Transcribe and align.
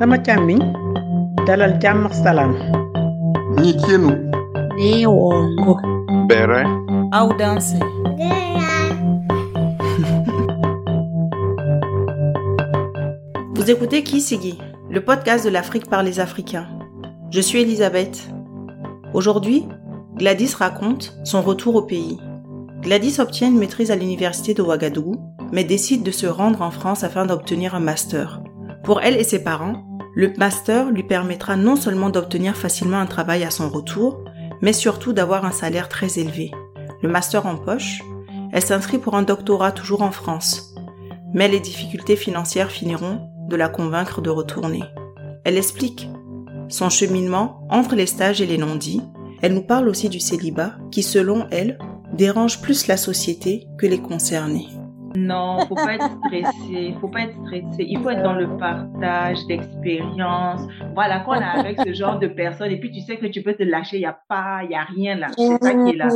sama 0.00 0.18
càmmiñ 0.18 0.58
dalal 1.46 1.72
jàmm 1.82 2.06
ak 2.06 2.14
salaam. 2.14 2.54
Bere. 6.28 6.64
Audanse. 7.12 7.76
Vous 13.54 13.70
écoutez 13.70 14.02
Kisigi, 14.02 14.58
le 14.88 15.04
podcast 15.04 15.44
de 15.44 15.50
l'Afrique 15.50 15.90
par 15.90 16.02
les 16.02 16.18
Africains. 16.18 16.66
Je 17.30 17.42
suis 17.42 17.60
Elisabeth. 17.60 18.26
Aujourd'hui, 19.12 19.66
Gladys 20.16 20.54
raconte 20.54 21.14
son 21.24 21.42
retour 21.42 21.74
au 21.74 21.82
pays. 21.82 22.18
Gladys 22.80 23.20
obtient 23.20 23.48
une 23.48 23.58
maîtrise 23.58 23.90
à 23.90 23.96
l'université 23.96 24.54
de 24.54 24.62
Ouagadougou, 24.62 25.16
mais 25.52 25.64
décide 25.64 26.02
de 26.02 26.10
se 26.10 26.26
rendre 26.26 26.62
en 26.62 26.70
France 26.70 27.04
afin 27.04 27.26
d'obtenir 27.26 27.74
un 27.74 27.80
master. 27.80 28.40
Pour 28.82 29.02
elle 29.02 29.16
et 29.16 29.24
ses 29.24 29.44
parents, 29.44 29.89
le 30.14 30.32
master 30.36 30.90
lui 30.90 31.02
permettra 31.02 31.56
non 31.56 31.76
seulement 31.76 32.10
d'obtenir 32.10 32.56
facilement 32.56 32.98
un 32.98 33.06
travail 33.06 33.44
à 33.44 33.50
son 33.50 33.68
retour, 33.68 34.24
mais 34.60 34.72
surtout 34.72 35.12
d'avoir 35.12 35.44
un 35.44 35.52
salaire 35.52 35.88
très 35.88 36.18
élevé. 36.18 36.50
Le 37.02 37.08
master 37.08 37.46
en 37.46 37.56
poche, 37.56 38.02
elle 38.52 38.64
s'inscrit 38.64 38.98
pour 38.98 39.14
un 39.14 39.22
doctorat 39.22 39.72
toujours 39.72 40.02
en 40.02 40.10
France. 40.10 40.74
Mais 41.32 41.48
les 41.48 41.60
difficultés 41.60 42.16
financières 42.16 42.70
finiront 42.70 43.28
de 43.48 43.56
la 43.56 43.68
convaincre 43.68 44.20
de 44.20 44.30
retourner. 44.30 44.82
Elle 45.44 45.56
explique 45.56 46.08
son 46.68 46.90
cheminement 46.90 47.66
entre 47.70 47.94
les 47.94 48.06
stages 48.06 48.40
et 48.40 48.46
les 48.46 48.58
non-dits. 48.58 49.02
Elle 49.42 49.54
nous 49.54 49.62
parle 49.62 49.88
aussi 49.88 50.08
du 50.08 50.20
célibat 50.20 50.72
qui, 50.90 51.02
selon 51.02 51.46
elle, 51.50 51.78
dérange 52.12 52.60
plus 52.60 52.86
la 52.88 52.96
société 52.96 53.66
que 53.78 53.86
les 53.86 54.00
concernés. 54.00 54.68
Non, 55.16 55.64
faut 55.68 55.74
pas 55.74 55.94
être 55.94 56.10
stressé, 56.24 56.94
faut 57.00 57.08
pas 57.08 57.22
être 57.22 57.36
stressé. 57.44 57.84
Il 57.88 57.98
faut 58.00 58.10
être 58.10 58.22
dans 58.22 58.34
le 58.34 58.56
partage 58.56 59.44
d'expérience. 59.46 60.60
Voilà, 60.94 61.20
quand 61.20 61.32
on 61.32 61.40
est 61.40 61.44
avec 61.44 61.78
ce 61.80 61.92
genre 61.92 62.18
de 62.18 62.28
personnes 62.28 62.70
et 62.70 62.78
puis 62.78 62.92
tu 62.92 63.00
sais 63.00 63.16
que 63.18 63.26
tu 63.26 63.42
peux 63.42 63.54
te 63.54 63.62
lâcher, 63.62 63.96
il 63.96 64.02
y 64.02 64.06
a 64.06 64.18
pas, 64.28 64.60
il 64.64 64.70
y 64.70 64.74
a 64.74 64.84
rien 64.84 65.16
là. 65.16 65.28
C'est 65.36 65.58
ça 65.62 65.74
qui 65.74 65.90
est 65.90 65.96
là. 65.96 66.10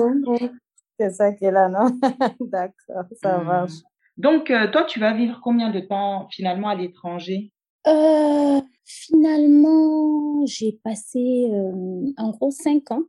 C'est 0.98 1.10
ça 1.10 1.32
qui 1.32 1.44
est 1.44 1.50
là, 1.50 1.68
non? 1.68 1.90
D'accord, 2.40 3.04
ça 3.20 3.38
Hmm. 3.38 3.44
marche. 3.46 3.72
Donc, 4.16 4.50
euh, 4.52 4.70
toi, 4.70 4.84
tu 4.84 5.00
vas 5.00 5.12
vivre 5.12 5.40
combien 5.42 5.70
de 5.70 5.80
temps 5.80 6.28
finalement 6.30 6.68
à 6.68 6.76
l'étranger? 6.76 7.50
Euh, 7.88 8.60
finalement, 8.84 10.46
j'ai 10.46 10.78
passé 10.84 11.50
euh, 11.52 12.12
en 12.16 12.30
gros 12.30 12.52
cinq 12.52 12.92
ans. 12.92 13.02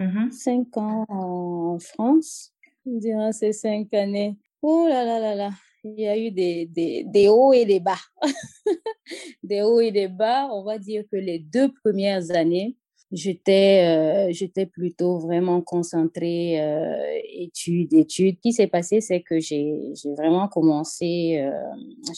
Mhm. 0.00 0.30
Cinq 0.30 0.76
ans 0.76 1.04
en 1.08 1.78
France. 1.78 2.52
Durant 2.84 3.32
ces 3.32 3.52
cinq 3.52 3.92
années, 3.94 4.36
oh 4.62 4.86
là 4.88 5.04
là 5.04 5.18
là 5.18 5.34
là, 5.34 5.50
il 5.84 5.98
y 5.98 6.06
a 6.06 6.16
eu 6.16 6.30
des, 6.30 6.66
des, 6.66 7.04
des 7.04 7.28
hauts 7.28 7.52
et 7.52 7.64
des 7.64 7.80
bas. 7.80 8.00
des 9.42 9.62
hauts 9.62 9.80
et 9.80 9.90
des 9.90 10.08
bas. 10.08 10.48
On 10.52 10.62
va 10.62 10.78
dire 10.78 11.04
que 11.10 11.16
les 11.16 11.38
deux 11.38 11.72
premières 11.82 12.30
années, 12.30 12.76
j'étais 13.12 14.28
euh, 14.28 14.32
j'étais 14.32 14.66
plutôt 14.66 15.18
vraiment 15.18 15.60
concentrée 15.62 16.60
euh, 16.60 17.18
études, 17.34 17.92
études. 17.94 18.36
Ce 18.36 18.40
qui 18.40 18.52
s'est 18.52 18.66
passé, 18.66 19.00
c'est 19.00 19.22
que 19.22 19.40
j'ai 19.40 19.74
j'ai 19.94 20.12
vraiment 20.14 20.48
commencé, 20.48 21.38
euh, 21.40 21.50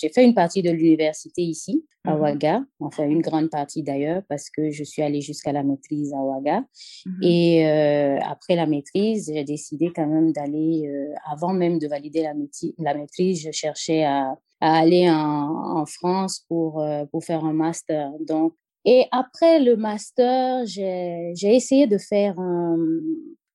j'ai 0.01 0.09
fait 0.09 0.25
une 0.25 0.35
partie 0.35 0.63
de 0.63 0.71
l'université 0.71 1.43
ici, 1.43 1.85
à 2.05 2.15
Mhm. 2.15 2.21
Ouaga, 2.21 2.65
enfin 2.81 3.05
une 3.05 3.23
grande 3.23 3.49
partie 3.51 3.83
d'ailleurs, 3.83 4.23
parce 4.29 4.51
que 4.51 4.71
je 4.71 4.85
suis 4.85 5.03
allée 5.03 5.21
jusqu'à 5.21 5.53
la 5.53 5.63
maîtrise 5.63 6.13
à 6.13 6.19
Ouaga. 6.19 6.65
Mhm. 7.07 7.23
Et 7.23 7.67
euh, 7.67 8.19
après 8.29 8.57
la 8.57 8.67
maîtrise, 8.67 9.31
j'ai 9.33 9.45
décidé 9.45 9.93
quand 9.95 10.07
même 10.07 10.33
d'aller, 10.33 10.85
euh, 10.89 11.15
avant 11.31 11.53
même 11.53 11.79
de 11.79 11.87
valider 11.87 12.23
la, 12.23 12.35
maîtrise, 12.35 12.75
la 12.79 12.95
maîtrise, 12.95 13.43
je 13.43 13.51
cherchais 13.53 14.05
à, 14.05 14.37
à 14.61 14.79
aller 14.79 15.09
en, 15.11 15.79
en 15.81 15.87
France 15.87 16.45
pour, 16.49 16.81
euh, 16.81 17.05
pour 17.07 17.25
faire 17.25 17.45
un 17.45 17.53
master. 17.53 18.11
Donc, 18.27 18.55
et 18.85 19.07
après 19.13 19.61
le 19.61 19.77
master, 19.77 20.65
j'ai 20.67 21.33
essayé 21.43 21.87
de 21.87 21.99
faire 21.99 22.39
un, 22.39 22.77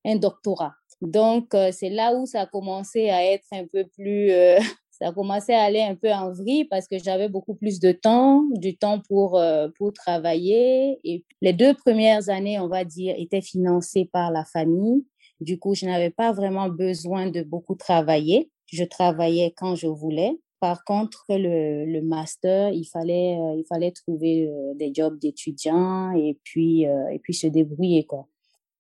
un 0.06 0.16
doctorat. 0.16 0.74
Donc, 1.02 1.54
euh, 1.54 1.72
c'est 1.72 1.90
là 1.90 2.16
où 2.16 2.26
ça 2.26 2.42
a 2.42 2.46
commencé 2.48 3.10
à 3.10 3.24
être 3.24 3.46
un 3.52 3.66
peu 3.72 3.86
plus... 3.86 4.32
euh, 4.32 4.58
ça 4.92 5.10
a 5.10 5.14
commencé 5.14 5.54
à 5.54 5.62
aller 5.62 5.82
un 5.82 5.96
peu 5.96 6.12
en 6.12 6.32
vrille 6.32 6.66
parce 6.66 6.88
que 6.88 6.98
j'avais 6.98 7.30
beaucoup 7.30 7.54
plus 7.54 7.80
de 7.80 7.92
temps, 7.92 8.44
du 8.54 8.78
temps 8.78 9.00
pour, 9.08 9.38
euh, 9.38 9.68
pour 9.78 9.94
travailler. 9.94 11.00
Et 11.04 11.24
les 11.42 11.54
deux 11.54 11.76
premières 11.76 12.30
années, 12.30 12.60
on 12.60 12.68
va 12.68 12.84
dire, 12.84 13.14
étaient 13.18 13.42
financées 13.42 14.10
par 14.12 14.32
la 14.32 14.44
famille. 14.46 15.06
Du 15.40 15.60
coup, 15.60 15.76
je 15.76 15.86
n'avais 15.86 16.10
pas 16.10 16.32
vraiment 16.32 16.70
besoin 16.70 17.30
de 17.30 17.44
beaucoup 17.44 17.76
travailler. 17.76 18.50
Je 18.66 18.84
travaillais 18.84 19.54
quand 19.56 19.76
je 19.76 19.88
voulais. 19.88 20.40
Par 20.60 20.84
contre, 20.84 21.26
le, 21.30 21.86
le 21.86 22.02
master, 22.02 22.72
il 22.72 22.86
fallait, 22.86 23.38
euh, 23.40 23.56
il 23.58 23.66
fallait 23.70 23.92
trouver 23.92 24.48
euh, 24.48 24.74
des 24.76 24.92
jobs 24.94 25.20
d'étudiants 25.20 26.12
et 26.12 26.38
puis, 26.44 26.88
euh, 26.88 27.10
et 27.10 27.20
puis 27.20 27.34
se 27.34 27.48
débrouiller, 27.48 28.06
quoi. 28.06 28.28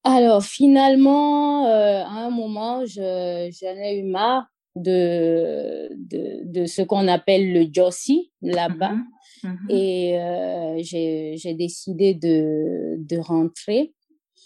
Alors, 0.03 0.43
finalement, 0.43 1.65
à 1.65 2.25
un 2.25 2.29
moment, 2.29 2.85
je, 2.85 3.49
j'en 3.51 3.75
ai 3.75 3.99
eu 3.99 4.03
marre 4.03 4.47
de, 4.77 5.89
de, 5.95 6.43
de 6.45 6.65
ce 6.65 6.81
qu'on 6.81 7.07
appelle 7.07 7.51
le 7.51 7.67
Jossi 7.71 8.31
là-bas. 8.41 8.93
Mhm. 8.93 9.05
Mhm. 9.43 9.69
Et 9.69 10.19
euh, 10.19 10.81
j'ai, 10.81 11.53
décidé 11.53 12.13
de, 12.13 12.95
de 12.97 13.17
rentrer. 13.17 13.93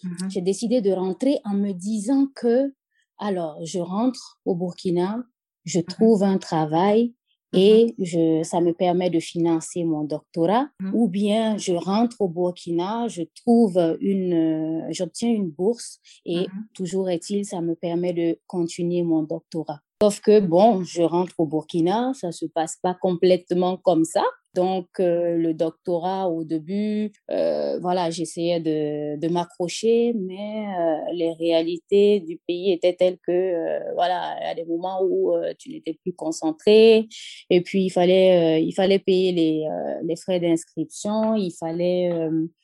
Mhm. 0.04 0.30
J'ai 0.30 0.42
décidé 0.42 0.82
de 0.82 0.92
rentrer 0.92 1.40
en 1.46 1.54
me 1.54 1.72
disant 1.72 2.28
que, 2.36 2.74
alors, 3.18 3.58
je 3.64 3.80
rentre 3.80 4.40
au 4.46 4.56
Burkina, 4.56 5.24
je 5.64 5.80
trouve 5.80 6.24
un 6.24 6.38
travail 6.38 7.14
et 7.54 7.96
je, 8.00 8.44
ça 8.44 8.62
me 8.62 8.74
permet 8.74 9.10
de 9.10 9.20
financer 9.20 9.84
mon 9.84 10.04
doctorat, 10.04 10.70
Mhm. 10.80 10.92
ou 10.94 11.08
bien 11.10 11.58
je 11.58 11.74
rentre 11.74 12.22
au 12.22 12.28
Burkina, 12.30 13.08
je 13.08 13.24
trouve 13.36 13.78
une, 14.02 14.34
euh, 14.34 14.88
j'obtiens 14.92 15.30
une 15.30 15.50
bourse 15.50 16.00
et 16.26 16.54
Mhm. 16.54 16.68
toujours 16.74 17.10
est-il, 17.10 17.46
ça 17.46 17.62
me 17.62 17.76
permet 17.76 18.14
de 18.14 18.40
continuer 18.48 19.04
mon 19.04 19.24
doctorat. 19.24 19.82
Sauf 20.02 20.20
que, 20.20 20.40
bon, 20.40 20.84
je 20.84 21.04
rentre 21.04 21.36
au 21.38 21.46
Burkina, 21.46 22.12
ça 22.16 22.32
se 22.32 22.48
passe 22.48 22.76
pas 22.82 22.96
complètement 22.96 23.78
comme 23.78 24.04
ça. 24.04 24.24
Donc, 24.54 24.88
euh, 25.00 25.38
le 25.38 25.54
doctorat, 25.54 26.28
au 26.28 26.44
début, 26.44 27.12
euh, 27.30 27.80
voilà, 27.80 28.10
j'essayais 28.10 28.60
de, 28.60 29.28
m'accrocher, 29.30 30.14
mais 30.14 30.66
euh, 30.68 31.14
les 31.14 31.32
réalités 31.34 32.20
du 32.20 32.38
pays 32.46 32.74
étaient 32.74 32.94
telles 32.94 33.18
que, 33.26 33.94
voilà, 33.94 34.36
a 34.50 34.54
des 34.54 34.66
moments 34.66 35.02
où 35.04 35.32
tu 35.58 35.70
n'étais 35.70 35.94
plus 35.94 36.12
concentré, 36.14 37.08
et 37.50 37.62
puis 37.62 37.86
il 37.86 37.90
fallait, 37.90 38.62
il 38.62 38.74
fallait 38.74 39.00
payer 39.00 39.32
les, 39.32 40.16
frais 40.18 40.42
d'inscription, 40.42 41.36
il 41.36 41.52
fallait, 41.58 42.12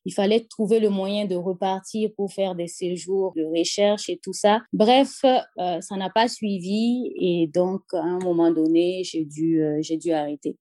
il 0.04 0.14
fallait 0.14 0.42
trouver 0.42 0.82
le 0.82 0.90
moyen 0.90 1.26
de 1.26 1.36
repartir 1.36 2.10
pour 2.18 2.34
faire 2.34 2.56
des 2.56 2.68
séjours 2.68 3.32
de 3.38 3.46
recherche 3.46 4.10
et 4.10 4.20
tout 4.22 4.34
ça. 4.34 4.62
Bref, 4.74 5.22
ça 5.22 5.96
n'a 5.96 6.10
pas 6.10 6.28
suivi, 6.28 7.14
donc, 7.48 7.82
à 7.94 8.02
un 8.02 8.20
moment 8.20 8.52
donné, 8.52 9.04
j'ai 9.04 9.26
dû, 9.26 9.62
euh, 9.62 9.80
j'ai 9.82 9.98
dû 9.98 10.12
arrêter. 10.12 10.58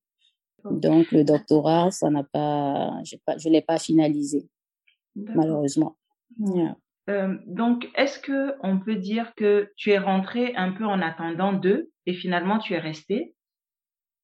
Donc, 0.71 1.13
le 1.13 1.23
doctorat, 1.23 1.91
ça 1.91 2.11
n'a 2.11 2.25
pas, 2.25 2.91
pas, 3.25 3.39
je 3.39 3.49
l'ai 3.49 3.63
pas 3.63 3.79
finalisé, 3.79 4.49
malheureusement. 5.15 5.97
Yeah. 6.39 6.77
Euh, 7.09 7.37
donc, 7.47 7.89
est-ce 7.95 8.19
que 8.19 8.55
on 8.63 8.81
peut 8.81 8.97
dire 8.97 9.33
que 9.37 9.71
tu 9.77 9.91
es 9.91 9.99
rentré 9.99 10.55
un 10.57 10.73
peu 10.73 10.85
en 10.85 11.01
attendant 11.01 11.53
d'eux 11.53 11.91
et 12.07 12.15
finalement 12.15 12.59
tu 12.59 12.75
es 12.75 12.79
resté 12.79 13.35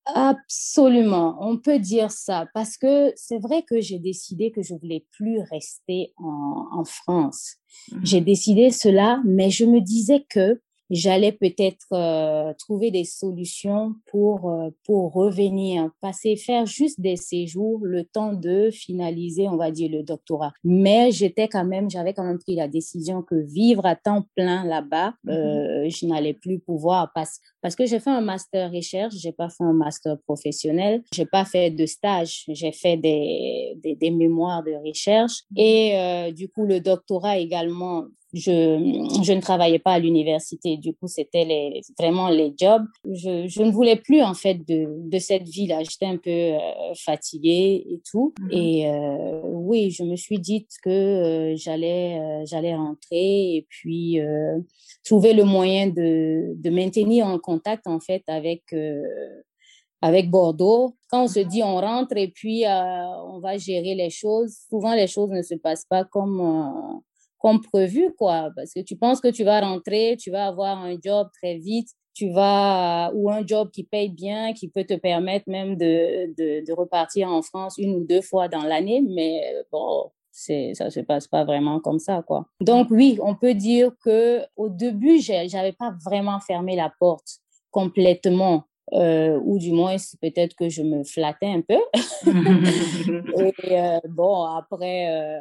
Absolument, 0.04 1.36
on 1.38 1.58
peut 1.58 1.78
dire 1.78 2.10
ça 2.10 2.48
parce 2.54 2.76
que 2.76 3.12
c'est 3.14 3.38
vrai 3.38 3.62
que 3.62 3.80
j'ai 3.80 4.00
décidé 4.00 4.50
que 4.50 4.60
je 4.60 4.74
voulais 4.74 5.06
plus 5.12 5.38
rester 5.48 6.12
en, 6.16 6.66
en 6.72 6.84
France. 6.84 7.58
Mhm. 7.92 8.00
J'ai 8.02 8.20
décidé 8.20 8.72
cela, 8.72 9.22
mais 9.24 9.50
je 9.50 9.64
me 9.64 9.80
disais 9.80 10.26
que 10.28 10.60
j'allais 10.92 11.32
peut-être 11.32 11.86
euh, 11.92 12.52
trouver 12.58 12.90
des 12.90 13.04
solutions 13.04 13.94
pour 14.06 14.50
euh, 14.50 14.68
pour 14.84 15.12
revenir, 15.14 15.90
passer, 16.02 16.36
faire 16.36 16.66
juste 16.66 17.00
des 17.00 17.16
séjours, 17.16 17.80
le 17.82 18.04
temps 18.04 18.34
de 18.34 18.70
finaliser, 18.70 19.48
on 19.48 19.56
va 19.56 19.70
dire, 19.70 19.90
le 19.90 20.02
doctorat. 20.02 20.52
Mais 20.62 21.10
j'étais 21.10 21.48
quand 21.48 21.64
même, 21.64 21.90
j'avais 21.90 22.12
quand 22.12 22.24
même 22.24 22.38
pris 22.38 22.54
la 22.54 22.68
décision 22.68 23.22
que 23.22 23.34
vivre 23.34 23.86
à 23.86 23.96
temps 23.96 24.26
plein 24.36 24.64
là-bas, 24.64 25.14
euh, 25.28 25.88
je 25.88 26.06
n'allais 26.06 26.34
plus 26.34 26.58
pouvoir 26.58 27.10
parce 27.14 27.40
parce 27.62 27.76
que 27.76 27.86
j'ai 27.86 28.00
fait 28.00 28.10
un 28.10 28.20
master 28.20 28.70
recherche, 28.72 29.14
j'ai 29.16 29.32
pas 29.32 29.48
fait 29.48 29.64
un 29.64 29.72
master 29.72 30.16
professionnel, 30.26 31.02
j'ai 31.14 31.26
pas 31.26 31.44
fait 31.44 31.70
de 31.70 31.86
stage, 31.86 32.44
j'ai 32.48 32.72
fait 32.72 32.96
des, 32.96 33.74
des, 33.82 33.94
des 33.94 34.10
mémoires 34.10 34.62
de 34.62 34.72
recherche 34.86 35.42
et 35.56 35.96
euh, 35.96 36.32
du 36.32 36.48
coup 36.48 36.66
le 36.66 36.80
doctorat 36.80 37.38
également. 37.38 38.04
Je, 38.34 38.78
je 39.22 39.32
ne 39.34 39.42
travaillais 39.42 39.78
pas 39.78 39.92
à 39.92 39.98
l'université, 39.98 40.78
du 40.78 40.94
coup 40.94 41.06
c'était 41.06 41.44
les, 41.44 41.82
vraiment 41.98 42.30
les 42.30 42.54
jobs. 42.58 42.86
Je, 43.04 43.46
je 43.46 43.62
ne 43.62 43.70
voulais 43.70 43.96
plus 43.96 44.22
en 44.22 44.32
fait 44.32 44.54
de, 44.54 44.86
de 45.06 45.18
cette 45.18 45.46
vie-là. 45.46 45.82
J'étais 45.82 46.06
un 46.06 46.16
peu 46.16 46.30
euh, 46.30 46.58
fatiguée 46.96 47.84
et 47.90 48.00
tout. 48.10 48.32
Mhm. 48.40 48.48
Et 48.52 48.88
euh, 48.88 49.42
oui, 49.44 49.90
je 49.90 50.02
me 50.04 50.16
suis 50.16 50.38
dit 50.38 50.66
que 50.82 50.88
euh, 50.88 51.56
j'allais 51.56 52.18
j'allais 52.46 52.74
rentrer 52.74 53.56
et 53.56 53.66
puis 53.68 54.18
trouver 55.04 55.34
le 55.34 55.44
moyen 55.44 55.88
de, 55.88 56.54
de 56.56 56.70
maintenir 56.70 57.26
en 57.26 57.38
contact 57.38 57.51
en 57.86 58.00
fait 58.00 58.22
avec 58.26 58.62
euh, 58.72 59.02
avec 60.02 60.30
Bordeaux. 60.30 60.96
Quand 61.10 61.24
on 61.24 61.28
se 61.28 61.40
dit 61.40 61.62
on 61.62 61.76
rentre 61.76 62.16
et 62.16 62.28
puis 62.28 62.66
euh, 62.66 63.06
on 63.26 63.38
va 63.38 63.56
gérer 63.56 63.94
les 63.94 64.10
choses, 64.10 64.56
souvent 64.68 64.94
les 64.94 65.06
choses 65.06 65.30
ne 65.30 65.42
se 65.42 65.54
passent 65.54 65.86
pas 65.88 66.04
comme, 66.04 66.40
euh, 66.40 66.98
comme 67.38 67.60
prévu, 67.60 68.12
quoi. 68.18 68.50
Parce 68.56 68.72
que 68.74 68.80
tu 68.80 68.96
penses 68.96 69.20
que 69.20 69.28
tu 69.28 69.44
vas 69.44 69.60
rentrer, 69.60 70.16
tu 70.18 70.30
vas 70.30 70.46
avoir 70.46 70.78
un 70.78 70.96
job 71.02 71.28
très 71.40 71.56
vite, 71.56 71.88
tu 72.14 72.30
vas, 72.30 73.10
ou 73.14 73.30
un 73.30 73.46
job 73.46 73.70
qui 73.72 73.84
paye 73.84 74.10
bien, 74.10 74.52
qui 74.52 74.68
peut 74.68 74.84
te 74.84 74.94
permettre 74.94 75.48
même 75.48 75.76
de, 75.76 76.34
de, 76.36 76.66
de 76.66 76.72
repartir 76.72 77.28
en 77.28 77.42
France 77.42 77.78
une 77.78 77.94
ou 77.94 78.04
deux 78.04 78.22
fois 78.22 78.48
dans 78.48 78.64
l'année, 78.64 79.02
mais 79.08 79.40
bon, 79.70 80.10
c'est 80.32 80.72
ça 80.74 80.90
se 80.90 81.00
passe 81.00 81.28
pas 81.28 81.44
vraiment 81.44 81.78
comme 81.78 81.98
ça 81.98 82.22
quoi. 82.26 82.46
Donc 82.60 82.88
oui, 82.90 83.18
on 83.22 83.34
peut 83.34 83.54
dire 83.54 83.92
que 84.04 84.40
au 84.56 84.68
début, 84.68 85.20
j'avais 85.20 85.72
pas 85.72 85.94
vraiment 86.04 86.40
fermé 86.40 86.74
la 86.74 86.92
porte 86.98 87.41
complètement 87.72 88.66
euh, 88.94 89.40
ou 89.42 89.58
du 89.58 89.72
moins 89.72 89.96
peut-être 90.20 90.54
que 90.54 90.68
je 90.68 90.82
me 90.82 91.02
flattais 91.02 91.46
un 91.46 91.62
peu. 91.62 91.78
et 92.26 93.80
euh, 93.80 93.98
bon, 94.08 94.44
après, 94.44 95.08
euh, 95.08 95.38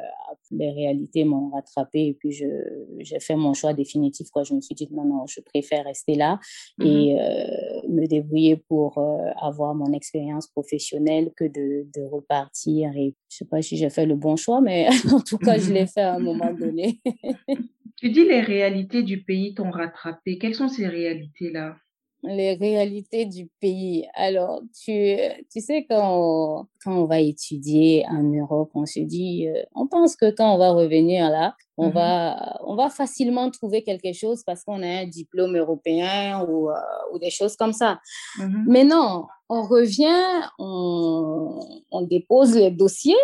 les 0.52 0.70
réalités 0.70 1.24
m'ont 1.24 1.50
rattrapé 1.50 2.06
et 2.06 2.14
puis 2.14 2.30
j'ai 2.30 3.20
fait 3.20 3.36
mon 3.36 3.52
choix 3.52 3.74
définitif. 3.74 4.30
Quoi. 4.30 4.44
Je 4.44 4.54
me 4.54 4.60
suis 4.62 4.74
dit 4.74 4.88
non, 4.90 5.04
non, 5.04 5.26
je 5.26 5.40
préfère 5.40 5.84
rester 5.84 6.14
là 6.14 6.38
et 6.80 7.14
mm-hmm. 7.14 7.90
me 7.90 8.06
débrouiller 8.06 8.56
pour 8.56 8.98
avoir 9.40 9.74
mon 9.74 9.92
expérience 9.92 10.46
professionnelle 10.46 11.30
que 11.36 11.44
de, 11.44 11.86
de, 11.94 12.02
repartir. 12.10 12.90
Et 12.96 13.14
je 13.28 13.36
sais 13.36 13.44
pas 13.44 13.60
si 13.60 13.76
j'ai 13.76 13.90
fait 13.90 14.06
le 14.06 14.14
bon 14.14 14.36
choix, 14.36 14.62
mais 14.62 14.88
en 15.12 15.20
tout 15.20 15.38
cas, 15.38 15.58
je 15.58 15.72
l'ai 15.72 15.86
fait 15.86 16.00
à 16.00 16.14
un 16.14 16.20
moment 16.20 16.54
donné. 16.54 17.00
tu 17.96 18.10
dis 18.10 18.24
les 18.24 18.40
réalités 18.40 19.02
du 19.02 19.22
pays 19.22 19.52
t'ont 19.52 19.70
rattrapé. 19.70 20.38
Quelles 20.38 20.54
sont 20.54 20.68
ces 20.68 20.86
réalités-là? 20.86 21.76
Les 22.22 22.54
réalités 22.54 23.26
du 23.26 23.48
pays. 23.60 24.06
Alors, 24.14 24.62
tu, 24.84 25.16
tu 25.50 25.60
sais, 25.60 25.84
quand 25.88 26.02
on, 26.02 26.66
quand 26.84 27.02
on 27.02 27.04
va 27.06 27.20
étudier 27.20 28.04
en 28.08 28.22
Europe, 28.22 28.70
on 28.74 28.86
se 28.86 29.00
dit, 29.00 29.48
euh, 29.48 29.62
on 29.74 29.86
pense 29.88 30.14
que 30.16 30.30
quand 30.30 30.54
on 30.54 30.58
va 30.58 30.70
revenir 30.70 31.30
là, 31.30 31.56
on, 31.76 31.88
mm-hmm. 31.88 31.92
va, 31.92 32.60
on 32.64 32.76
va 32.76 32.90
facilement 32.90 33.50
trouver 33.50 33.82
quelque 33.82 34.12
chose 34.12 34.42
parce 34.44 34.62
qu'on 34.62 34.82
a 34.82 35.00
un 35.02 35.06
diplôme 35.06 35.56
européen 35.56 36.46
ou, 36.48 36.70
euh, 36.70 36.74
ou 37.12 37.18
des 37.18 37.30
choses 37.30 37.56
comme 37.56 37.72
ça. 37.72 37.98
Mm-hmm. 38.38 38.64
Mais 38.68 38.84
non, 38.84 39.26
on 39.48 39.62
revient, 39.62 40.48
on, 40.58 41.58
on 41.90 42.02
dépose 42.02 42.54
les 42.54 42.70
dossiers 42.70 43.14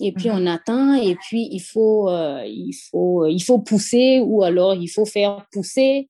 et 0.00 0.12
puis 0.12 0.30
on 0.30 0.46
attend 0.46 0.94
et 0.94 1.14
puis 1.14 1.48
il 1.52 1.60
faut 1.60 2.08
euh, 2.08 2.42
il 2.46 2.72
faut 2.90 3.26
il 3.26 3.40
faut 3.40 3.58
pousser 3.58 4.22
ou 4.24 4.42
alors 4.42 4.74
il 4.74 4.88
faut 4.88 5.04
faire 5.04 5.46
pousser. 5.52 6.08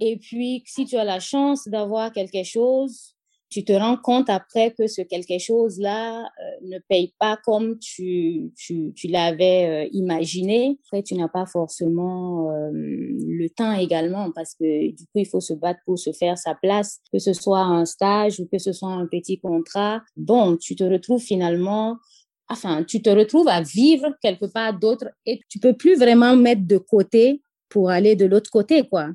Et 0.00 0.16
puis 0.16 0.62
si 0.66 0.86
tu 0.86 0.96
as 0.96 1.04
la 1.04 1.20
chance 1.20 1.68
d'avoir 1.68 2.12
quelque 2.12 2.42
chose 2.44 3.14
tu 3.50 3.64
te 3.64 3.72
rends 3.72 3.96
compte 3.96 4.30
après 4.30 4.70
que 4.70 4.86
ce 4.86 5.02
quelque 5.02 5.38
chose 5.40 5.80
là 5.80 6.20
euh, 6.22 6.24
ne 6.62 6.78
paye 6.88 7.12
pas 7.18 7.36
comme 7.44 7.78
tu 7.78 8.52
tu, 8.56 8.92
tu 8.94 9.08
l'avais 9.08 9.86
euh, 9.86 9.88
imaginé. 9.92 10.78
Après 10.86 11.02
tu 11.02 11.14
n'as 11.14 11.28
pas 11.28 11.46
forcément 11.46 12.48
le 12.72 13.48
temps 13.48 13.74
également 13.74 14.30
parce 14.30 14.54
que 14.54 14.92
du 14.92 15.04
coup 15.04 15.18
il 15.18 15.26
faut 15.26 15.40
se 15.40 15.52
battre 15.52 15.80
pour 15.84 15.98
se 15.98 16.12
faire 16.12 16.38
sa 16.38 16.54
place 16.54 17.00
que 17.12 17.18
ce 17.18 17.34
soit 17.34 17.60
un 17.60 17.84
stage 17.84 18.40
ou 18.40 18.48
que 18.50 18.58
ce 18.58 18.72
soit 18.72 18.92
un 18.92 19.06
petit 19.06 19.38
contrat. 19.38 20.00
Bon 20.16 20.56
tu 20.56 20.74
te 20.74 20.84
retrouves 20.84 21.22
finalement 21.22 21.98
enfin, 22.50 22.84
tu 22.84 23.00
te 23.00 23.08
retrouves 23.08 23.48
à 23.48 23.62
vivre 23.62 24.08
quelque 24.20 24.46
part 24.46 24.78
d'autre 24.78 25.06
et 25.24 25.40
tu 25.48 25.58
peux 25.58 25.74
plus 25.74 25.96
vraiment 25.96 26.36
mettre 26.36 26.66
de 26.66 26.76
côté 26.76 27.42
pour 27.68 27.90
aller 27.90 28.16
de 28.16 28.26
l'autre 28.26 28.50
côté, 28.50 28.86
quoi, 28.86 29.08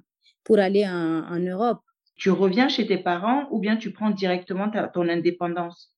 pour 0.44 0.58
aller 0.58 0.88
en, 0.88 1.24
en, 1.30 1.40
Europe. 1.40 1.82
Tu 2.16 2.32
reviens 2.32 2.70
chez 2.70 2.88
tes 2.88 2.98
parents 2.98 3.48
ou 3.52 3.60
bien 3.60 3.76
tu 3.76 3.92
prends 3.92 4.10
directement 4.10 4.72
ta, 4.72 4.88
ton 4.88 5.08
indépendance? 5.10 5.92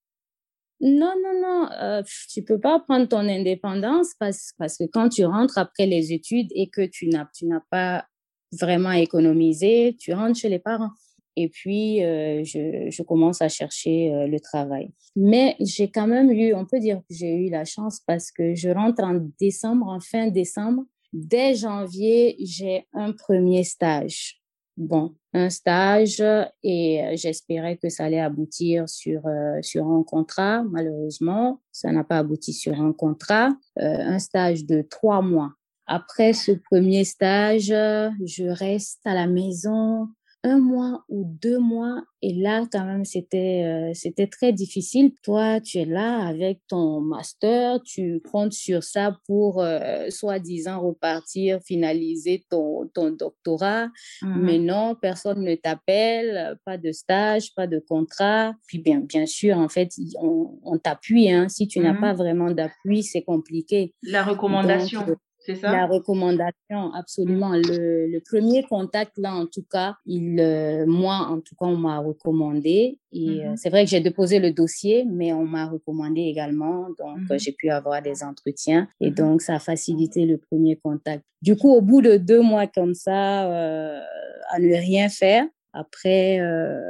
Non, 0.80 1.14
non, 1.24 1.42
non, 1.42 1.70
euh, 1.80 2.04
tu 2.30 2.44
peux 2.44 2.60
pas 2.60 2.80
prendre 2.80 3.08
ton 3.08 3.28
indépendance 3.30 4.14
parce, 4.20 4.54
parce 4.58 4.78
que 4.78 4.84
quand 4.92 5.10
tu 5.10 5.26
rentres 5.26 5.58
après 5.58 5.86
les 5.86 6.14
études 6.14 6.50
et 6.54 6.70
que 6.70 6.86
tu 6.86 7.08
n'as, 7.08 7.28
tu 7.36 7.46
n'as 7.46 7.62
pas 7.70 8.06
vraiment 8.52 8.92
économisé, 8.92 9.96
tu 10.00 10.14
rentres 10.14 10.40
chez 10.40 10.50
les 10.50 10.60
parents 10.60 10.92
et 11.38 11.50
puis 11.50 12.04
euh, 12.04 12.44
je, 12.44 13.04
commence 13.04 13.42
à 13.44 13.48
chercher 13.48 14.12
euh, 14.12 14.28
le 14.28 14.40
travail. 14.40 14.90
Mais 15.16 15.56
j'ai 15.60 15.90
quand 15.90 16.08
même 16.08 16.32
eu, 16.32 16.54
on 16.56 16.66
peut 16.66 16.80
dire 16.80 16.98
que 17.08 17.16
j'ai 17.16 17.32
eu 17.36 17.50
la 17.50 17.64
chance 17.64 18.02
parce 18.06 18.32
que 18.32 18.56
je 18.56 18.70
rentre 18.70 19.04
en 19.04 19.20
décembre, 19.40 19.88
en 19.88 20.00
fin 20.00 20.28
décembre. 20.28 20.84
Dès 21.14 21.54
janvier, 21.54 22.36
j'ai 22.40 22.88
un 22.92 23.14
premier 23.14 23.64
stage. 23.64 24.42
Bon, 24.78 25.16
un 25.34 25.50
stage 25.50 26.22
et 26.64 27.04
euh, 27.04 27.14
j'espérais 27.16 27.78
que 27.78 27.90
ça 27.90 28.06
allait 28.06 28.20
aboutir 28.20 28.90
sur 28.90 29.22
sur 29.62 29.86
un 29.88 30.04
contrat. 30.04 30.64
Malheureusement, 30.64 31.62
ça 31.72 31.92
n'a 31.92 32.04
pas 32.04 32.18
abouti 32.18 32.52
sur 32.52 32.82
un 32.82 32.94
contrat. 32.94 33.56
un 33.76 34.20
stage 34.20 34.66
de 34.66 34.82
trois 34.82 35.22
mois. 35.22 35.52
Après 35.86 36.34
ce 36.34 36.52
premier 36.52 37.06
stage, 37.06 37.68
je 37.68 38.50
reste 38.50 39.00
à 39.06 39.14
la 39.14 39.28
maison 39.28 40.10
un 40.48 40.60
mois 40.60 41.04
ou 41.10 41.26
deux 41.26 41.60
mois 41.60 42.02
et 42.22 42.34
là 42.34 42.66
quand 42.72 42.86
même 42.86 43.06
c'était 43.06 43.64
euh, 43.66 43.92
c'était 43.94 44.28
très 44.28 44.54
difficile. 44.54 45.12
Toi 45.24 45.60
tu 45.60 45.80
es 45.80 45.86
là 45.86 46.26
avec 46.26 46.62
ton 46.68 47.02
master 47.02 47.82
tu 47.84 48.22
comptes 48.32 48.54
sur 48.54 48.84
ça 48.84 49.18
pour 49.28 49.62
euh, 49.62 50.10
soi-disant 50.10 50.80
repartir 50.80 51.60
finaliser 51.66 52.46
ton 52.50 52.88
ton 52.94 53.12
doctorat. 53.12 53.88
Mmh. 54.22 54.42
Mais 54.46 54.60
non 54.60 54.96
personne 54.96 55.44
ne 55.44 55.56
t'appelle 55.56 56.58
pas 56.66 56.78
de 56.78 56.92
stage 56.92 57.54
pas 57.54 57.68
de 57.68 57.80
contrat. 57.80 58.54
Puis 58.68 58.80
bien 58.80 59.00
bien 59.02 59.26
sûr 59.26 59.58
en 59.58 59.68
fait 59.70 59.90
on, 60.22 60.60
on 60.64 60.78
t'appuie 60.78 61.30
hein. 61.32 61.50
Si 61.50 61.68
tu 61.68 61.80
n'as 61.80 61.94
Mmh. 61.94 62.02
pas 62.02 62.14
vraiment 62.14 62.52
d'appui 62.52 63.02
c'est 63.04 63.24
compliqué. 63.24 63.94
La 64.04 64.24
donc 64.24 64.34
recommandation, 64.34 65.02
c'est 65.48 65.56
ça? 65.56 65.72
La 65.72 65.86
recommandation, 65.88 66.94
absolument. 66.94 67.54
Le, 67.56 68.06
le 68.08 68.20
premier 68.20 68.64
contact, 68.64 69.18
là, 69.18 69.34
en 69.34 69.46
tout 69.48 69.64
cas, 69.64 69.96
il, 70.06 70.40
euh, 70.40 70.86
moi, 70.86 71.16
en 71.30 71.40
tout 71.40 71.56
cas, 71.56 71.66
on 71.66 71.78
m'a 71.78 71.98
recommandé. 72.00 73.00
Et 73.14 73.46
euh, 73.46 73.52
Mhm. 73.52 73.58
c'est 73.58 73.70
vrai 73.70 73.86
que 73.86 73.90
j'ai 73.90 74.02
déposé 74.02 74.40
le 74.40 74.52
dossier, 74.52 75.06
mais 75.06 75.32
on 75.34 75.46
m'a 75.46 75.66
recommandé 75.68 76.22
également. 76.22 76.90
Donc, 77.00 77.20
Mhm. 77.30 77.40
j'ai 77.40 77.54
pu 77.54 77.70
avoir 77.70 78.02
des 78.02 78.24
entretiens. 78.24 78.88
Et 79.00 79.10
Mhm. 79.10 79.16
donc, 79.16 79.42
ça 79.42 79.56
a 79.56 79.60
facilité 79.60 80.26
le 80.26 80.38
premier 80.38 80.76
contact. 80.76 81.24
Du 81.42 81.56
coup, 81.56 81.72
au 81.72 81.82
bout 81.82 82.02
de 82.02 82.18
deux 82.18 82.42
mois 82.42 82.68
comme 82.68 82.94
ça, 82.94 83.50
euh, 83.52 84.02
à 84.50 84.60
ne 84.60 84.74
rien 84.76 85.08
faire, 85.10 85.46
après, 85.74 86.40
euh, 86.42 86.82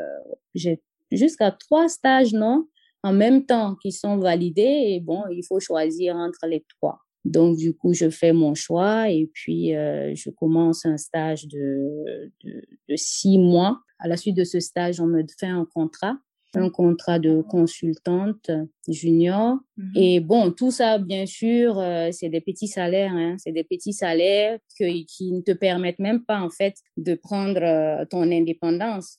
j'ai 0.56 0.82
jusqu'à 1.12 1.52
trois 1.52 1.88
stages, 1.90 2.34
non, 2.34 2.66
en 3.04 3.14
même 3.14 3.46
temps 3.46 3.76
qui 3.82 3.92
sont 3.92 4.18
validés. 4.18 4.78
Et 4.92 5.00
bon, 5.00 5.22
il 5.32 5.44
faut 5.46 5.60
choisir 5.60 6.16
entre 6.16 6.48
les 6.48 6.66
trois. 6.78 6.98
Donc, 7.28 7.58
du 7.58 7.74
coup, 7.76 7.94
je 7.94 8.10
fais 8.10 8.32
mon 8.32 8.56
choix 8.56 9.10
et 9.10 9.30
puis 9.34 9.76
euh, 9.76 10.16
je 10.16 10.30
commence 10.30 10.86
un 10.86 10.96
stage 10.96 11.46
de, 11.48 12.32
de, 12.44 12.64
de, 12.88 12.96
six 12.96 13.38
mois. 13.38 13.82
À 14.00 14.08
la 14.08 14.16
suite 14.16 14.38
de 14.38 14.46
ce 14.46 14.62
stage, 14.62 15.02
on 15.02 15.08
me 15.08 15.24
fait 15.38 15.48
un 15.48 15.66
contrat, 15.66 16.18
un 16.56 16.70
contrat 16.70 17.20
de 17.20 17.42
consultante 17.42 18.50
junior. 18.88 19.58
Mhm. 19.76 19.92
Et 19.96 20.20
bon, 20.22 20.52
tout 20.52 20.72
ça, 20.72 21.00
bien 21.00 21.26
sûr, 21.26 21.78
euh, 21.80 22.10
c'est 22.12 22.30
des 22.30 22.40
petits 22.40 22.70
salaires. 22.70 23.12
Hein, 23.14 23.36
c'est 23.40 23.52
des 23.52 23.66
petits 23.66 23.94
salaires 23.94 24.58
que, 24.80 25.04
qui 25.06 25.34
ne 25.34 25.42
te 25.42 25.52
permettent 25.52 26.00
même 26.00 26.24
pas, 26.24 26.40
en 26.40 26.50
fait, 26.50 26.76
de 26.96 27.14
prendre 27.14 27.62
euh, 27.62 28.06
ton 28.06 28.24
indépendance. 28.32 29.18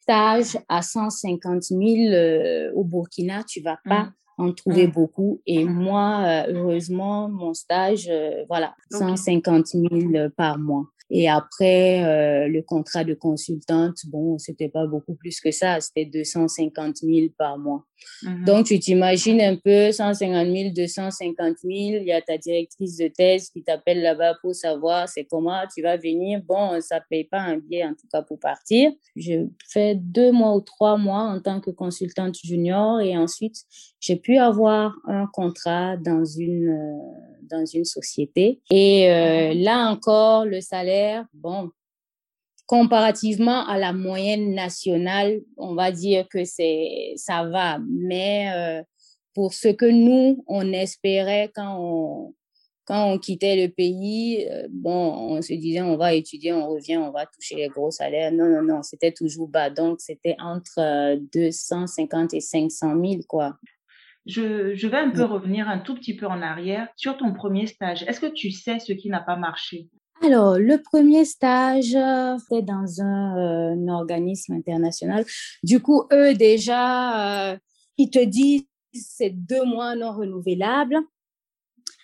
Stage 0.00 0.58
à 0.68 0.80
150 0.80 1.62
000 1.62 1.82
euh, 2.10 2.72
au 2.74 2.84
Burkina, 2.84 3.44
tu 3.44 3.60
vas 3.60 3.78
pas 3.84 4.04
Mhm 4.04 4.12
en 4.38 4.52
trouver 4.52 4.86
Mmh. 4.86 4.92
beaucoup. 4.92 5.40
Et 5.46 5.64
moi, 5.64 6.22
euh, 6.24 6.52
heureusement, 6.54 7.28
mon 7.28 7.54
stage, 7.54 8.08
euh, 8.10 8.44
voilà, 8.48 8.74
Ok. 8.92 8.98
150 9.00 9.66
000 9.66 10.28
par 10.36 10.58
mois. 10.58 10.86
Et 11.10 11.28
après, 11.28 12.02
euh, 12.04 12.48
le 12.48 12.62
contrat 12.62 13.04
de 13.04 13.14
consultante, 13.14 13.98
bon, 14.06 14.38
c'était 14.38 14.68
pas 14.68 14.86
beaucoup 14.86 15.14
plus 15.14 15.38
que 15.40 15.50
ça, 15.50 15.80
c'était 15.80 16.06
250 16.06 16.96
000 16.96 17.28
par 17.36 17.58
mois. 17.58 17.84
Mhm. 18.22 18.44
Donc, 18.44 18.66
tu 18.66 18.78
t'imagines 18.78 19.40
un 19.40 19.56
peu 19.56 19.92
150 19.92 20.46
000, 20.46 20.70
250 20.74 21.56
000, 21.62 21.72
il 21.72 22.04
y 22.04 22.12
a 22.12 22.20
ta 22.22 22.38
directrice 22.38 22.96
de 22.96 23.08
thèse 23.08 23.50
qui 23.50 23.62
t'appelle 23.62 24.00
là-bas 24.02 24.34
pour 24.40 24.54
savoir 24.54 25.08
c'est 25.08 25.24
comment 25.24 25.62
tu 25.74 25.82
vas 25.82 25.96
venir. 25.96 26.40
Bon, 26.46 26.80
ça 26.80 27.00
paye 27.08 27.24
pas 27.24 27.40
un 27.40 27.58
billet 27.58 27.84
en 27.84 27.92
tout 27.92 28.06
cas 28.10 28.22
pour 28.22 28.38
partir. 28.38 28.90
J'ai 29.16 29.46
fait 29.68 29.94
deux 29.96 30.32
mois 30.32 30.54
ou 30.54 30.60
trois 30.60 30.96
mois 30.96 31.22
en 31.22 31.40
tant 31.40 31.60
que 31.60 31.70
consultante 31.70 32.36
junior 32.42 33.00
et 33.00 33.16
ensuite 33.16 33.56
j'ai 34.00 34.16
pu 34.16 34.36
avoir 34.36 34.94
un 35.06 35.26
contrat 35.32 35.96
dans 35.96 36.24
une 36.24 36.68
euh, 36.68 37.33
dans 37.50 37.64
une 37.64 37.84
société 37.84 38.60
et 38.70 39.10
euh, 39.10 39.54
là 39.54 39.88
encore 39.88 40.44
le 40.44 40.60
salaire 40.60 41.26
bon 41.32 41.70
comparativement 42.66 43.66
à 43.66 43.78
la 43.78 43.92
moyenne 43.92 44.54
nationale 44.54 45.40
on 45.56 45.74
va 45.74 45.92
dire 45.92 46.28
que 46.28 46.44
c'est 46.44 47.12
ça 47.16 47.44
va 47.44 47.78
mais 47.88 48.50
euh, 48.54 48.82
pour 49.34 49.54
ce 49.54 49.68
que 49.68 49.86
nous 49.86 50.44
on 50.46 50.72
espérait 50.72 51.50
quand 51.54 51.76
on 51.78 52.34
quand 52.86 53.10
on 53.10 53.18
quittait 53.18 53.56
le 53.56 53.72
pays, 53.72 54.46
euh, 54.50 54.68
bon, 54.70 55.36
on 55.36 55.42
se 55.42 55.54
disait 55.54 55.80
on 55.80 55.96
va 55.96 56.14
étudier, 56.14 56.52
on 56.52 56.68
revient, 56.68 56.98
on 56.98 57.10
va 57.10 57.26
toucher 57.26 57.56
les 57.56 57.68
gros 57.68 57.90
salaires. 57.90 58.30
Non, 58.32 58.46
non, 58.46 58.62
non, 58.62 58.82
c'était 58.82 59.12
toujours 59.12 59.48
bas. 59.48 59.70
Donc, 59.70 60.00
c'était 60.00 60.36
entre 60.38 61.16
250 61.32 62.34
et 62.34 62.40
500 62.40 62.94
000, 63.02 63.22
quoi. 63.26 63.56
Je, 64.26 64.74
je 64.74 64.86
vais 64.86 64.96
un 64.96 65.10
peu 65.10 65.24
revenir 65.24 65.68
un 65.68 65.78
tout 65.78 65.94
petit 65.94 66.16
peu 66.16 66.26
en 66.26 66.40
arrière 66.40 66.88
sur 66.96 67.16
ton 67.16 67.34
premier 67.34 67.66
stage. 67.66 68.02
Est-ce 68.04 68.20
que 68.20 68.32
tu 68.32 68.50
sais 68.50 68.78
ce 68.78 68.92
qui 68.92 69.08
n'a 69.10 69.20
pas 69.20 69.36
marché? 69.36 69.88
Alors, 70.22 70.58
le 70.58 70.80
premier 70.80 71.24
stage, 71.24 71.96
c'était 72.38 72.62
dans 72.62 73.02
un, 73.02 73.74
un, 73.74 73.88
organisme 73.88 74.54
international. 74.54 75.24
Du 75.62 75.80
coup, 75.80 76.04
eux, 76.12 76.34
déjà, 76.34 77.52
euh, 77.52 77.58
ils 77.98 78.10
te 78.10 78.24
disent 78.24 78.66
c'est 78.92 79.30
deux 79.30 79.64
mois 79.64 79.96
non 79.96 80.12
renouvelables. 80.12 80.98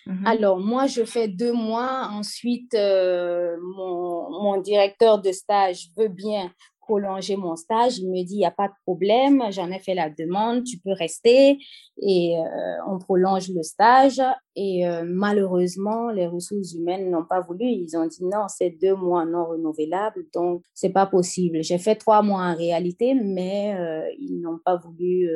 Mm-hmm. 0.07 0.27
Alors, 0.27 0.59
moi, 0.59 0.87
je 0.87 1.05
fais 1.05 1.29
deux 1.29 1.53
mois. 1.53 2.09
Ensuite, 2.13 2.75
euh, 2.75 3.57
mon, 3.77 4.31
mon, 4.31 4.61
directeur 4.61 5.21
de 5.21 5.33
stage 5.33 5.89
veut 5.97 6.09
bien 6.09 6.51
prolonger 6.91 7.37
mon 7.37 7.55
stage. 7.55 7.99
Il 7.99 8.11
me 8.11 8.25
dit, 8.25 8.35
il 8.35 8.39
n'y 8.39 8.45
a 8.45 8.51
pas 8.51 8.67
de 8.67 8.75
problème, 8.85 9.45
j'en 9.51 9.71
ai 9.71 9.79
fait 9.79 9.95
la 9.95 10.11
demande, 10.11 10.65
tu 10.65 10.79
peux 10.79 10.93
rester. 10.93 11.59
Et 12.03 12.37
euh, 12.37 12.77
on 12.89 12.99
prolonge 12.99 13.49
le 13.51 13.63
stage. 13.63 14.21
Et 14.57 14.89
euh, 14.89 15.05
malheureusement, 15.07 16.11
les 16.11 16.27
ressources 16.27 16.73
humaines 16.75 17.09
n'ont 17.09 17.25
pas 17.25 17.41
voulu. 17.41 17.65
Ils 17.65 17.97
ont 17.97 18.07
dit, 18.07 18.25
non, 18.25 18.47
c'est 18.49 18.71
deux 18.71 18.97
mois 18.97 19.25
non 19.25 19.45
renouvelables, 19.45 20.27
donc 20.35 20.65
c'est 20.75 20.91
pas 20.91 21.07
possible. 21.07 21.63
J'ai 21.63 21.79
fait 21.79 21.95
trois 21.95 22.23
mois 22.23 22.43
en 22.43 22.57
réalité, 22.57 23.15
mais 23.15 23.77
euh, 23.79 24.09
ils 24.19 24.41
n'ont 24.41 24.59
pas 24.59 24.77
voulu, 24.77 25.31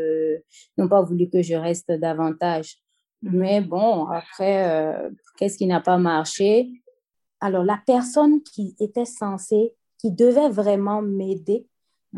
n'ont 0.77 0.89
pas 0.89 1.03
voulu 1.03 1.31
que 1.31 1.41
je 1.41 1.55
reste 1.55 1.93
davantage. 1.93 2.79
Mais 3.23 3.61
bon, 3.61 4.07
après, 4.07 5.09
qu'est-ce 5.39 5.57
qui 5.57 5.67
n'a 5.67 5.81
pas 5.81 5.99
marché? 5.99 6.69
Alors, 7.41 7.63
la 7.63 7.81
personne 7.87 8.43
qui 8.43 8.75
était 8.81 9.05
censée, 9.05 9.75
qui 10.05 10.13
devait 10.13 10.51
vraiment 10.51 11.01
m'aider, 11.01 11.67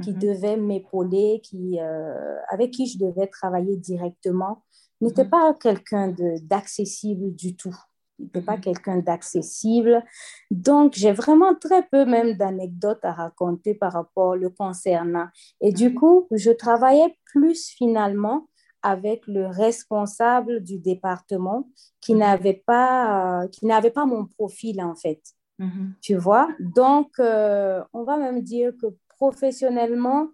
qui 0.02 0.10
Mhm. 0.12 0.18
devait 0.18 0.56
m'épauler, 0.56 1.40
qui, 1.44 1.78
euh, 1.80 2.34
avec 2.48 2.72
qui 2.72 2.86
je 2.88 2.98
devais 2.98 3.28
travailler 3.28 3.76
directement, 3.76 4.64
n'était 5.00 5.22
Mhm. 5.22 5.30
pas 5.30 5.54
quelqu'un 5.54 6.12
d'accessible 6.42 7.32
du 7.36 7.54
tout. 7.54 7.76
Il 8.18 8.24
n'était 8.24 8.40
pas 8.42 8.56
Mhm. 8.56 8.60
quelqu'un 8.62 8.98
d'accessible. 8.98 10.02
Donc, 10.50 10.94
j'ai 10.94 11.12
vraiment 11.12 11.54
très 11.54 11.84
peu 11.86 12.04
même 12.04 12.32
d'anecdotes 12.36 13.04
à 13.04 13.12
raconter 13.12 13.74
par 13.74 13.92
rapport 13.92 14.34
le 14.34 14.50
concernant. 14.50 15.28
Et 15.60 15.70
du 15.72 15.94
coup, 15.94 16.26
je 16.32 16.50
travaillais 16.50 17.16
plus 17.26 17.68
finalement 17.68 18.48
avec 18.82 19.24
le 19.28 19.46
responsable 19.46 20.60
du 20.64 20.80
département 20.80 21.68
qui 22.00 22.14
n'avait 22.14 22.64
pas, 22.66 23.44
euh, 23.44 23.48
qui 23.48 23.64
n'avait 23.64 23.92
pas 23.92 24.06
mon 24.06 24.26
profil 24.26 24.82
en 24.82 24.96
fait 24.96 25.22
Mhm. 25.58 25.94
tu 26.02 26.16
vois? 26.16 26.48
Donc, 26.60 27.12
euh, 27.18 27.82
on 27.92 28.04
va 28.04 28.16
même 28.18 28.42
dire 28.42 28.72
que 28.80 28.86
professionnellement, 29.18 30.28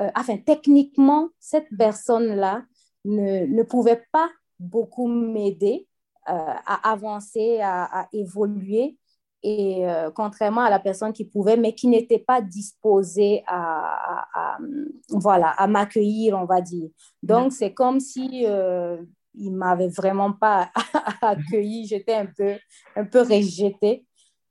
euh, 0.00 0.10
enfin, 0.16 0.38
techniquement, 0.38 1.28
cette 1.40 1.68
personne-là 1.78 2.64
ne, 3.04 3.46
ne 3.46 3.62
pouvait 3.62 4.04
pas 4.12 4.30
beaucoup 4.58 5.08
m'aider 5.08 5.86
euh, 6.28 6.32
à 6.32 6.90
avancer, 6.92 7.60
à, 7.60 8.02
à 8.02 8.08
évoluer. 8.12 8.98
Et 9.46 9.84
contrairement 10.14 10.62
à 10.62 10.70
la 10.70 10.78
personne 10.80 11.12
qui 11.12 11.26
pouvait, 11.26 11.58
mais 11.58 11.74
qui 11.74 11.86
n'était 11.88 12.18
pas 12.18 12.40
disposée 12.40 13.42
à, 13.46 14.24
à- 14.34 14.54
à, 14.54 14.58
voilà, 15.10 15.50
à 15.50 15.66
m'accueillir, 15.66 16.38
on 16.38 16.46
va 16.46 16.62
dire. 16.62 16.88
Donc, 17.22 17.52
c'est 17.52 17.74
comme 17.74 18.00
si 18.00 18.46
il 19.34 19.52
m'avait 19.54 19.88
vraiment 19.88 20.32
pas 20.32 20.70
accueilli. 21.22 21.86
J'étais 21.86 22.14
un 22.14 22.26
peu, 22.26 22.54
un 22.96 23.04
peu 23.04 23.20
rejetée. 23.20 24.06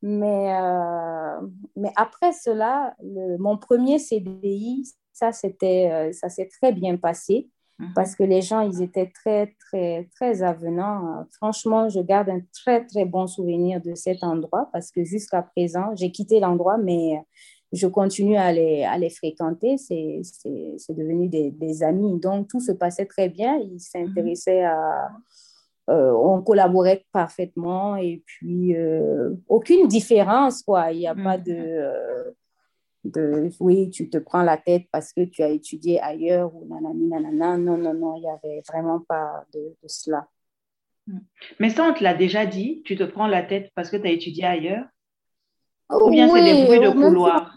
Mais, 0.05 0.53
euh, 0.53 1.39
mais 1.77 1.91
après 1.95 2.33
cela, 2.33 2.93
le- 3.01 3.37
mon 3.37 3.57
premier 3.57 3.99
CDI, 3.99 4.83
ça, 5.13 5.31
c'était, 5.31 5.89
euh, 5.91 6.11
ça 6.11 6.27
s'est 6.27 6.49
très 6.49 6.73
bien 6.73 6.97
passé 6.97 7.49
Mhm. 7.79 7.93
parce 7.95 8.13
que 8.15 8.23
les 8.23 8.41
gens, 8.41 8.59
ils 8.59 8.81
étaient 8.83 9.11
très, 9.13 9.55
très, 9.65 10.09
très 10.15 10.43
avenants. 10.43 11.25
Franchement, 11.37 11.87
je 11.89 12.01
garde 12.01 12.29
un 12.29 12.41
très, 12.53 12.85
très 12.85 13.05
bon 13.05 13.25
souvenir 13.27 13.81
de 13.81 13.95
cet 13.95 14.23
endroit 14.23 14.69
parce 14.73 14.91
que 14.91 15.03
jusqu'à 15.05 15.41
présent, 15.41 15.95
j'ai 15.95 16.11
quitté 16.11 16.39
l'endroit, 16.41 16.77
mais 16.77 17.23
je 17.71 17.87
continue 17.87 18.35
à 18.37 18.51
les, 18.51 18.83
à 18.83 18.97
les 18.97 19.09
fréquenter. 19.09 19.77
C'est, 19.77 20.19
c'est, 20.23 20.75
c'est 20.77 20.93
devenu 20.93 21.29
des, 21.29 21.49
des 21.49 21.81
amis. 21.81 22.19
Donc, 22.19 22.47
tout 22.49 22.59
se 22.59 22.73
passait 22.73 23.05
très 23.07 23.29
bien. 23.29 23.55
Ils 23.57 23.79
s'intéressaient 23.79 24.63
à... 24.65 25.09
euh, 25.89 26.11
on 26.13 26.41
collaborait 26.41 27.05
parfaitement 27.11 27.95
et 27.97 28.23
puis 28.25 28.75
euh, 28.75 29.31
aucune 29.47 29.87
différence, 29.87 30.63
quoi. 30.63 30.91
Il 30.91 30.99
n'y 30.99 31.07
a 31.07 31.15
pas 31.15 31.37
Mhm. 31.37 31.43
de... 31.43 31.53
euh, 31.53 32.31
de 33.05 33.49
oui, 33.59 33.89
tu 33.89 34.09
te 34.09 34.17
prends 34.17 34.43
la 34.43 34.55
tête 34.57 34.85
parce 34.91 35.11
que 35.11 35.25
tu 35.25 35.43
as 35.43 35.49
étudié 35.49 35.99
ailleurs 35.99 36.55
ou 36.55 36.65
nanani, 36.69 37.07
nanana. 37.09 37.57
Non, 37.57 37.77
non, 37.77 37.93
non, 37.93 38.15
il 38.15 38.21
n'y 38.21 38.29
avait 38.29 38.61
vraiment 38.65 39.01
pas 39.01 39.43
de, 39.53 39.59
de 39.59 39.87
cela. 39.87 40.27
Mais 41.59 41.69
ça, 41.69 41.83
on 41.83 41.93
te 41.93 42.01
l'a 42.01 42.13
déjà 42.13 42.45
dit, 42.45 42.81
tu 42.85 42.95
te 42.95 43.03
prends 43.03 43.27
la 43.27 43.43
tête 43.43 43.71
parce 43.75 43.89
que 43.89 43.97
tu 43.97 44.07
as 44.07 44.11
étudié 44.11 44.45
ailleurs? 44.45 44.85
Ou 45.91 46.09
bien 46.11 46.29
c'est 46.29 46.41
les 46.41 46.63
bruits 46.65 46.79
de 46.79 46.89
couloir? 46.91 47.53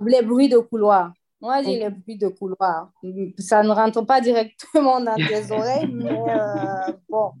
Les 0.00 0.22
bruits 0.22 0.48
de 0.48 0.58
couloir. 0.58 1.12
Moi, 1.40 1.62
j'ai 1.62 1.76
Ok. 1.76 1.78
les 1.82 1.90
bruits 1.90 2.18
de 2.18 2.28
couloir. 2.28 2.90
Ça 3.38 3.62
ne 3.62 3.70
rentre 3.70 4.02
pas 4.02 4.20
directement 4.20 5.00
dans 5.00 5.16
tes 5.16 5.50
oreilles, 5.52 5.92
mais 5.92 6.24
euh, 6.30 6.92
bon, 7.08 7.32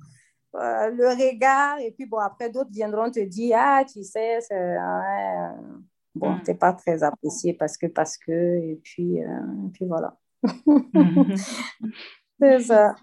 euh, 0.56 0.90
le 0.90 1.08
regard, 1.08 1.78
et 1.78 1.90
puis 1.92 2.06
bon, 2.06 2.18
après, 2.18 2.50
d'autres 2.50 2.70
viendront 2.70 3.10
te 3.10 3.20
dire, 3.20 3.56
ah, 3.58 3.84
tu 3.84 4.02
sais, 4.02 4.38
euh, 4.52 5.48
bon, 6.14 6.32
Mm. 6.32 6.42
t'es 6.44 6.54
pas 6.54 6.72
très 6.72 7.02
apprécié 7.02 7.54
parce 7.54 7.76
que, 7.76 7.86
parce 7.86 8.16
que, 8.18 8.30
et 8.30 8.80
puis, 8.82 9.22
euh, 9.22 9.66
et 9.66 9.70
puis 9.72 9.86
voilà. 9.86 10.16
Mhm. 10.92 11.34
C'est 12.40 12.60
ça. 12.60 12.94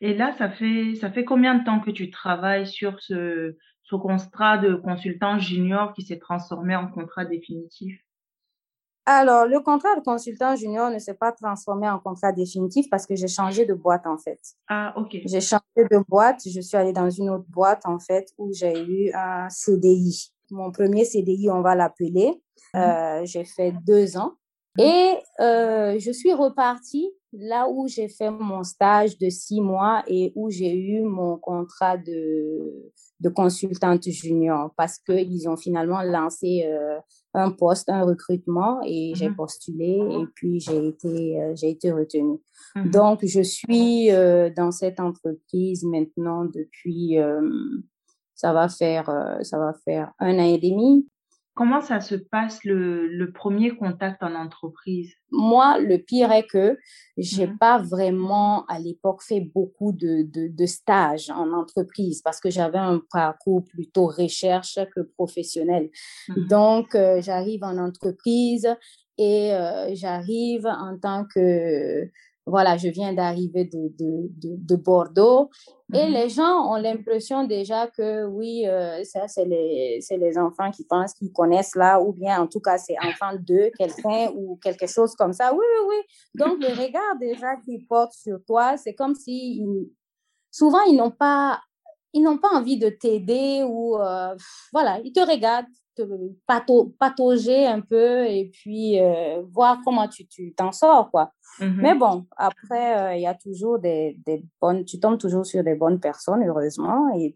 Et 0.00 0.14
là, 0.14 0.32
ça 0.38 0.48
fait, 0.48 0.94
ça 0.94 1.10
fait 1.10 1.24
combien 1.24 1.56
de 1.56 1.64
temps 1.64 1.80
que 1.80 1.90
tu 1.90 2.10
travailles 2.10 2.66
sur 2.66 3.00
ce, 3.00 3.56
ce 3.82 3.96
contrat 3.96 4.56
de 4.56 4.74
consultant 4.74 5.38
junior 5.38 5.92
qui 5.92 6.02
s'est 6.02 6.18
transformé 6.18 6.74
en 6.76 6.86
contrat 6.88 7.24
définitif? 7.24 8.00
Alors, 9.06 9.46
le 9.46 9.60
contrat 9.60 9.96
de 9.96 10.02
consultant 10.02 10.54
junior 10.56 10.90
ne 10.90 10.98
s'est 10.98 11.14
pas 11.14 11.32
transformé 11.32 11.88
en 11.88 11.98
contrat 11.98 12.32
définitif 12.32 12.88
parce 12.90 13.06
que 13.06 13.16
j'ai 13.16 13.28
changé 13.28 13.64
de 13.64 13.74
boîte, 13.74 14.06
en 14.06 14.18
fait. 14.18 14.38
Ah, 14.68 14.92
ok. 14.96 15.16
J'ai 15.24 15.40
changé 15.40 15.62
de 15.76 15.98
boîte, 16.08 16.42
je 16.46 16.60
suis 16.60 16.76
allée 16.76 16.92
dans 16.92 17.10
une 17.10 17.30
autre 17.30 17.46
boîte 17.48 17.82
en 17.86 17.98
fait 17.98 18.28
où 18.38 18.52
j'ai 18.52 18.78
eu 18.78 19.12
un 19.14 19.48
CDI. 19.48 20.32
Mon 20.50 20.70
premier 20.70 21.04
CDI, 21.04 21.50
on 21.50 21.62
va 21.62 21.74
l'appeler. 21.74 22.40
Euh, 22.76 23.22
j'ai 23.24 23.44
fait 23.44 23.72
deux 23.84 24.16
ans 24.16 24.34
et 24.78 25.14
euh, 25.40 25.98
je 25.98 26.12
suis 26.12 26.32
repartie 26.32 27.10
là 27.32 27.68
où 27.68 27.86
j'ai 27.86 28.08
fait 28.08 28.30
mon 28.30 28.64
stage 28.64 29.16
de 29.18 29.28
six 29.30 29.60
mois 29.60 30.02
et 30.08 30.32
où 30.34 30.50
j'ai 30.50 30.74
eu 30.76 31.02
mon 31.02 31.36
contrat 31.38 31.96
de, 31.96 32.90
de 33.20 33.28
consultante 33.28 34.02
junior 34.08 34.72
parce 34.76 34.98
qu'ils 34.98 35.48
ont 35.48 35.56
finalement 35.56 36.02
lancé 36.02 36.64
euh, 36.66 36.98
un 37.34 37.50
poste, 37.52 37.88
un 37.88 38.02
recrutement 38.04 38.80
et 38.84 39.12
j'ai 39.14 39.28
Mhm. 39.28 39.36
postulé 39.36 40.00
et 40.20 40.26
puis 40.34 40.58
j'ai 40.58 40.88
été, 40.88 41.40
euh, 41.40 41.54
j'ai 41.54 41.70
été 41.70 41.92
retenue. 41.92 42.40
Mhm. 42.74 42.90
Donc, 42.90 43.20
je 43.24 43.42
suis 43.42 44.10
euh, 44.10 44.50
dans 44.56 44.72
cette 44.72 44.98
entreprise 44.98 45.84
maintenant 45.84 46.44
depuis, 46.46 47.16
ça 48.34 48.52
va 48.52 48.68
faire, 48.68 49.38
ça 49.42 49.58
va 49.58 49.74
faire 49.84 50.12
un 50.18 50.38
an 50.38 50.44
et 50.44 50.58
demi. 50.58 51.06
Comment 51.54 51.80
ça 51.80 52.00
se 52.00 52.14
passe 52.14 52.64
le, 52.64 53.06
le 53.08 53.32
premier 53.32 53.70
contact 53.76 54.22
en 54.22 54.34
entreprise? 54.34 55.12
Moi, 55.30 55.78
le 55.80 55.98
pire 55.98 56.32
est 56.32 56.46
que 56.46 56.78
j'ai 57.16 57.48
Mhm. 57.48 57.58
pas 57.58 57.78
vraiment 57.78 58.64
à 58.66 58.78
l'époque 58.78 59.22
fait 59.22 59.40
beaucoup 59.40 59.92
de, 59.92 60.22
de, 60.22 60.48
de 60.48 60.66
stages 60.66 61.28
en 61.30 61.52
entreprise 61.52 62.22
parce 62.22 62.40
que 62.40 62.50
j'avais 62.50 62.78
un 62.78 63.00
parcours 63.12 63.64
plutôt 63.64 64.06
recherche 64.06 64.78
que 64.94 65.00
professionnel. 65.00 65.90
Mhm. 66.28 66.46
Donc, 66.48 66.94
euh, 66.94 67.20
j'arrive 67.20 67.62
en 67.64 67.76
entreprise 67.78 68.68
et 69.18 69.52
euh, 69.52 69.90
j'arrive 69.94 70.66
en 70.66 70.98
tant 70.98 71.26
que, 71.34 72.08
voilà, 72.46 72.76
je 72.76 72.88
viens 72.88 73.12
d'arriver 73.12 73.64
de, 73.64 73.88
de, 73.98 74.28
de, 74.36 74.56
de 74.56 74.76
Bordeaux 74.76 75.50
et 75.92 76.06
Mhm. 76.06 76.12
les 76.12 76.28
gens 76.28 76.72
ont 76.72 76.76
l'impression 76.76 77.44
déjà 77.44 77.88
que 77.88 78.24
oui, 78.26 78.66
euh, 78.66 79.02
ça, 79.04 79.26
c'est 79.28 79.44
les, 79.44 79.98
les 80.08 80.38
enfants 80.38 80.70
qui 80.70 80.84
pensent 80.84 81.14
qu'ils 81.14 81.32
connaissent 81.32 81.74
là, 81.74 82.00
ou 82.00 82.12
bien 82.12 82.40
en 82.40 82.46
tout 82.46 82.60
cas, 82.60 82.78
c'est 82.78 82.96
enfant 83.00 83.32
de 83.34 83.70
quelqu'un 83.76 84.30
ou 84.36 84.56
quelque 84.62 84.86
chose 84.86 85.14
comme 85.16 85.32
ça. 85.32 85.52
Oui, 85.52 85.58
oui, 85.58 85.86
oui. 85.88 85.96
Donc, 86.34 86.58
le 86.60 86.68
regard 86.80 87.18
déjà 87.20 87.56
qu'ils 87.64 87.86
portent 87.86 88.12
sur 88.14 88.38
toi, 88.46 88.76
c'est 88.76 88.94
comme 88.94 89.14
si 89.16 89.56
ils- 89.62 89.90
souvent, 90.50 90.82
ils 90.84 90.96
n'ont 90.96 91.10
pas, 91.10 91.60
ils 92.12 92.22
n'ont 92.22 92.38
pas 92.38 92.50
envie 92.54 92.78
de 92.78 92.88
t'aider 92.90 93.62
ou 93.66 93.96
euh, 93.98 94.34
voilà, 94.72 95.00
ils 95.04 95.12
te 95.12 95.20
regardent 95.20 95.66
patauger 96.98 97.66
un 97.66 97.80
peu 97.80 98.26
et 98.26 98.50
puis 98.52 99.00
euh, 99.00 99.42
voir 99.52 99.78
comment 99.84 100.08
tu 100.08 100.26
tu 100.26 100.54
t'en 100.54 100.72
sors, 100.72 101.10
quoi. 101.10 101.32
Mhm. 101.60 101.78
Mais 101.80 101.94
bon, 101.94 102.26
après, 102.36 102.98
euh, 102.98 103.14
il 103.16 103.22
y 103.22 103.26
a 103.26 103.34
toujours 103.34 103.78
des, 103.78 104.16
des 104.24 104.44
bonnes, 104.60 104.84
tu 104.84 105.00
tombes 105.00 105.18
toujours 105.18 105.44
sur 105.44 105.64
des 105.64 105.74
bonnes 105.74 106.00
personnes, 106.00 106.42
heureusement. 106.46 107.08
Et 107.16 107.34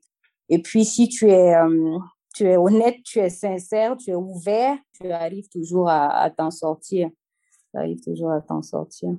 et 0.48 0.60
puis, 0.60 0.84
si 0.84 1.08
tu 1.08 1.30
es, 1.30 1.54
euh, 1.54 1.98
tu 2.34 2.44
es 2.44 2.56
honnête, 2.56 2.96
tu 3.04 3.18
es 3.18 3.30
sincère, 3.30 3.96
tu 3.96 4.10
es 4.10 4.14
ouvert, 4.14 4.76
tu 5.00 5.10
arrives 5.10 5.48
toujours 5.48 5.88
à, 5.88 6.30
t'en 6.30 6.50
sortir. 6.50 7.08
Tu 7.70 7.78
arrives 7.78 8.02
toujours 8.02 8.32
à 8.32 8.40
t'en 8.40 8.62
sortir. 8.62 9.10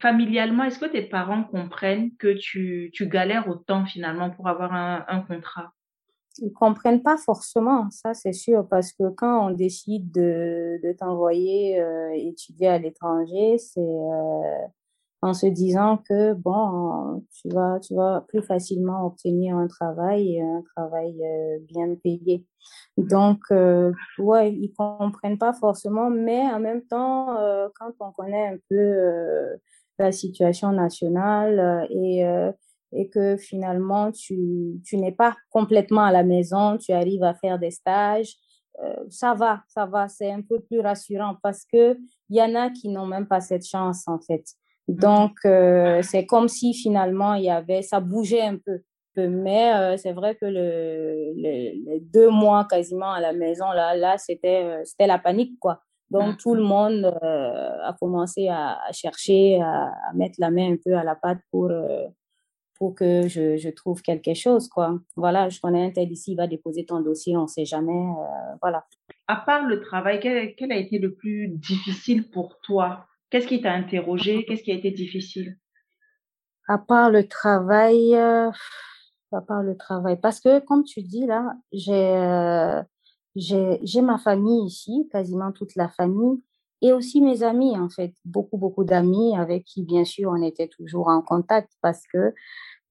Familialement, 0.00 0.64
est-ce 0.64 0.78
que 0.78 0.86
tes 0.86 1.02
parents 1.02 1.44
comprennent 1.44 2.16
que 2.16 2.34
tu, 2.38 2.90
tu 2.94 3.08
galères 3.08 3.48
autant 3.48 3.84
finalement 3.84 4.30
pour 4.30 4.48
avoir 4.48 4.72
un, 4.72 5.04
un 5.08 5.20
contrat? 5.20 5.72
Ils 6.42 6.52
comprennent 6.52 7.02
pas 7.02 7.16
forcément, 7.18 7.90
ça 7.90 8.14
c'est 8.14 8.32
sûr, 8.32 8.66
parce 8.68 8.92
que 8.92 9.10
quand 9.10 9.48
on 9.48 9.50
décide 9.50 10.10
de, 10.12 10.80
de 10.82 10.92
t'envoyer 10.92 11.80
euh, 11.80 12.10
étudier 12.14 12.68
à 12.68 12.78
l'étranger, 12.78 13.58
c'est 13.58 13.80
euh, 13.80 14.66
en 15.22 15.34
se 15.34 15.46
disant 15.46 15.98
que 16.08 16.32
bon, 16.34 17.24
tu 17.32 17.48
vas, 17.50 17.78
tu 17.80 17.94
vas 17.94 18.24
plus 18.28 18.42
facilement 18.42 19.06
obtenir 19.06 19.56
un 19.56 19.66
travail 19.68 20.40
un 20.40 20.62
travail 20.76 21.14
euh, 21.22 21.58
bien 21.68 21.94
payé. 22.02 22.46
Donc, 22.96 23.40
euh, 23.52 23.92
ouais, 24.18 24.52
ils 24.52 24.72
comprennent 24.74 25.38
pas 25.38 25.52
forcément, 25.52 26.10
mais 26.10 26.40
en 26.42 26.60
même 26.60 26.82
temps, 26.86 27.36
euh, 27.38 27.68
quand 27.78 27.92
on 28.00 28.12
connaît 28.12 28.48
un 28.48 28.56
peu 28.68 28.76
euh, 28.76 29.56
la 29.98 30.12
situation 30.12 30.72
nationale 30.72 31.86
et 31.90 32.24
et 32.92 33.08
que 33.08 33.36
finalement 33.36 34.10
tu 34.12 34.80
tu 34.84 34.96
n'es 34.96 35.12
pas 35.12 35.36
complètement 35.50 36.04
à 36.04 36.12
la 36.12 36.24
maison, 36.24 36.76
tu 36.76 36.92
arrives 36.92 37.22
à 37.22 37.34
faire 37.34 37.58
des 37.58 37.70
stages, 37.70 38.34
ça 39.10 39.34
va, 39.34 39.62
ça 39.68 39.84
va, 39.84 40.08
c'est 40.08 40.30
un 40.30 40.40
peu 40.40 40.58
plus 40.60 40.80
rassurant 40.80 41.36
parce 41.42 41.64
que 41.70 41.98
il 42.30 42.36
y 42.36 42.42
en 42.42 42.54
a 42.54 42.70
qui 42.70 42.88
n'ont 42.88 43.06
même 43.06 43.26
pas 43.26 43.40
cette 43.40 43.66
chance 43.66 44.08
en 44.08 44.18
fait. 44.18 44.44
Donc, 44.90 45.36
euh, 45.44 46.02
c'est 46.02 46.26
comme 46.26 46.48
si 46.48 46.74
finalement, 46.74 47.34
il 47.34 47.44
y 47.44 47.50
avait, 47.50 47.82
ça 47.82 48.00
bougeait 48.00 48.42
un 48.42 48.56
peu. 48.56 48.80
Mais 49.16 49.74
euh, 49.74 49.96
c'est 49.96 50.12
vrai 50.12 50.34
que 50.34 50.46
le, 50.46 51.32
les 51.36 52.00
deux 52.00 52.30
mois 52.30 52.66
quasiment 52.68 53.12
à 53.12 53.20
la 53.20 53.32
maison, 53.32 53.70
là, 53.70 53.94
là 53.94 54.16
c'était, 54.18 54.64
euh, 54.64 54.80
c'était 54.84 55.06
la 55.06 55.18
panique, 55.18 55.58
quoi. 55.60 55.80
Donc, 56.10 56.38
tout 56.38 56.54
le 56.54 56.62
monde 56.64 57.04
a 57.04 57.94
commencé 58.00 58.48
à, 58.48 58.80
chercher, 58.90 59.60
à, 59.62 59.92
mettre 60.12 60.34
la 60.38 60.50
main 60.50 60.72
un 60.72 60.76
peu 60.84 60.96
à 60.96 61.04
la 61.04 61.14
pâte 61.14 61.38
pour, 61.52 61.70
pour 62.80 62.94
que 62.94 63.28
je, 63.28 63.58
je, 63.58 63.68
trouve 63.68 64.00
quelque 64.00 64.32
chose, 64.32 64.68
quoi. 64.68 64.98
Voilà, 65.14 65.50
je 65.50 65.60
connais 65.60 65.84
un 65.84 65.90
tel 65.90 66.10
ici, 66.10 66.32
il 66.32 66.36
va 66.36 66.46
déposer 66.46 66.86
ton 66.86 67.00
dossier, 67.00 67.36
on 67.36 67.42
ne 67.42 67.46
sait 67.46 67.66
jamais, 67.66 68.14
voilà. 68.62 68.86
À 69.28 69.36
part 69.36 69.66
le 69.66 69.80
travail, 69.82 70.18
quel, 70.18 70.54
quel 70.56 70.72
a 70.72 70.76
été 70.76 70.98
le 70.98 71.14
plus 71.14 71.48
difficile 71.48 72.30
pour 72.30 72.58
toi? 72.62 73.06
Qu'est-ce 73.28 73.46
qui 73.46 73.60
t'a 73.60 73.72
interrogé? 73.72 74.46
Qu'est-ce 74.46 74.62
qui 74.62 74.72
a 74.72 74.74
été 74.74 74.90
difficile? 74.90 75.58
À 76.68 76.78
part 76.78 77.10
le 77.10 77.28
travail, 77.28 78.14
euh, 78.14 78.50
à 79.30 79.40
part 79.42 79.62
le 79.62 79.76
travail, 79.76 80.18
parce 80.18 80.40
que 80.40 80.60
comme 80.60 80.82
tu 80.82 81.02
dis 81.02 81.26
là, 81.26 81.52
j'ai 81.72 81.92
euh, 81.92 82.82
j'ai 83.36 84.00
ma 84.00 84.16
famille 84.16 84.66
ici, 84.66 85.06
quasiment 85.12 85.52
toute 85.52 85.76
la 85.76 85.88
famille, 85.88 86.42
et 86.82 86.92
aussi 86.92 87.20
mes 87.20 87.42
amis 87.42 87.78
en 87.78 87.88
fait, 87.88 88.14
beaucoup 88.24 88.56
beaucoup 88.56 88.84
d'amis 88.84 89.36
avec 89.36 89.64
qui 89.64 89.82
bien 89.82 90.04
sûr 90.04 90.30
on 90.30 90.42
était 90.42 90.68
toujours 90.68 91.08
en 91.08 91.22
contact 91.22 91.70
parce 91.82 92.02
que 92.12 92.34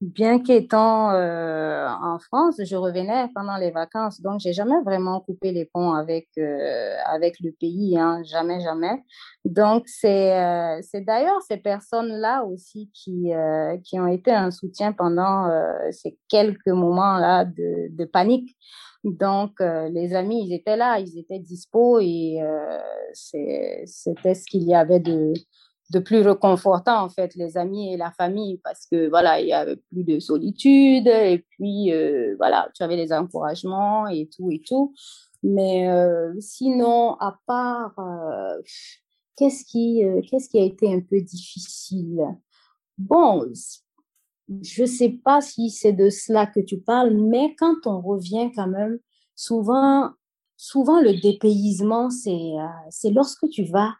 bien 0.00 0.38
qu'étant 0.40 1.10
euh, 1.12 1.86
en 1.88 2.18
France, 2.18 2.56
je 2.64 2.76
revenais 2.76 3.28
pendant 3.34 3.56
les 3.56 3.70
vacances, 3.70 4.20
donc 4.22 4.40
j'ai 4.40 4.52
jamais 4.54 4.80
vraiment 4.84 5.20
coupé 5.20 5.52
les 5.52 5.66
ponts 5.66 5.92
avec 5.92 6.28
euh, 6.38 6.96
avec 7.06 7.38
le 7.40 7.52
pays, 7.52 7.98
hein, 7.98 8.22
jamais 8.24 8.60
jamais. 8.60 9.02
Donc 9.44 9.84
c'est 9.86 10.38
euh, 10.38 10.78
c'est 10.82 11.02
d'ailleurs 11.02 11.40
ces 11.42 11.58
personnes-là 11.58 12.44
aussi 12.44 12.90
qui 12.94 13.34
euh, 13.34 13.76
qui 13.84 14.00
ont 14.00 14.06
été 14.06 14.30
un 14.32 14.50
soutien 14.50 14.92
pendant 14.92 15.46
euh, 15.50 15.72
ces 15.90 16.18
quelques 16.28 16.68
moments-là 16.68 17.44
de, 17.44 17.88
de 17.94 18.04
panique. 18.06 18.56
Donc 19.04 19.60
les 19.60 20.14
amis, 20.14 20.44
ils 20.46 20.52
étaient 20.54 20.76
là, 20.76 20.98
ils 21.00 21.18
étaient 21.18 21.38
dispo 21.38 22.00
et 22.00 22.38
c'était 23.14 24.34
ce 24.34 24.44
qu'il 24.44 24.64
y 24.64 24.74
avait 24.74 25.00
de 25.00 25.32
de 25.90 25.98
plus 25.98 26.20
réconfortant 26.20 27.02
en 27.02 27.08
fait 27.08 27.34
les 27.34 27.56
amis 27.56 27.92
et 27.92 27.96
la 27.96 28.12
famille 28.12 28.58
parce 28.58 28.86
que 28.86 29.08
voilà 29.08 29.40
il 29.40 29.48
y 29.48 29.52
avait 29.52 29.76
plus 29.76 30.04
de 30.04 30.20
solitude 30.20 31.08
et 31.08 31.44
puis 31.50 31.92
euh, 31.92 32.36
voilà 32.38 32.70
tu 32.74 32.82
avais 32.84 32.96
les 32.96 33.12
encouragements 33.12 34.06
et 34.06 34.28
tout 34.34 34.50
et 34.50 34.62
tout. 34.66 34.94
Mais 35.42 35.88
euh, 35.88 36.32
sinon 36.38 37.14
à 37.14 37.38
part 37.46 37.98
euh, 37.98 38.62
qu'est-ce 39.36 39.64
qui 39.64 40.02
qu'est-ce 40.30 40.48
qui 40.48 40.60
a 40.60 40.64
été 40.64 40.92
un 40.92 41.00
peu 41.00 41.20
difficile? 41.20 42.20
Bon 42.96 43.44
je 44.62 44.84
sais 44.84 45.10
pas 45.10 45.40
si 45.40 45.70
c'est 45.70 45.92
de 45.92 46.08
cela 46.08 46.46
que 46.46 46.60
tu 46.60 46.80
parles 46.80 47.14
mais 47.14 47.54
quand 47.56 47.86
on 47.86 48.00
revient 48.00 48.50
quand 48.54 48.68
même 48.68 48.98
souvent 49.34 50.10
souvent 50.56 51.00
le 51.00 51.20
dépaysement 51.20 52.10
c'est 52.10 52.52
c'est 52.90 53.10
lorsque 53.10 53.48
tu 53.48 53.64
vas 53.64 53.94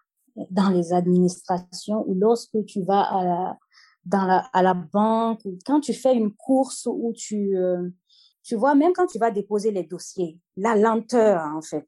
dans 0.50 0.70
les 0.70 0.92
administrations 0.92 2.04
ou 2.08 2.14
lorsque 2.14 2.64
tu 2.66 2.82
vas 2.82 3.00
à 3.00 3.24
la, 3.24 4.48
à 4.52 4.62
la 4.62 4.74
banque 4.74 5.40
ou 5.44 5.58
quand 5.64 5.80
tu 5.80 5.92
fais 5.92 6.14
une 6.14 6.32
course 6.32 6.86
où 6.90 7.12
tu, 7.16 7.56
euh, 7.56 7.88
tu 8.42 8.56
vois, 8.56 8.74
même 8.74 8.92
quand 8.92 9.06
tu 9.06 9.18
vas 9.18 9.30
déposer 9.30 9.70
les 9.70 9.84
dossiers, 9.84 10.38
la 10.56 10.76
lenteur, 10.76 11.42
en 11.54 11.62
fait. 11.62 11.86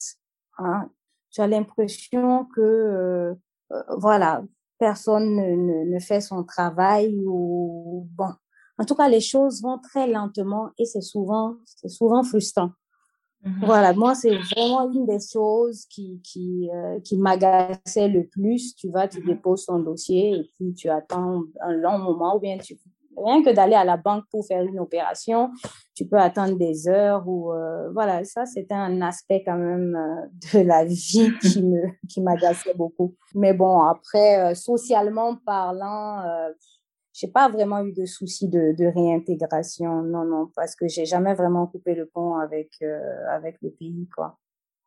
Hein, 0.59 0.90
tu 1.31 1.40
as 1.40 1.46
l'impression 1.46 2.46
que, 2.55 2.61
euh, 2.61 3.35
euh, 3.72 3.83
voilà, 3.96 4.42
personne 4.78 5.37
ne, 5.37 5.57
ne, 5.57 5.94
ne, 5.94 5.98
fait 5.98 6.20
son 6.20 6.44
travail 6.44 7.16
ou, 7.26 8.07
bon. 8.12 8.33
En 8.78 8.85
tout 8.85 8.94
cas, 8.94 9.09
les 9.09 9.20
choses 9.20 9.62
vont 9.62 9.78
très 9.78 10.07
lentement 10.07 10.70
et 10.78 10.85
c'est 10.85 11.02
souvent, 11.02 11.57
c'est 11.64 11.88
souvent 11.88 12.22
frustrant. 12.22 12.70
Mmh 13.44 13.64
voilà, 13.64 13.92
moi, 13.92 14.14
c'est 14.14 14.37
vraiment 14.55 14.90
une 14.92 15.05
des 15.05 15.18
choses 15.18 15.85
qui, 15.87 16.20
qui, 16.22 16.70
euh, 16.72 17.00
qui 17.00 17.16
m'agaçait 17.16 18.09
le 18.09 18.26
plus. 18.26 18.74
Tu 18.76 18.88
vas, 18.88 19.09
tu 19.09 19.20
mmh 19.20 19.26
déposes 19.26 19.66
ton 19.66 19.81
dossier 19.81 20.33
et 20.33 20.50
puis 20.55 20.72
tu 20.74 20.88
attends 20.88 21.42
un 21.61 21.72
long 21.72 21.98
moment 21.98 22.37
ou 22.37 22.40
bien 22.40 22.59
tu, 22.59 22.78
rien 23.16 23.42
que 23.42 23.50
d'aller 23.50 23.74
à 23.74 23.85
la 23.85 23.96
banque 23.96 24.24
pour 24.31 24.46
faire 24.46 24.62
une 24.62 24.78
opération, 24.78 25.50
tu 25.94 26.07
peux 26.07 26.18
attendre 26.18 26.57
des 26.57 26.88
heures 26.88 27.26
ou, 27.26 27.52
euh, 27.52 27.90
voilà, 27.92 28.22
ça, 28.24 28.46
c'était 28.46 28.74
un 28.74 29.02
aspect 29.02 29.42
quand 29.44 29.59
même 29.59 29.96
euh, 29.96 30.26
de 30.61 30.64
la 30.64 30.85
vie 30.85 31.33
qui 31.40 31.62
me, 31.64 31.83
qui 32.09 32.20
m'agaçait 32.20 32.74
beaucoup. 32.74 33.16
Mais 33.35 33.55
bon, 33.55 33.83
après, 33.83 34.55
socialement 34.55 35.37
parlant, 35.44 36.22
j'ai 37.12 37.29
pas 37.29 37.48
vraiment 37.48 37.85
eu 37.85 37.92
de 37.92 38.07
soucis 38.07 38.48
de, 38.48 38.75
de, 38.77 38.87
réintégration, 38.87 40.03
non, 40.03 40.25
non, 40.25 40.51
parce 40.57 40.75
que 40.75 40.88
j'ai 40.88 41.05
jamais 41.05 41.35
vraiment 41.35 41.66
coupé 41.66 41.94
le 41.94 42.07
pont 42.07 42.37
avec 42.37 42.70
euh, 42.83 43.27
avec 43.31 43.59
le 43.62 43.70
pays, 43.70 44.09
quoi. 44.14 44.38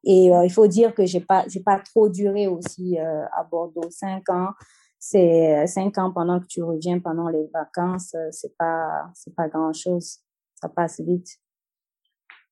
Et 0.04 0.34
euh, 0.34 0.46
il 0.46 0.52
faut 0.52 0.68
dire 0.68 0.94
que 0.94 1.06
j'ai 1.06 1.20
pas 1.20 1.46
j'ai 1.48 1.62
pas 1.62 1.80
trop 1.80 2.10
duré 2.10 2.48
aussi 2.48 3.00
euh, 3.00 3.26
à 3.38 3.44
Bordeaux, 3.44 3.90
cinq 3.90 4.30
ans. 4.30 4.50
C'est 4.98 5.68
cinq 5.68 6.00
ans 6.00 6.12
pendant 6.12 6.40
que 6.40 6.48
tu 6.48 6.64
reviens 6.64 7.00
pendant 7.00 7.30
les 7.30 7.48
vacances, 7.54 8.16
c'est 8.32 8.58
pas 8.58 9.12
c'est 9.14 9.36
pas 9.36 9.48
grand 9.48 9.72
chose, 9.72 10.20
ça 10.56 10.68
passe 10.68 11.00
vite. 11.00 11.28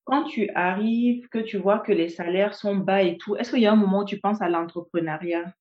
Quand 0.04 0.24
tu 0.24 0.48
arrives, 0.54 1.28
que 1.30 1.38
tu 1.38 1.58
vois 1.58 1.80
que 1.80 1.90
les 1.90 2.10
salaires 2.10 2.54
sont 2.54 2.76
bas 2.76 3.02
et 3.02 3.16
tout, 3.16 3.34
est-ce 3.36 3.50
qu'il 3.50 3.60
y 3.60 3.66
a 3.66 3.72
un 3.72 3.76
moment 3.76 4.00
où 4.00 4.04
tu 4.04 4.20
penses 4.20 4.40
à 4.40 4.48
l'entrepreneuriat? 4.48 5.52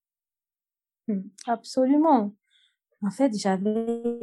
Mmh, 1.08 1.22
absolument 1.48 2.36
en 3.06 3.12
fait, 3.12 3.38
j'avais, 3.38 4.20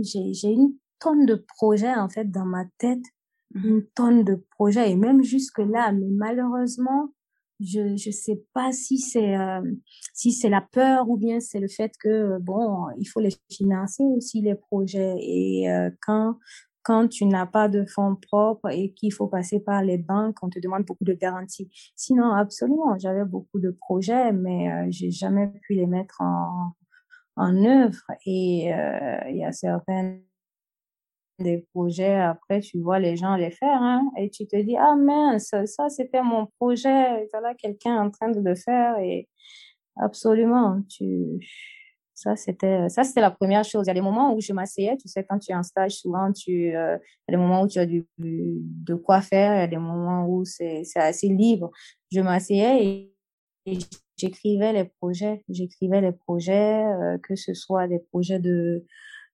j'ai 0.00 0.50
une 0.50 0.74
tonne 0.98 1.26
de 1.26 1.34
projets, 1.56 1.94
en 1.94 2.08
fait, 2.08 2.30
dans 2.30 2.46
ma 2.46 2.64
tête, 2.78 3.04
mmh. 3.54 3.68
Une 3.68 3.86
tonne 3.94 4.24
de 4.24 4.44
projets, 4.50 4.90
et 4.90 4.96
même 4.96 5.22
jusque-là, 5.22 5.92
mais 5.92 6.08
malheureusement, 6.10 7.10
je 7.60 7.96
je 7.96 8.10
sais 8.10 8.42
pas 8.52 8.72
si 8.72 8.98
c'est 8.98 9.36
euh, 9.36 9.62
si 10.14 10.32
c'est 10.32 10.48
la 10.48 10.60
peur 10.60 11.08
ou 11.08 11.16
bien 11.16 11.40
c'est 11.40 11.60
le 11.60 11.68
fait 11.68 11.92
que 11.98 12.38
bon 12.38 12.86
il 12.98 13.06
faut 13.06 13.20
les 13.20 13.34
financer 13.50 14.02
aussi 14.04 14.42
les 14.42 14.54
projets. 14.54 15.16
Et 15.20 15.70
euh, 15.70 15.90
quand 16.02 16.38
quand 16.82 17.08
tu 17.08 17.24
n'as 17.26 17.46
pas 17.46 17.68
de 17.68 17.84
fonds 17.84 18.16
propres 18.16 18.70
et 18.70 18.92
qu'il 18.92 19.12
faut 19.12 19.26
passer 19.26 19.60
par 19.60 19.82
les 19.82 19.98
banques 19.98 20.36
on 20.42 20.50
te 20.50 20.60
demande 20.60 20.84
beaucoup 20.84 21.04
de 21.04 21.14
garanties. 21.14 21.70
Sinon 21.96 22.32
absolument 22.32 22.98
j'avais 22.98 23.24
beaucoup 23.24 23.60
de 23.60 23.70
projets 23.70 24.32
mais 24.32 24.70
euh, 24.72 24.86
j'ai 24.90 25.10
jamais 25.10 25.48
pu 25.62 25.74
les 25.74 25.86
mettre 25.86 26.20
en 26.20 26.72
en 27.36 27.64
œuvre 27.64 28.02
et 28.24 28.72
euh, 28.74 29.18
il 29.28 29.36
y 29.36 29.44
a 29.44 29.52
certains 29.52 30.18
des 31.38 31.66
projets 31.74 32.14
après 32.14 32.60
tu 32.60 32.80
vois 32.80 32.98
les 32.98 33.16
gens 33.16 33.36
les 33.36 33.50
faire 33.50 33.82
hein, 33.82 34.10
et 34.16 34.30
tu 34.30 34.46
te 34.46 34.56
dis 34.56 34.76
ah 34.78 34.96
mince 34.96 35.54
ça 35.66 35.88
c'était 35.90 36.22
mon 36.22 36.46
projet 36.58 37.26
voilà 37.30 37.54
quelqu'un 37.54 38.00
en 38.00 38.10
train 38.10 38.30
de 38.30 38.40
le 38.40 38.54
faire 38.54 38.98
et 38.98 39.28
absolument 39.96 40.80
tu 40.88 41.38
ça 42.16 42.34
c'était 42.34 42.88
ça 42.88 43.04
c'était 43.04 43.20
la 43.20 43.30
première 43.30 43.62
chose. 43.62 43.84
Il 43.84 43.88
y 43.88 43.90
a 43.90 43.94
des 43.94 44.00
moments 44.00 44.34
où 44.34 44.40
je 44.40 44.54
m'asseyais 44.54 44.96
tu 44.96 45.06
sais 45.06 45.22
quand 45.28 45.38
tu 45.38 45.52
es 45.52 45.54
en 45.54 45.62
stage 45.62 45.92
souvent 45.92 46.32
tu 46.32 46.74
euh, 46.74 46.96
il 46.96 47.32
y 47.32 47.34
a 47.34 47.36
des 47.36 47.42
moments 47.42 47.62
où 47.62 47.68
tu 47.68 47.78
as 47.78 47.84
du 47.84 48.06
de 48.16 48.94
quoi 48.94 49.20
faire 49.20 49.54
il 49.54 49.60
y 49.60 49.62
a 49.62 49.66
des 49.66 49.76
moments 49.76 50.26
où 50.26 50.44
c'est 50.46 50.82
c'est 50.84 51.00
assez 51.00 51.28
libre. 51.28 51.70
Je 52.10 52.20
m'asseyais 52.20 52.82
et, 52.86 53.14
et 53.66 53.78
j'écrivais 54.16 54.72
les 54.72 54.84
projets, 54.84 55.44
j'écrivais 55.48 56.00
les 56.00 56.12
projets, 56.12 56.84
euh, 56.84 57.18
que 57.18 57.36
ce 57.36 57.54
soit 57.54 57.88
des 57.88 57.98
projets 57.98 58.38
de 58.38 58.84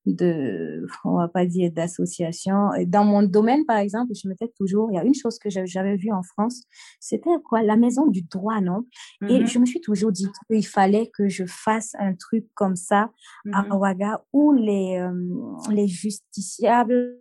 de, 0.06 0.86
on 1.04 1.16
va 1.16 1.28
pas 1.28 1.46
dire 1.46 1.70
d'association. 1.72 2.70
Dans 2.86 3.04
mon 3.04 3.22
domaine, 3.22 3.64
par 3.66 3.78
exemple, 3.78 4.12
je 4.14 4.28
me 4.28 4.34
disais 4.34 4.52
toujours, 4.56 4.90
il 4.90 4.96
y 4.96 4.98
a 4.98 5.04
une 5.04 5.14
chose 5.14 5.38
que 5.38 5.48
j'avais 5.50 5.96
vue 5.96 6.12
en 6.12 6.22
France, 6.22 6.62
c'était 7.00 7.30
quoi? 7.48 7.62
La 7.62 7.76
maison 7.76 8.06
du 8.06 8.22
droit, 8.22 8.60
non? 8.60 8.84
Et 9.28 9.40
Mhm, 9.40 9.46
je 9.46 9.58
me 9.58 9.66
suis 9.66 9.80
toujours 9.80 10.12
dit 10.12 10.26
qu'il 10.48 10.66
fallait 10.66 11.10
que 11.16 11.28
je 11.28 11.44
fasse 11.46 11.94
un 11.98 12.14
truc 12.14 12.46
comme 12.54 12.76
ça 12.76 13.10
à 13.52 13.62
mhm. 13.62 13.72
Ouaga 13.72 14.24
où 14.32 14.52
les, 14.52 14.98
euh, 14.98 15.70
les 15.70 15.86
justiciables 15.86 17.18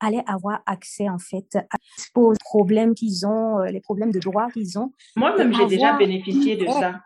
allaient 0.00 0.24
avoir 0.26 0.62
accès, 0.66 1.08
en 1.08 1.18
fait, 1.18 1.56
à- 1.56 1.76
aux 2.14 2.32
problèmes 2.40 2.94
qu'ils 2.94 3.26
ont, 3.26 3.60
euh, 3.60 3.66
les 3.66 3.80
problèmes 3.80 4.12
de 4.12 4.20
droit 4.20 4.50
qu'ils 4.50 4.78
ont. 4.78 4.92
Moi-même, 5.16 5.52
j'ai 5.52 5.66
déjà 5.66 5.96
bénéficié 5.96 6.56
de 6.56 6.66
ça. 6.66 7.00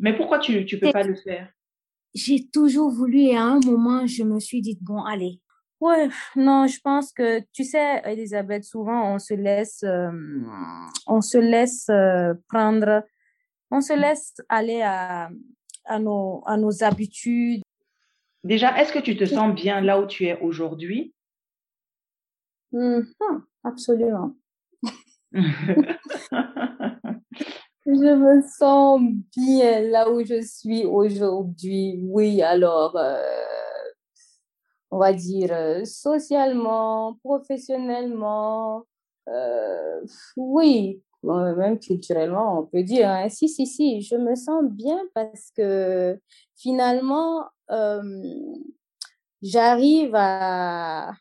Mais 0.00 0.16
pourquoi 0.16 0.38
tu 0.38 0.64
tu 0.66 0.78
peux 0.78 0.92
pas 0.92 1.02
le 1.02 1.14
faire? 1.14 1.48
J'ai 2.14 2.46
toujours 2.48 2.90
voulu 2.90 3.18
et 3.22 3.36
à 3.36 3.42
un 3.42 3.60
moment, 3.60 4.06
je 4.06 4.22
me 4.22 4.38
suis 4.38 4.60
dit, 4.60 4.78
bon, 4.80 5.02
allez. 5.02 5.40
Ouais, 5.80 6.08
non, 6.36 6.66
je 6.68 6.78
pense 6.80 7.12
que, 7.12 7.40
tu 7.52 7.64
sais, 7.64 8.00
Elisabeth, 8.04 8.64
souvent, 8.64 9.12
on 9.14 9.18
se 9.18 9.34
laisse, 9.34 9.82
euh, 9.82 10.10
on 11.06 11.20
se 11.20 11.36
laisse 11.38 11.88
euh, 11.90 12.32
prendre, 12.48 13.02
on 13.70 13.80
se 13.80 13.92
laisse 13.92 14.34
aller 14.48 14.80
à, 14.82 15.30
à 15.84 15.98
nos, 15.98 16.42
à 16.46 16.56
nos 16.56 16.84
habitudes. 16.84 17.62
Déjà, 18.44 18.78
est-ce 18.80 18.92
que 18.92 18.98
tu 19.00 19.16
te 19.16 19.24
sens 19.24 19.54
bien 19.54 19.80
là 19.80 20.00
où 20.00 20.06
tu 20.06 20.26
es 20.26 20.38
aujourd'hui? 20.40 21.13
Mhm, 22.74 23.06
absolument. 23.64 24.36
Je 27.86 28.14
me 28.16 28.42
sens 28.42 29.00
bien 29.36 29.80
là 29.82 30.10
où 30.10 30.24
je 30.24 30.40
suis 30.42 30.84
aujourd'hui. 30.86 31.98
Oui, 32.02 32.42
alors, 32.42 32.96
euh, 32.96 33.20
on 34.90 34.98
va 34.98 35.12
dire 35.12 35.50
euh, 35.52 35.84
socialement, 35.84 37.14
professionnellement, 37.24 38.84
euh, 39.28 40.00
oui, 40.36 41.02
même 41.22 41.78
culturellement, 41.78 42.60
on 42.60 42.66
peut 42.66 42.82
dire. 42.82 43.08
hein. 43.08 43.28
Si, 43.30 43.48
si, 43.48 43.66
si, 43.66 44.02
je 44.02 44.16
me 44.16 44.34
sens 44.36 44.62
bien 44.70 45.00
parce 45.14 45.50
que 45.56 46.18
finalement, 46.56 47.44
j'arrive 49.42 50.14
à, 50.14 51.12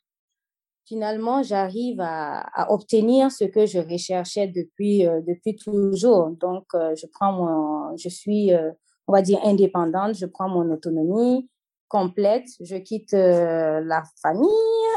finalement, 0.86 1.44
j'arrive 1.44 2.00
à, 2.00 2.40
à 2.40 2.72
obtenir 2.72 3.32
ce 3.32 3.46
que 3.46 3.66
je 3.66 3.80
recherchais 3.80 4.48
depuis, 4.48 5.08
euh, 5.08 5.22
depuis 5.28 5.56
toujours. 5.56 6.30
Donc, 6.32 6.66
euh, 6.74 6.96
je 6.96 7.06
prends 7.08 7.32
mon, 7.34 7.98
je 7.98 8.10
suis, 8.10 8.54
euh, 8.54 8.72
on 9.08 9.14
va 9.14 9.22
dire, 9.22 9.40
indépendante, 9.44 10.16
je 10.16 10.26
prends 10.26 10.50
mon 10.50 10.72
autonomie 10.72 11.50
complète, 11.94 12.48
je 12.60 12.76
quitte 12.78 13.14
euh, 13.14 13.80
la 13.82 14.02
famille, 14.20 14.50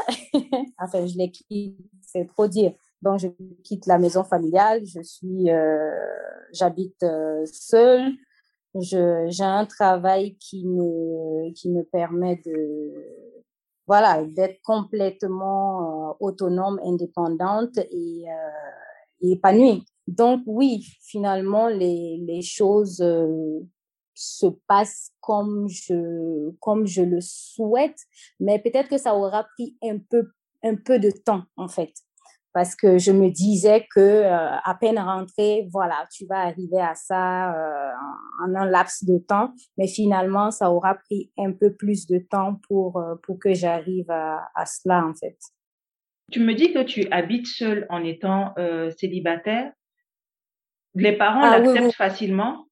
enfin, 0.79 1.05
je 1.05 1.15
les 1.15 1.29
quitte, 1.29 1.77
c'est 2.01 2.25
trop 2.25 2.47
dire. 2.47 2.73
Donc, 3.03 3.19
je 3.19 3.27
quitte 3.63 3.85
la 3.85 3.99
maison 3.99 4.23
familiale, 4.23 4.81
je 4.83 5.03
suis, 5.03 5.51
euh, 5.51 5.91
j'habite 6.53 7.03
euh, 7.03 7.45
seule, 7.45 8.13
je, 8.73 9.27
j'ai 9.29 9.43
un 9.43 9.67
travail 9.67 10.37
qui 10.37 10.65
me, 10.65 11.51
qui 11.53 11.69
me 11.69 11.83
permet 11.83 12.41
de, 12.43 12.93
voilà, 13.87 14.23
d'être 14.25 14.61
complètement 14.63 16.11
euh, 16.11 16.13
autonome, 16.19 16.79
indépendante 16.83 17.77
et, 17.77 18.25
euh, 18.27 19.31
épanouie. 19.31 19.85
Donc 20.07 20.41
oui, 20.45 20.85
finalement, 21.01 21.67
les, 21.67 22.17
les 22.17 22.41
choses 22.41 23.01
euh, 23.01 23.59
se 24.13 24.47
passent 24.67 25.11
comme 25.21 25.67
je, 25.69 26.51
comme 26.59 26.85
je 26.85 27.01
le 27.01 27.19
souhaite, 27.21 27.99
mais 28.39 28.59
peut-être 28.59 28.89
que 28.89 28.97
ça 28.97 29.15
aura 29.15 29.45
pris 29.55 29.77
un 29.83 29.97
peu, 29.99 30.29
un 30.63 30.75
peu 30.75 30.99
de 30.99 31.11
temps, 31.11 31.43
en 31.55 31.67
fait. 31.67 31.93
Parce 32.57 32.75
que 32.75 32.97
je 32.97 33.11
me 33.11 33.29
disais 33.29 33.85
que 33.93 33.99
euh, 33.99 34.49
à 34.63 34.73
peine 34.73 34.97
rentrée, 34.97 35.69
voilà, 35.71 36.07
tu 36.11 36.25
vas 36.25 36.39
arriver 36.39 36.81
à 36.81 36.95
ça 36.95 37.53
euh, 37.53 37.91
en 38.43 38.55
un 38.55 38.65
laps 38.65 39.03
de 39.03 39.19
temps, 39.19 39.53
mais 39.77 39.85
finalement, 39.85 40.49
ça 40.49 40.71
aura 40.71 40.95
pris 40.95 41.31
un 41.37 41.51
peu 41.51 41.75
plus 41.75 42.07
de 42.07 42.17
temps 42.17 42.59
pour, 42.67 42.97
euh, 42.97 43.13
pour 43.21 43.37
que 43.37 43.53
j'arrive 43.53 44.09
à, 44.09 44.49
à 44.55 44.65
cela, 44.65 45.05
en 45.05 45.13
fait. 45.13 45.37
Tu 46.31 46.39
me 46.39 46.55
dis 46.55 46.73
que 46.73 46.81
tu 46.81 47.07
habites 47.11 47.45
seule 47.45 47.85
en 47.91 48.03
étant 48.03 48.55
euh, 48.57 48.89
célibataire. 48.89 49.71
Les 50.95 51.15
parents 51.15 51.43
Ah 51.43 51.59
l'acceptent 51.59 51.85
oui. 51.85 51.93
facilement? 51.93 52.65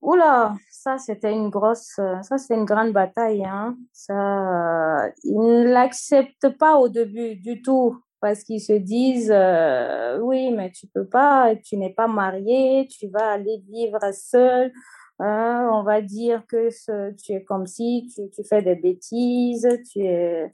Oula, 0.00 0.54
ça 0.70 0.96
c'était 0.96 1.32
une 1.32 1.50
grosse, 1.50 2.00
ça 2.22 2.38
c'est 2.38 2.54
une 2.54 2.64
grande 2.64 2.92
bataille, 2.94 3.44
hein. 3.44 3.76
Ça, 3.92 5.10
ils 5.22 5.38
ne 5.38 5.64
l'acceptent 5.64 6.56
pas 6.56 6.76
au 6.76 6.88
début 6.88 7.36
du 7.36 7.60
tout 7.60 8.02
parce 8.20 8.42
qu'ils 8.44 8.60
se 8.60 8.72
disent, 8.72 9.32
euh, 9.34 10.18
oui, 10.20 10.50
mais 10.52 10.70
tu 10.72 10.86
peux 10.88 11.06
pas, 11.06 11.54
tu 11.56 11.76
n'es 11.76 11.92
pas 11.92 12.08
marié, 12.08 12.86
tu 12.90 13.08
vas 13.08 13.32
aller 13.32 13.62
vivre 13.68 13.98
seul. 14.12 14.72
hein, 15.20 15.68
on 15.72 15.82
va 15.82 16.00
dire 16.02 16.46
que 16.48 16.68
tu 17.16 17.32
es 17.32 17.44
comme 17.44 17.66
si 17.66 18.08
tu, 18.14 18.30
tu 18.30 18.44
fais 18.48 18.62
des 18.62 18.76
bêtises, 18.76 19.68
tu 19.92 20.00
es. 20.00 20.50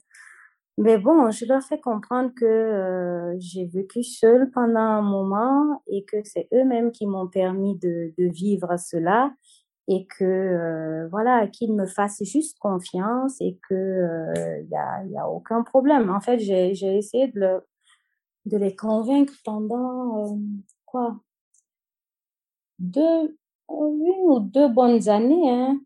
Mais 0.77 0.97
bon, 0.97 1.31
je 1.31 1.45
leur 1.45 1.61
fais 1.63 1.79
comprendre 1.79 2.31
que 2.35 2.45
euh, 2.45 3.35
j'ai 3.39 3.65
vécu 3.65 4.03
seule 4.03 4.51
pendant 4.51 4.79
un 4.81 5.01
moment 5.01 5.81
et 5.87 6.03
que 6.03 6.17
c'est 6.25 6.49
eux-mêmes 6.53 6.91
qui 6.91 7.07
m'ont 7.07 7.27
permis 7.27 7.77
de, 7.77 8.13
de 8.17 8.25
vivre 8.29 8.77
cela 8.77 9.31
et 9.87 10.07
que 10.07 10.23
euh, 10.23 11.07
voilà, 11.09 11.47
qu'ils 11.47 11.73
me 11.73 11.85
fassent 11.85 12.23
juste 12.23 12.57
confiance 12.59 13.39
et 13.39 13.59
que 13.69 13.75
euh, 13.75 14.61
y 14.69 14.75
a, 14.75 15.05
y 15.05 15.17
a 15.17 15.29
aucun 15.29 15.63
problème. 15.63 16.09
En 16.09 16.21
fait, 16.21 16.39
j'ai 16.39 16.97
essayé 16.97 17.27
de, 17.27 17.39
le, 17.39 17.65
de 18.45 18.57
les 18.57 18.75
convaincre 18.75 19.33
pendant 19.43 20.33
euh, 20.33 20.37
quoi? 20.85 21.19
Deux 22.79 23.37
une 23.69 24.01
ou 24.27 24.39
deux 24.39 24.67
bonnes 24.67 25.07
années, 25.09 25.49
hein, 25.49 25.79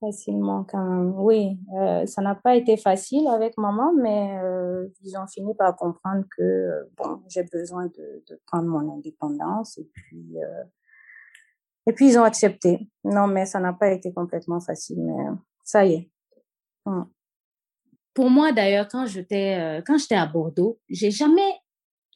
facilement 0.00 0.64
quand. 0.64 1.12
Oui, 1.16 1.58
euh, 1.78 2.04
ça 2.06 2.20
n'a 2.20 2.34
pas 2.34 2.56
été 2.56 2.76
facile 2.76 3.26
avec 3.28 3.56
maman, 3.56 3.92
mais 3.94 4.38
euh, 4.42 4.88
ils 5.02 5.16
ont 5.16 5.26
fini 5.26 5.54
par 5.54 5.76
comprendre 5.76 6.24
que 6.36 6.42
euh, 6.42 6.84
bon, 6.96 7.20
j'ai 7.28 7.44
besoin 7.44 7.86
de, 7.86 8.22
de 8.28 8.40
prendre 8.46 8.68
mon 8.68 8.94
indépendance 8.96 9.78
et 9.78 9.88
puis 9.94 10.36
euh, 10.36 10.64
et 11.86 11.92
puis 11.92 12.08
ils 12.08 12.18
ont 12.18 12.24
accepté. 12.24 12.88
Non, 13.04 13.26
mais 13.26 13.46
ça 13.46 13.60
n'a 13.60 13.72
pas 13.72 13.90
été 13.92 14.12
complètement 14.12 14.60
facile, 14.60 14.98
mais 15.00 15.24
euh, 15.28 15.34
ça 15.64 15.84
y 15.86 15.94
est. 15.94 16.10
Mm. 16.86 17.02
Pour 18.14 18.30
moi 18.30 18.52
d'ailleurs, 18.52 18.88
quand 18.88 19.06
j'étais 19.06 19.56
euh, 19.58 19.82
quand 19.84 19.98
j'étais 19.98 20.16
à 20.16 20.26
Bordeaux, 20.26 20.78
j'ai 20.88 21.10
jamais 21.10 21.50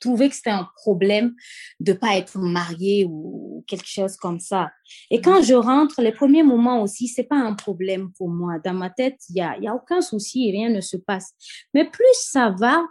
trouvé 0.01 0.29
que 0.29 0.35
c'était 0.35 0.51
un 0.51 0.69
problème 0.77 1.35
de 1.81 1.93
pas 1.93 2.17
être 2.17 2.39
mariée 2.39 3.07
ou 3.09 3.65
quelque 3.67 3.89
chose 3.89 4.17
comme 4.17 4.41
ça. 4.41 4.71
Et 5.11 5.21
quand 5.21 5.43
je 5.43 5.55
rentre, 5.55 6.03
les 6.03 6.13
premiers 6.13 6.43
moments 6.43 6.83
aussi, 6.83 7.09
c'est 7.09 7.25
pas 7.25 7.37
un 7.37 7.55
problème 7.55 8.13
pour 8.13 8.29
moi. 8.29 8.59
Dans 8.63 8.75
ma 8.75 8.91
tête, 8.91 9.17
il 9.31 9.37
y 9.37 9.41
a, 9.41 9.59
y 9.59 9.67
a 9.67 9.75
aucun 9.75 10.03
souci, 10.03 10.51
rien 10.51 10.69
ne 10.69 10.81
se 10.81 10.99
passe. 10.99 11.33
Mais 11.73 11.89
plus 11.89 12.05
ça 12.13 12.55
va, 12.59 12.85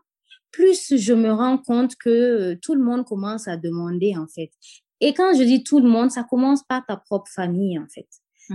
plus 0.51 0.95
je 0.97 1.13
me 1.13 1.31
rends 1.31 1.57
compte 1.57 1.95
que 1.95 2.09
euh, 2.09 2.55
tout 2.61 2.75
le 2.75 2.83
monde 2.83 3.05
commence 3.05 3.47
à 3.47 3.57
demander, 3.57 4.15
en 4.17 4.27
fait. 4.27 4.49
Et 5.01 5.13
quand 5.13 5.33
je 5.37 5.43
dis 5.43 5.63
tout 5.63 5.79
le 5.79 5.89
monde, 5.89 6.11
ça 6.11 6.23
commence 6.23 6.63
par 6.63 6.85
ta 6.85 6.97
propre 6.97 7.29
famille, 7.31 7.77
en 7.79 7.87
fait. 7.93 8.07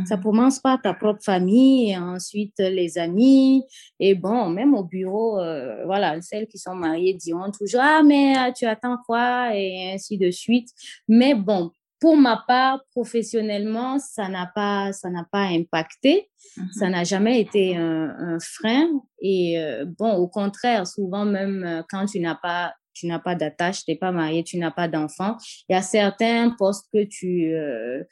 Ça 0.07 0.16
Mhm. 0.16 0.22
commence 0.22 0.61
par 0.61 0.81
ta 0.81 0.94
propre 0.94 1.20
famille, 1.22 1.90
et 1.90 1.96
ensuite 1.98 2.55
les 2.61 2.96
amis, 2.96 3.64
et 3.98 4.14
bon, 4.14 4.48
même 4.48 4.72
au 4.74 4.85
bureau, 4.85 5.40
euh, 5.40 5.85
voilà, 5.85 6.20
celles 6.22 6.46
qui 6.46 6.59
sont 6.59 6.76
mariées 6.76 7.14
diront 7.14 7.50
toujours, 7.50 7.81
ah, 7.83 8.00
mais 8.05 8.37
euh, 8.38 8.53
tu 8.57 8.66
attends 8.66 8.98
quoi, 9.05 9.50
et 9.57 9.92
ainsi 9.92 10.16
de 10.16 10.31
suite. 10.31 10.68
Mais 11.09 11.35
bon, 11.35 11.72
pour 11.98 12.16
ma 12.16 12.42
part, 12.46 12.83
professionnellement, 12.94 13.98
ça 13.98 14.29
n'a 14.29 14.50
pas, 14.55 14.92
ça 14.92 15.11
n'a 15.11 15.26
pas 15.31 15.42
impacté, 15.48 16.31
ça 16.72 16.87
Mhm. 16.87 16.92
n'a 16.92 17.03
jamais 17.05 17.40
été 17.40 17.76
un, 17.76 18.14
un 18.16 18.38
frein. 18.40 18.88
Et 19.20 19.59
euh, 19.59 19.85
bon, 19.98 20.12
au 20.14 20.29
contraire, 20.29 20.87
souvent 20.87 21.24
même 21.24 21.64
euh, 21.64 21.83
quand 21.90 22.07
tu 22.07 22.20
n'as 22.20 22.37
pas, 22.37 22.74
tu 22.94 23.07
n'as 23.07 23.18
pas 23.18 23.35
d'attache, 23.35 23.85
t'es 23.85 23.96
pas 23.96 24.12
marié, 24.12 24.44
tu 24.44 24.59
n'as 24.59 24.70
pas 24.70 24.88
d'enfant, 24.88 25.37
il 25.68 25.72
y 25.72 25.76
a 25.76 25.83
certains 25.83 26.50
postes 26.59 26.87
que 26.92 27.05
tu 27.05 27.53
euh, 27.55 28.03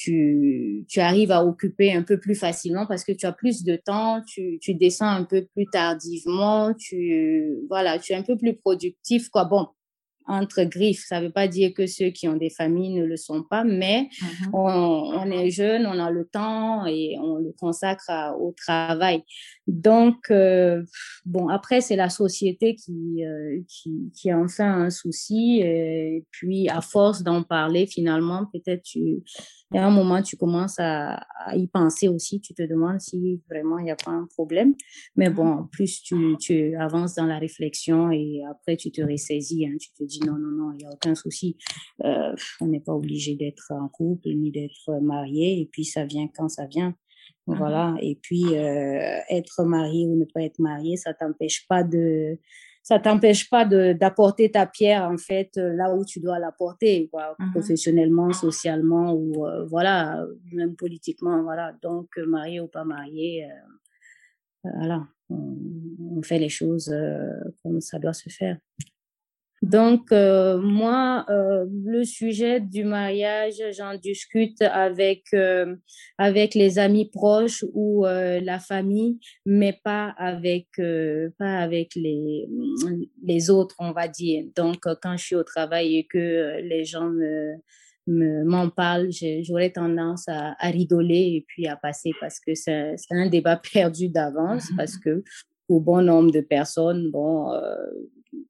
tu, 0.00 0.84
tu 0.88 1.00
arrives 1.00 1.32
à 1.32 1.44
occuper 1.44 1.92
un 1.92 2.02
peu 2.04 2.20
plus 2.20 2.36
facilement 2.36 2.86
parce 2.86 3.02
que 3.02 3.10
tu 3.10 3.26
as 3.26 3.32
plus 3.32 3.64
de 3.64 3.74
temps, 3.74 4.22
tu, 4.28 4.58
tu 4.62 4.74
descends 4.74 5.08
un 5.08 5.24
peu 5.24 5.44
plus 5.52 5.66
tardivement, 5.72 6.72
tu, 6.72 7.56
voilà, 7.68 7.98
tu 7.98 8.12
es 8.12 8.14
un 8.16 8.22
peu 8.22 8.36
plus 8.36 8.54
productif, 8.54 9.28
quoi. 9.28 9.44
Bon, 9.44 9.66
entre 10.30 10.62
griffes, 10.64 11.04
ça 11.08 11.20
veut 11.20 11.32
pas 11.32 11.48
dire 11.48 11.72
que 11.74 11.86
ceux 11.86 12.10
qui 12.10 12.28
ont 12.28 12.36
des 12.36 12.50
familles 12.50 12.94
ne 12.94 13.04
le 13.04 13.16
sont 13.16 13.42
pas, 13.42 13.64
mais 13.64 14.08
Mhm. 14.22 14.50
on, 14.52 14.60
on 14.60 15.30
est 15.32 15.50
jeune, 15.50 15.84
on 15.86 15.98
a 15.98 16.10
le 16.12 16.26
temps 16.26 16.86
et 16.86 17.16
on 17.18 17.36
le 17.38 17.52
consacre 17.58 18.04
à- 18.08 18.36
au 18.36 18.52
travail. 18.52 19.24
Donc, 19.68 20.30
euh, 20.30 20.82
bon, 21.26 21.48
après, 21.48 21.82
c'est 21.82 21.94
la 21.94 22.08
société 22.08 22.74
qui, 22.74 23.22
euh, 23.22 23.60
qui, 23.68 24.10
qui 24.16 24.32
en 24.32 24.48
fait 24.48 24.62
un 24.62 24.88
souci. 24.88 25.60
Et 25.62 26.24
puis, 26.30 26.70
à 26.70 26.80
force 26.80 27.22
d'en 27.22 27.42
parler, 27.42 27.86
finalement, 27.86 28.46
peut-être 28.50 28.82
tu, 28.82 29.22
a 29.74 29.86
un 29.86 29.90
moment, 29.90 30.22
tu 30.22 30.38
commences 30.38 30.78
à, 30.78 31.22
à, 31.44 31.54
y 31.54 31.66
penser 31.66 32.08
aussi. 32.08 32.40
Tu 32.40 32.54
te 32.54 32.62
demandes 32.62 33.00
si 33.00 33.42
vraiment 33.50 33.78
il 33.78 33.84
n'y 33.84 33.90
a 33.90 33.96
pas 33.96 34.10
un 34.10 34.26
problème. 34.26 34.74
Mais 35.16 35.28
bon, 35.28 35.68
plus 35.70 36.02
tu, 36.02 36.36
tu 36.40 36.74
avances 36.76 37.14
dans 37.14 37.26
la 37.26 37.38
réflexion 37.38 38.10
et 38.10 38.40
après, 38.50 38.78
tu 38.78 38.90
te 38.90 39.02
ressaisis. 39.02 39.66
Hein, 39.66 39.76
tu 39.78 39.92
te 39.92 40.02
dis 40.02 40.20
non, 40.20 40.38
non, 40.38 40.50
non, 40.50 40.72
il 40.72 40.78
n'y 40.78 40.86
a 40.86 40.90
aucun 40.90 41.14
souci. 41.14 41.58
Euh, 42.04 42.34
on 42.62 42.68
n'est 42.68 42.80
pas 42.80 42.94
obligé 42.94 43.36
d'être 43.36 43.70
en 43.70 43.88
couple 43.88 44.30
ni 44.30 44.50
d'être 44.50 44.98
marié. 45.02 45.60
Et 45.60 45.68
puis, 45.70 45.84
ça 45.84 46.06
vient 46.06 46.26
quand 46.34 46.48
ça 46.48 46.64
vient. 46.64 46.94
Voilà. 47.56 47.94
Et 48.00 48.16
puis, 48.20 48.44
euh, 48.56 49.18
être 49.30 49.64
marié 49.64 50.06
ou 50.06 50.16
ne 50.16 50.24
pas 50.24 50.42
être 50.42 50.58
marié, 50.58 50.96
ça 50.96 51.14
t'empêche 51.14 51.66
pas 51.66 51.82
de, 51.82 52.38
ça 52.82 52.98
t'empêche 52.98 53.48
pas 53.50 53.64
de, 53.64 53.92
d'apporter 53.92 54.50
ta 54.50 54.66
pierre, 54.66 55.04
en 55.04 55.16
fait, 55.18 55.50
euh, 55.58 55.74
là 55.74 55.94
où 55.94 56.04
tu 56.04 56.20
dois 56.20 56.38
l'apporter, 56.38 57.08
quoi, 57.12 57.36
Mhm. 57.38 57.52
professionnellement, 57.52 58.32
socialement 58.32 59.12
ou, 59.12 59.46
euh, 59.46 59.64
voilà, 59.66 60.24
même 60.52 60.74
politiquement, 60.76 61.42
voilà. 61.42 61.74
Donc, 61.82 62.08
marié 62.18 62.60
ou 62.60 62.68
pas 62.68 62.84
marié, 62.84 63.44
euh, 63.44 64.70
voilà, 64.78 65.06
on, 65.30 65.56
on 66.16 66.22
fait 66.22 66.38
les 66.38 66.48
choses 66.48 66.94
comme 67.62 67.80
ça 67.80 67.98
doit 67.98 68.12
se 68.14 68.28
faire. 68.28 68.58
Donc, 69.62 70.12
euh, 70.12 70.58
moi, 70.60 71.26
euh, 71.28 71.66
le 71.84 72.04
sujet 72.04 72.60
du 72.60 72.84
mariage, 72.84 73.54
j'en 73.76 73.96
discute 73.96 74.62
avec, 74.62 75.24
euh, 75.34 75.74
avec 76.16 76.54
les 76.54 76.78
amis 76.78 77.10
proches 77.10 77.64
ou 77.72 78.06
euh, 78.06 78.40
la 78.40 78.60
famille, 78.60 79.18
mais 79.44 79.78
pas 79.82 80.14
avec, 80.16 80.68
euh, 80.78 81.30
pas 81.38 81.58
avec 81.58 81.94
les, 81.96 82.46
les 83.24 83.50
autres, 83.50 83.74
on 83.80 83.92
va 83.92 84.06
dire. 84.06 84.44
Donc, 84.56 84.86
euh, 84.86 84.94
quand 85.02 85.16
je 85.16 85.24
suis 85.24 85.36
au 85.36 85.44
travail 85.44 85.96
et 85.96 86.06
que 86.06 86.60
les 86.62 86.84
gens 86.84 87.08
me, 87.10 87.54
me, 88.06 88.44
m'en 88.44 88.70
parlent, 88.70 89.10
j'aurais 89.42 89.70
tendance 89.70 90.28
à, 90.28 90.54
à 90.58 90.70
rigoler 90.70 91.34
et 91.36 91.44
puis 91.46 91.66
à 91.66 91.76
passer 91.76 92.10
parce 92.20 92.40
que 92.40 92.54
c'est 92.54 92.94
c'est 92.96 93.14
un 93.14 93.28
débat 93.28 93.60
perdu 93.72 94.08
d'avance 94.08 94.68
parce 94.76 94.96
que 94.96 95.22
pour 95.66 95.82
bon 95.82 96.00
nombre 96.00 96.30
de 96.32 96.40
personnes, 96.40 97.10
bon, 97.10 97.52
euh, 97.52 97.76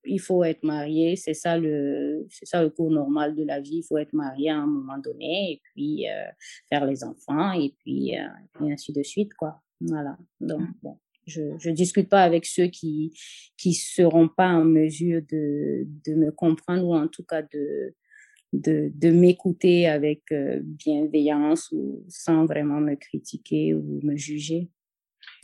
il 0.05 0.21
faut 0.21 0.45
être 0.45 0.65
marié, 0.65 1.17
c'est 1.17 1.35
ça 1.35 1.59
le, 1.59 2.27
c'est 2.31 2.47
ça 2.47 2.63
le 2.63 2.71
cours 2.71 2.91
normal 2.91 3.35
de 3.35 3.45
la 3.45 3.61
vie. 3.61 3.79
Il 3.79 3.83
faut 3.83 3.99
être 3.99 4.13
marié 4.13 4.51
à 4.51 4.57
un 4.57 4.67
moment 4.67 4.99
donné 4.99 5.53
et 5.53 5.61
puis 5.63 6.09
euh, 6.09 6.27
faire 6.69 6.87
les 6.87 7.05
enfants 7.05 7.53
et 7.53 7.75
puis 7.79 8.17
euh, 8.19 8.65
et 8.67 8.73
ainsi 8.73 8.93
de 8.93 9.03
suite 9.03 9.35
quoi. 9.35 9.61
Voilà. 9.81 10.19
Donc 10.41 10.63
bon, 10.83 10.99
je 11.27 11.43
je 11.59 11.71
discute 11.71 12.09
pas 12.09 12.23
avec 12.23 12.47
ceux 12.47 12.67
qui 12.67 13.13
qui 13.57 13.75
seront 13.75 14.29
pas 14.29 14.49
en 14.49 14.65
mesure 14.65 15.23
de 15.31 15.87
de 16.07 16.15
me 16.15 16.33
comprendre 16.33 16.87
ou 16.87 16.95
en 16.95 17.09
tout 17.09 17.25
cas 17.25 17.43
de 17.43 17.95
de, 18.53 18.91
de 18.95 19.11
m'écouter 19.11 19.87
avec 19.87 20.23
euh, 20.33 20.61
bienveillance 20.63 21.71
ou 21.73 22.05
sans 22.09 22.47
vraiment 22.47 22.81
me 22.81 22.95
critiquer 22.95 23.75
ou 23.75 24.01
me 24.03 24.17
juger. 24.17 24.71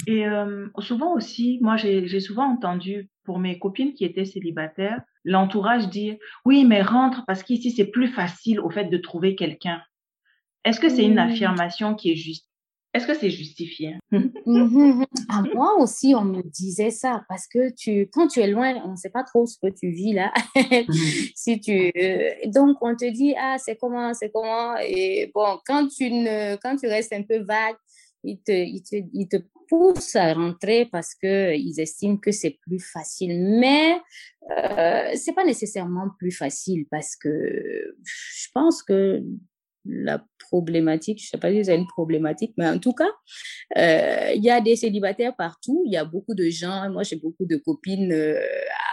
Et 0.07 0.27
euh, 0.27 0.67
souvent 0.79 1.15
aussi, 1.15 1.59
moi 1.63 1.77
j'ai 1.77 2.21
souvent 2.21 2.47
entendu 2.47 3.09
pour 3.25 3.39
mes 3.39 3.59
copines 3.59 3.95
qui 3.95 4.05
étaient 4.05 4.25
célibataires, 4.25 5.01
l'entourage 5.25 5.89
dire 5.89 6.17
oui 6.45 6.65
mais 6.65 6.83
rentre 6.83 7.25
parce 7.27 7.43
qu'ici 7.43 7.71
c'est 7.71 7.87
plus 7.87 8.09
facile 8.09 8.61
au 8.61 8.71
fait 8.71 8.85
de 8.87 8.99
trouver 8.99 9.35
quelqu'un. 9.35 9.81
Est-ce 10.65 10.81
que 10.81 10.89
c'est 10.89 11.05
une 11.05 11.19
affirmation 11.19 11.95
qui 11.95 12.13
est 12.13 12.17
juste? 12.17 12.49
Est-ce 12.95 13.09
que 13.09 13.15
c'est 13.15 13.31
justifié? 13.31 13.97
Mhm. 14.47 15.05
À 15.29 15.43
moi 15.55 15.79
aussi, 15.79 16.15
on 16.15 16.25
me 16.25 16.43
disait 16.43 16.91
ça 16.91 17.25
parce 17.29 17.49
que 17.49 17.75
tu, 17.75 18.09
quand 18.13 18.29
tu 18.29 18.41
es 18.41 18.47
loin, 18.47 18.75
on 18.85 18.93
ne 18.93 18.97
sait 18.97 19.11
pas 19.11 19.25
trop 19.25 19.47
ce 19.47 19.57
que 19.59 19.73
tu 19.73 19.91
vis 19.91 20.13
là. 20.13 20.33
si 21.35 21.61
tu, 21.61 21.91
euh, 21.97 22.31
donc 22.47 22.77
on 22.83 22.95
te 22.95 23.11
dit 23.11 23.35
ah 23.39 23.57
c'est 23.59 23.77
comment, 23.77 24.13
c'est 24.13 24.31
comment 24.31 24.77
et 24.79 25.31
bon 25.35 25.59
quand 25.67 25.89
tu 25.89 26.11
ne, 26.11 26.57
quand 26.57 26.77
tu 26.77 26.87
restes 26.87 27.13
un 27.15 27.23
peu 27.23 27.39
vague, 27.39 27.77
ils 28.23 28.39
te, 28.39 28.53
ils 28.53 28.83
te, 28.83 28.97
ils 29.13 29.29
te 29.29 29.37
poussent 29.69 30.17
à 30.17 30.33
rentrer 30.35 30.87
parce 30.87 31.15
que 31.15 31.55
ils 31.55 31.81
estiment 31.81 32.17
que 32.17 32.33
c'est 32.33 32.59
plus 32.63 32.81
facile. 32.81 33.59
Mais 33.61 34.01
euh, 34.51 35.11
c'est 35.15 35.35
pas 35.35 35.45
nécessairement 35.45 36.11
plus 36.19 36.33
facile 36.33 36.87
parce 36.91 37.17
que 37.17 37.97
je 38.03 38.49
pense 38.55 38.83
que 38.83 39.23
la 39.85 40.25
problématique, 40.39 41.23
je 41.23 41.29
sais 41.29 41.39
pas 41.39 41.51
si 41.51 41.65
c'est 41.65 41.77
une 41.77 41.87
problématique, 41.87 42.53
mais 42.57 42.69
en 42.69 42.79
tout 42.79 42.93
cas, 42.93 43.11
euh, 43.77 44.33
il 44.35 44.43
y 44.43 44.51
a 44.51 44.61
des 44.61 44.77
célibataires 44.77 45.35
partout. 45.37 45.83
Il 45.87 45.93
y 45.93 45.97
a 45.97 46.05
beaucoup 46.05 46.35
de 46.35 46.49
gens. 46.49 46.91
Moi, 46.91 47.03
j'ai 47.03 47.17
beaucoup 47.17 47.45
de 47.45 47.57
copines 47.57 48.13
euh, 48.13 48.41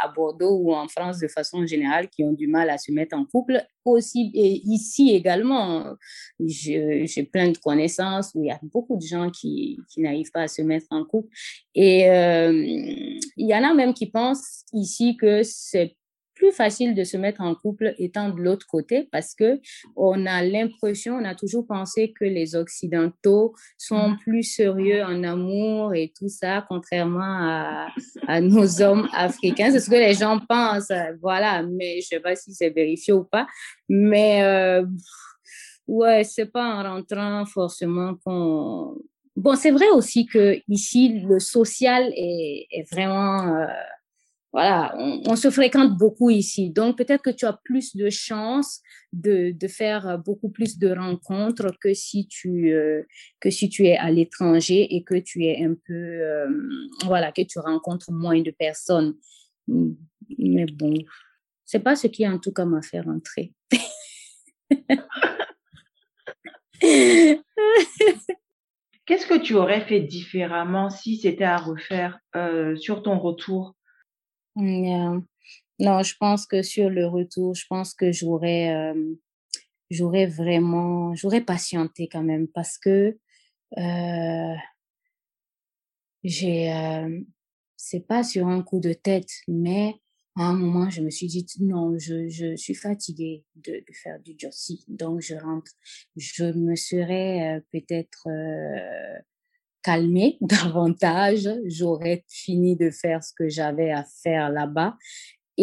à 0.01 0.07
Bordeaux 0.09 0.57
ou 0.57 0.73
en 0.73 0.87
France 0.87 1.19
de 1.19 1.27
façon 1.27 1.65
générale 1.65 2.09
qui 2.09 2.23
ont 2.23 2.33
du 2.33 2.47
mal 2.47 2.69
à 2.69 2.77
se 2.77 2.91
mettre 2.91 3.15
en 3.15 3.25
couple. 3.25 3.63
Aussi, 3.83 4.31
et 4.35 4.61
ici 4.63 5.09
également, 5.11 5.95
j'ai 6.39 7.23
plein 7.31 7.49
de 7.49 7.57
connaissances 7.57 8.31
où 8.35 8.43
il 8.43 8.47
y 8.47 8.51
a 8.51 8.59
beaucoup 8.61 8.95
de 8.95 9.01
gens 9.01 9.31
qui, 9.31 9.79
qui 9.91 10.01
n'arrivent 10.01 10.31
pas 10.31 10.43
à 10.43 10.47
se 10.47 10.61
mettre 10.61 10.85
en 10.91 11.03
couple. 11.03 11.29
Et 11.73 12.09
euh, 12.09 12.51
il 12.53 13.47
y 13.47 13.55
en 13.55 13.63
a 13.63 13.73
même 13.73 13.93
qui 13.93 14.05
pensent 14.05 14.65
ici 14.73 15.17
que 15.17 15.41
c'est 15.43 15.95
plus 16.41 16.51
facile 16.51 16.95
de 16.95 17.03
se 17.03 17.17
mettre 17.17 17.41
en 17.41 17.53
couple 17.53 17.93
étant 17.99 18.29
de 18.29 18.41
l'autre 18.41 18.65
côté 18.67 19.07
parce 19.11 19.35
que 19.35 19.59
on 19.95 20.25
a 20.25 20.41
l'impression, 20.43 21.13
on 21.21 21.23
a 21.23 21.35
toujours 21.35 21.67
pensé 21.67 22.13
que 22.19 22.25
les 22.25 22.55
Occidentaux 22.55 23.53
sont 23.77 24.09
Mhm. 24.09 24.17
plus 24.25 24.43
sérieux 24.43 25.03
en 25.03 25.23
amour 25.23 25.93
et 25.93 26.11
tout 26.17 26.29
ça, 26.29 26.65
contrairement 26.67 27.21
à, 27.55 27.87
à 28.27 28.41
nos 28.41 28.67
hommes 28.81 29.07
africains. 29.13 29.69
C'est 29.71 29.79
ce 29.85 29.89
que 29.91 29.95
les 30.07 30.15
gens 30.15 30.39
pensent, 30.49 30.91
voilà. 31.21 31.61
Mais 31.61 32.01
je 32.01 32.07
sais 32.07 32.19
pas 32.19 32.35
si 32.35 32.53
c'est 32.55 32.71
vérifié 32.71 33.13
ou 33.13 33.23
pas. 33.23 33.45
Mais 33.87 34.41
euh, 34.43 34.83
ouais, 35.87 36.23
c'est 36.23 36.51
pas 36.51 36.65
en 36.75 36.83
rentrant 36.95 37.45
forcément 37.45 38.15
qu'on. 38.25 38.95
Bon, 39.35 39.55
c'est 39.55 39.71
vrai 39.71 39.89
aussi 39.93 40.25
que 40.25 40.57
ici 40.67 41.21
le 41.29 41.39
social 41.39 42.11
est, 42.15 42.65
est 42.71 42.91
vraiment 42.91 43.57
euh, 43.57 43.67
voilà, 44.53 44.93
on, 44.97 45.21
on, 45.27 45.35
se 45.37 45.49
fréquente 45.49 45.97
beaucoup 45.97 46.29
ici. 46.29 46.69
Donc, 46.71 46.97
peut-être 46.97 47.21
que 47.21 47.29
tu 47.29 47.45
as 47.45 47.57
plus 47.63 47.95
de 47.95 48.09
chances 48.09 48.81
de, 49.13 49.51
de 49.51 49.67
faire 49.67 50.19
beaucoup 50.19 50.49
plus 50.49 50.77
de 50.77 50.89
rencontres 50.93 51.71
que 51.79 51.93
si 51.93 52.27
tu, 52.27 52.73
euh, 52.73 53.03
que 53.39 53.49
si 53.49 53.69
tu 53.69 53.85
es 53.85 53.95
à 53.95 54.11
l'étranger 54.11 54.93
et 54.93 55.03
que 55.03 55.15
tu 55.15 55.45
es 55.45 55.63
un 55.63 55.75
peu, 55.85 55.93
euh, 55.93 56.49
voilà, 57.05 57.31
que 57.31 57.43
tu 57.43 57.59
rencontres 57.59 58.11
moins 58.11 58.41
de 58.41 58.51
personnes. 58.51 59.15
Mais 59.67 60.65
bon, 60.65 60.95
c'est 61.63 61.79
pas 61.79 61.95
ce 61.95 62.07
qui, 62.07 62.27
en 62.27 62.37
tout 62.37 62.51
cas, 62.51 62.65
m'a 62.65 62.81
fait 62.81 62.99
rentrer. 62.99 63.53
Qu'est-ce 69.05 69.27
que 69.27 69.39
tu 69.39 69.53
aurais 69.55 69.81
fait 69.81 70.01
différemment 70.01 70.89
si 70.89 71.17
c'était 71.17 71.43
à 71.43 71.57
refaire 71.57 72.19
euh, 72.35 72.75
sur 72.75 73.03
ton 73.03 73.19
retour? 73.19 73.75
Yeah. 74.55 75.21
Non, 75.79 76.03
je 76.03 76.15
pense 76.19 76.45
que 76.45 76.61
sur 76.61 76.89
le 76.89 77.07
retour, 77.07 77.55
je 77.55 77.65
pense 77.67 77.93
que 77.93 78.11
j'aurais, 78.11 78.73
euh, 78.75 79.15
j'aurais 79.89 80.27
vraiment, 80.27 81.15
j'aurais 81.15 81.41
patienté 81.41 82.07
quand 82.07 82.23
même 82.23 82.47
parce 82.47 82.77
que 82.77 83.17
euh, 83.77 84.55
j'ai, 86.23 86.71
euh, 86.73 87.21
c'est 87.77 88.05
pas 88.07 88.23
sur 88.23 88.47
un 88.47 88.61
coup 88.63 88.79
de 88.79 88.93
tête, 88.93 89.31
mais 89.47 89.95
à 90.37 90.43
un 90.43 90.53
moment, 90.53 90.89
je 90.89 91.01
me 91.01 91.09
suis 91.09 91.27
dit 91.27 91.45
non, 91.59 91.97
je, 91.97 92.29
je 92.29 92.55
suis 92.55 92.75
fatiguée 92.75 93.43
de, 93.55 93.83
faire 94.03 94.19
du 94.19 94.35
jossi, 94.37 94.85
donc 94.87 95.21
je 95.21 95.35
rentre. 95.35 95.71
Je 96.15 96.45
me 96.53 96.75
serais 96.75 97.57
euh, 97.57 97.61
peut-être 97.71 98.27
euh, 98.27 99.19
calmée 99.83 100.37
davantage, 100.41 101.49
j'aurais 101.65 102.23
fini 102.27 102.75
de 102.75 102.89
faire 102.89 103.23
ce 103.23 103.33
que 103.33 103.49
j'avais 103.49 103.91
à 103.91 104.05
faire 104.23 104.49
là-bas 104.49 104.95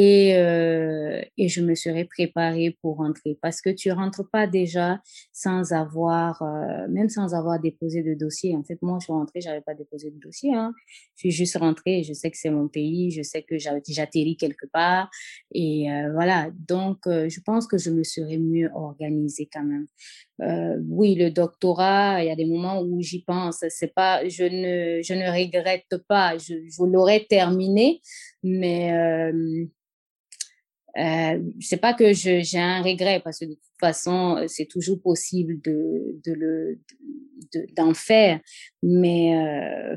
et, 0.00 0.36
euh, 0.36 1.20
et 1.36 1.48
je 1.48 1.60
me 1.60 1.74
serais 1.74 2.04
préparée 2.04 2.78
pour 2.80 2.98
rentrer 2.98 3.36
parce 3.42 3.60
que 3.60 3.68
tu 3.68 3.90
rentres 3.90 4.30
pas 4.30 4.46
déjà 4.46 5.00
sans 5.32 5.72
avoir, 5.72 6.40
euh, 6.40 6.86
même 6.88 7.08
sans 7.08 7.34
avoir 7.34 7.58
déposé 7.58 8.04
de 8.04 8.14
dossier. 8.14 8.54
En 8.54 8.62
fait, 8.62 8.80
moi, 8.80 8.98
je 9.00 9.06
suis 9.06 9.12
rentrée, 9.12 9.40
j'avais 9.40 9.60
pas 9.60 9.74
déposé 9.74 10.12
de 10.12 10.20
dossier. 10.20 10.54
Hein. 10.54 10.72
Je 11.16 11.22
suis 11.22 11.30
juste 11.32 11.56
rentrée, 11.56 12.04
je 12.04 12.12
sais 12.12 12.30
que 12.30 12.36
c'est 12.36 12.50
mon 12.50 12.68
pays, 12.68 13.10
je 13.10 13.22
sais 13.22 13.42
que 13.42 13.58
j'atterris 13.58 14.36
quelque 14.36 14.66
part 14.72 15.10
et 15.52 15.90
euh, 15.90 16.12
voilà. 16.12 16.52
Donc, 16.68 16.98
je 17.06 17.40
pense 17.40 17.66
que 17.66 17.76
je 17.76 17.90
me 17.90 18.04
serais 18.04 18.38
mieux 18.38 18.70
organisée 18.74 19.48
quand 19.52 19.64
même. 19.64 19.86
Oui, 20.88 21.16
le 21.16 21.30
doctorat, 21.30 22.22
il 22.22 22.28
y 22.28 22.30
a 22.30 22.36
des 22.36 22.46
moments 22.46 22.82
où 22.82 23.02
j'y 23.02 23.24
pense. 23.24 23.64
C'est 23.68 23.92
pas, 23.92 24.28
je 24.28 24.44
ne, 24.44 25.02
je 25.02 25.14
ne 25.14 25.28
regrette 25.28 25.96
pas. 26.06 26.38
Je 26.38 26.54
l'aurais 26.84 27.26
terminé, 27.28 28.00
mais 28.44 28.92
euh, 30.98 31.02
euh, 31.02 31.40
c'est 31.60 31.80
pas 31.80 31.94
que 31.94 32.12
j'ai 32.12 32.58
un 32.58 32.82
regret 32.82 33.20
parce 33.22 33.38
que 33.38 33.44
de 33.44 33.54
toute 33.54 33.78
façon, 33.80 34.44
c'est 34.48 34.66
toujours 34.66 35.00
possible 35.00 35.60
de, 35.62 36.20
de 36.24 36.32
le, 36.32 36.78
d'en 37.76 37.90
de, 37.90 37.96
faire, 37.96 38.40
mais 38.82 39.36
euh, 39.36 39.96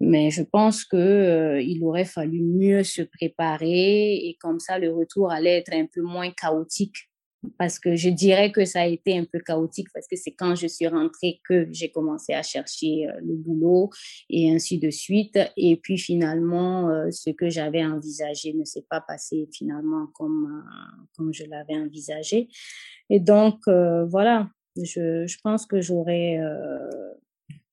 Mais 0.00 0.30
je 0.30 0.42
pense 0.42 0.84
que 0.84 0.96
euh, 0.96 1.60
il 1.60 1.82
aurait 1.82 2.04
fallu 2.04 2.40
mieux 2.40 2.84
se 2.84 3.02
préparer 3.02 4.14
et 4.14 4.36
comme 4.40 4.60
ça 4.60 4.78
le 4.78 4.92
retour 4.92 5.32
allait 5.32 5.58
être 5.58 5.72
un 5.72 5.86
peu 5.86 6.02
moins 6.02 6.30
chaotique. 6.30 7.10
Parce 7.56 7.78
que 7.78 7.94
je 7.94 8.08
dirais 8.08 8.50
que 8.50 8.64
ça 8.64 8.80
a 8.82 8.86
été 8.86 9.16
un 9.16 9.24
peu 9.24 9.38
chaotique 9.38 9.88
parce 9.94 10.08
que 10.08 10.16
c'est 10.16 10.32
quand 10.32 10.56
je 10.56 10.66
suis 10.66 10.88
rentrée 10.88 11.40
que 11.44 11.68
j'ai 11.70 11.90
commencé 11.90 12.32
à 12.32 12.42
chercher 12.42 13.08
euh, 13.08 13.12
le 13.20 13.34
boulot 13.36 13.90
et 14.28 14.52
ainsi 14.52 14.78
de 14.78 14.90
suite. 14.90 15.38
Et 15.56 15.76
puis 15.76 15.98
finalement, 15.98 16.88
euh, 16.90 17.10
ce 17.10 17.30
que 17.30 17.48
j'avais 17.48 17.84
envisagé 17.84 18.54
ne 18.54 18.64
s'est 18.64 18.86
pas 18.90 19.00
passé 19.00 19.48
finalement 19.52 20.08
comme, 20.14 20.64
comme 21.16 21.32
je 21.32 21.44
l'avais 21.44 21.76
envisagé. 21.76 22.48
Et 23.08 23.20
donc, 23.20 23.60
voilà, 23.66 24.50
je, 24.76 25.26
je 25.26 25.36
pense 25.42 25.64
que 25.64 25.80
j'aurais 25.80 26.38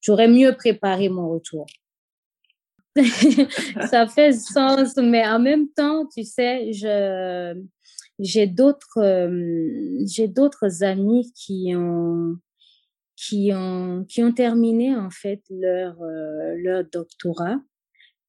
j'aurais 0.06 0.28
mieux 0.28 0.54
préparé 0.56 1.10
mon 1.10 1.30
retour. 1.30 1.66
ça 3.90 4.08
fait 4.08 4.32
sens, 4.32 4.96
mais 4.96 5.26
en 5.28 5.40
même 5.40 5.68
temps, 5.70 6.06
tu 6.06 6.24
sais, 6.24 6.72
je, 6.72 7.54
j'ai 8.20 8.48
d'autres, 8.48 9.00
euh, 9.00 10.06
j'ai 10.08 10.28
d'autres 10.28 10.84
amis 10.84 11.32
qui 11.36 11.74
ont, 11.76 12.38
qui 13.16 13.52
ont, 13.54 14.06
qui 14.08 14.24
ont 14.24 14.32
terminé 14.32 14.96
en 14.96 15.10
fait 15.10 15.42
leur, 15.50 16.02
euh, 16.02 16.56
leur 16.58 16.84
doctorat 16.92 17.58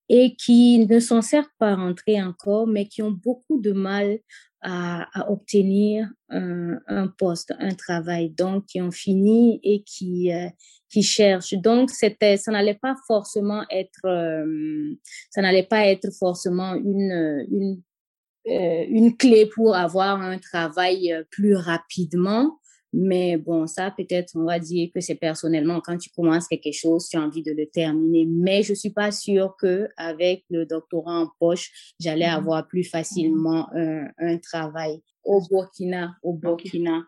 et 0.09 0.37
qui 0.37 0.87
ne 0.87 1.01
s'en 1.01 1.21
servent 1.23 1.47
pas 1.59 1.75
rentrés 1.75 2.23
encore, 2.23 2.67
mais 2.67 2.87
qui 2.87 3.03
ont 3.03 3.11
beaucoup 3.11 3.61
de 3.61 3.73
mal 3.73 4.19
à, 4.63 5.09
à 5.21 5.31
obtenir 5.31 6.09
un, 6.29 6.79
un, 6.87 7.09
poste, 7.09 7.53
un 7.59 7.75
travail, 7.75 8.31
donc 8.31 8.67
qui 8.67 8.81
ont 8.81 8.93
fini 8.93 9.61
et 9.65 9.83
qui, 9.83 10.33
euh, 10.33 10.49
qui 10.89 11.03
cherchent. 11.03 11.55
Donc, 11.55 11.91
c'était, 11.91 12.37
ça 12.37 12.53
n'allait 12.53 12.79
pas 12.81 12.95
forcément 13.09 13.65
être, 13.71 14.45
ça 15.31 15.43
n'allait 15.43 15.67
pas 15.67 15.87
être 15.87 16.13
forcément 16.17 16.75
une, 16.75 17.47
une, 17.51 17.83
une 18.47 19.17
clé 19.17 19.47
pour 19.47 19.75
avoir 19.75 20.21
un 20.21 20.39
travail 20.39 21.13
euh, 21.13 21.25
plus 21.31 21.55
rapidement. 21.55 22.59
Mais 22.93 23.37
bon, 23.37 23.67
ça, 23.67 23.91
peut-être, 23.91 24.33
on 24.37 24.45
va 24.45 24.59
dire 24.59 24.89
que 24.95 25.01
c'est 25.01 25.17
personnellement, 25.17 25.81
quand 25.81 25.99
tu 25.99 26.09
commences 26.11 26.49
quelque 26.49 26.73
chose, 26.73 27.09
tu 27.09 27.17
as 27.17 27.21
envie 27.21 27.43
de 27.43 27.53
le 27.53 27.67
terminer. 27.67 28.27
Mais 28.27 28.63
je 28.63 28.73
suis 28.73 28.91
pas 28.91 29.11
sûre 29.11 29.55
que 29.61 29.89
avec 29.97 30.45
le 30.49 30.65
doctorat 30.65 31.21
en 31.21 31.29
poche, 31.39 31.93
j'allais 32.01 32.25
mm-hmm. 32.25 32.37
avoir 32.37 32.67
plus 32.67 32.85
facilement 32.85 33.69
un, 33.75 34.07
un 34.19 34.39
travail 34.39 35.03
au 35.25 35.43
Burkina, 35.51 36.15
au 36.23 36.33
Burkina. 36.33 37.03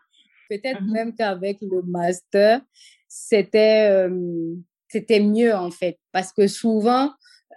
Peut-être 0.49 0.81
mm-hmm. 0.81 0.91
même 0.91 1.15
qu'avec 1.15 1.57
le 1.61 1.81
master, 1.83 2.61
c'était 3.07 3.89
euh, 3.89 4.55
c'était 4.87 5.19
mieux 5.19 5.53
en 5.53 5.71
fait 5.71 5.99
parce 6.11 6.31
que 6.33 6.47
souvent 6.47 7.05
euh, 7.05 7.09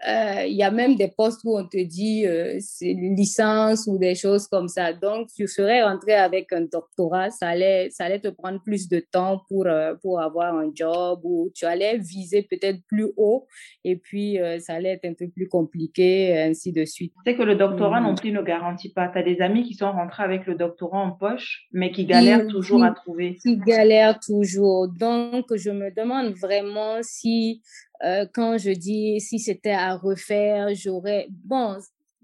il 0.06 0.54
y 0.54 0.62
a 0.62 0.70
même 0.70 0.96
des 0.96 1.08
postes 1.08 1.42
où 1.44 1.56
on 1.56 1.64
te 1.64 1.82
dit 1.82 2.26
euh, 2.26 2.56
c'est 2.60 2.92
licence 2.92 3.86
ou 3.86 3.98
des 3.98 4.14
choses 4.14 4.46
comme 4.48 4.68
ça. 4.68 4.92
Donc, 4.92 5.28
tu 5.34 5.46
serais 5.46 5.82
rentré 5.82 6.14
avec 6.14 6.52
un 6.52 6.62
doctorat, 6.62 7.30
ça 7.30 7.48
allait, 7.48 7.88
ça 7.90 8.04
allait 8.04 8.18
te 8.18 8.28
prendre 8.28 8.60
plus 8.62 8.88
de 8.88 9.00
temps 9.00 9.42
pour, 9.48 9.66
euh, 9.66 9.94
pour 10.02 10.20
avoir 10.20 10.54
un 10.54 10.70
job 10.74 11.20
ou 11.22 11.50
tu 11.54 11.64
allais 11.64 11.98
viser 11.98 12.42
peut-être 12.42 12.80
plus 12.88 13.12
haut 13.16 13.46
et 13.84 13.96
puis 13.96 14.40
euh, 14.40 14.58
ça 14.58 14.74
allait 14.74 14.90
être 14.90 15.04
un 15.04 15.14
peu 15.14 15.28
plus 15.28 15.48
compliqué, 15.48 16.36
ainsi 16.40 16.72
de 16.72 16.84
suite. 16.84 17.12
C'est 17.24 17.36
que 17.36 17.42
le 17.42 17.54
doctorat 17.54 18.00
mmh. 18.00 18.04
non 18.04 18.14
plus 18.14 18.32
ne 18.32 18.42
garantit 18.42 18.92
pas. 18.92 19.08
Tu 19.08 19.18
as 19.18 19.22
des 19.22 19.40
amis 19.40 19.62
qui 19.62 19.74
sont 19.74 19.92
rentrés 19.92 20.24
avec 20.24 20.46
le 20.46 20.54
doctorat 20.54 20.98
en 20.98 21.12
poche, 21.12 21.66
mais 21.72 21.92
qui 21.92 22.06
galèrent 22.06 22.46
qui, 22.46 22.52
toujours 22.52 22.80
qui, 22.80 22.86
à 22.86 22.90
trouver. 22.90 23.36
Qui 23.42 23.56
galèrent 23.58 24.18
toujours. 24.18 24.88
Donc, 24.88 25.54
je 25.54 25.70
me 25.70 25.94
demande 25.94 26.34
vraiment 26.34 26.98
si 27.02 27.62
euh, 28.04 28.26
quand 28.32 28.58
je 28.58 28.70
dis 28.70 29.20
si 29.20 29.38
c'était 29.38 29.70
à 29.70 29.96
refaire, 29.96 30.74
j'aurais, 30.74 31.28
bon, 31.30 31.78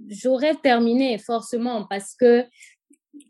j'aurais 0.08 0.54
terminé 0.56 1.18
forcément 1.18 1.86
parce 1.86 2.14
que 2.14 2.44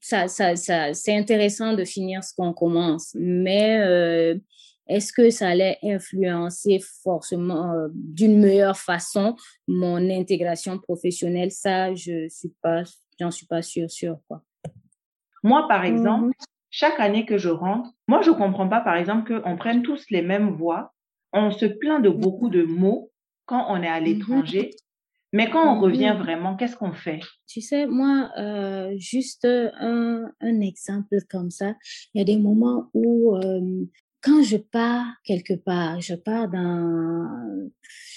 ça, 0.01 0.29
ça, 0.29 0.57
ça, 0.57 0.95
c'est 0.95 1.17
intéressant 1.17 1.75
de 1.75 1.85
finir 1.85 2.25
ce 2.25 2.35
qu'on 2.35 2.53
commence, 2.53 3.15
mais 3.15 3.81
euh, 3.81 4.39
est-ce 4.87 5.13
que 5.13 5.31
ça 5.31 5.49
allait 5.49 5.79
influencer 5.83 6.81
forcément 7.03 7.73
euh, 7.73 7.89
d'une 7.93 8.39
meilleure 8.39 8.79
façon 8.79 9.37
mon 9.67 9.97
intégration 10.11 10.79
professionnelle? 10.79 11.51
Ça, 11.51 11.95
je 11.95 12.29
suis 12.29 12.53
pas, 12.63 12.83
j'en 13.21 13.31
suis 13.31 13.47
pas 13.47 13.63
sûre, 13.63 13.91
sûre 13.91 14.19
quoi. 14.27 14.43
Moi, 15.43 15.67
par 15.69 15.85
exemple, 15.85 16.29
-hmm. 16.31 16.45
chaque 16.71 16.99
année 17.01 17.25
que 17.25 17.39
je 17.39 17.51
rentre, 17.51 17.91
moi, 18.09 18.23
je 18.23 18.31
comprends 18.31 18.69
pas, 18.69 18.81
par 18.81 18.97
exemple, 18.97 19.25
qu'on 19.41 19.57
prenne 19.57 19.83
tous 19.83 20.05
les 20.11 20.23
mêmes 20.23 20.51
voies 20.51 20.93
on 21.33 21.51
se 21.51 21.67
plaint 21.67 22.03
de 22.03 22.11
beaucoup 22.11 22.51
de 22.51 22.63
mots 22.63 23.11
quand 23.47 23.67
on 23.69 23.83
est 23.83 23.89
à 23.89 24.01
l'étranger, 24.01 24.71
mais 25.33 25.51
quand 25.51 25.77
on 25.77 25.81
revient 25.81 26.15
vraiment, 26.19 26.57
qu'est-ce 26.57 26.77
qu'on 26.77 26.93
fait? 26.93 27.21
Tu 27.47 27.61
sais, 27.61 27.87
moi, 27.87 28.31
euh, 28.39 28.95
juste 28.99 29.45
un, 29.45 30.31
un, 30.41 30.61
exemple 30.61 31.17
comme 31.31 31.51
ça, 31.51 31.75
il 32.15 32.19
y 32.19 32.21
a 32.23 32.25
des 32.25 32.39
moments 32.39 32.91
où 32.95 33.37
euh, 33.37 33.85
quand 34.23 34.43
je 34.43 34.57
pars 34.57 35.07
quelque 35.25 35.55
part, 35.55 36.01
je 36.01 36.15
pars 36.15 36.49
dans, 36.49 37.71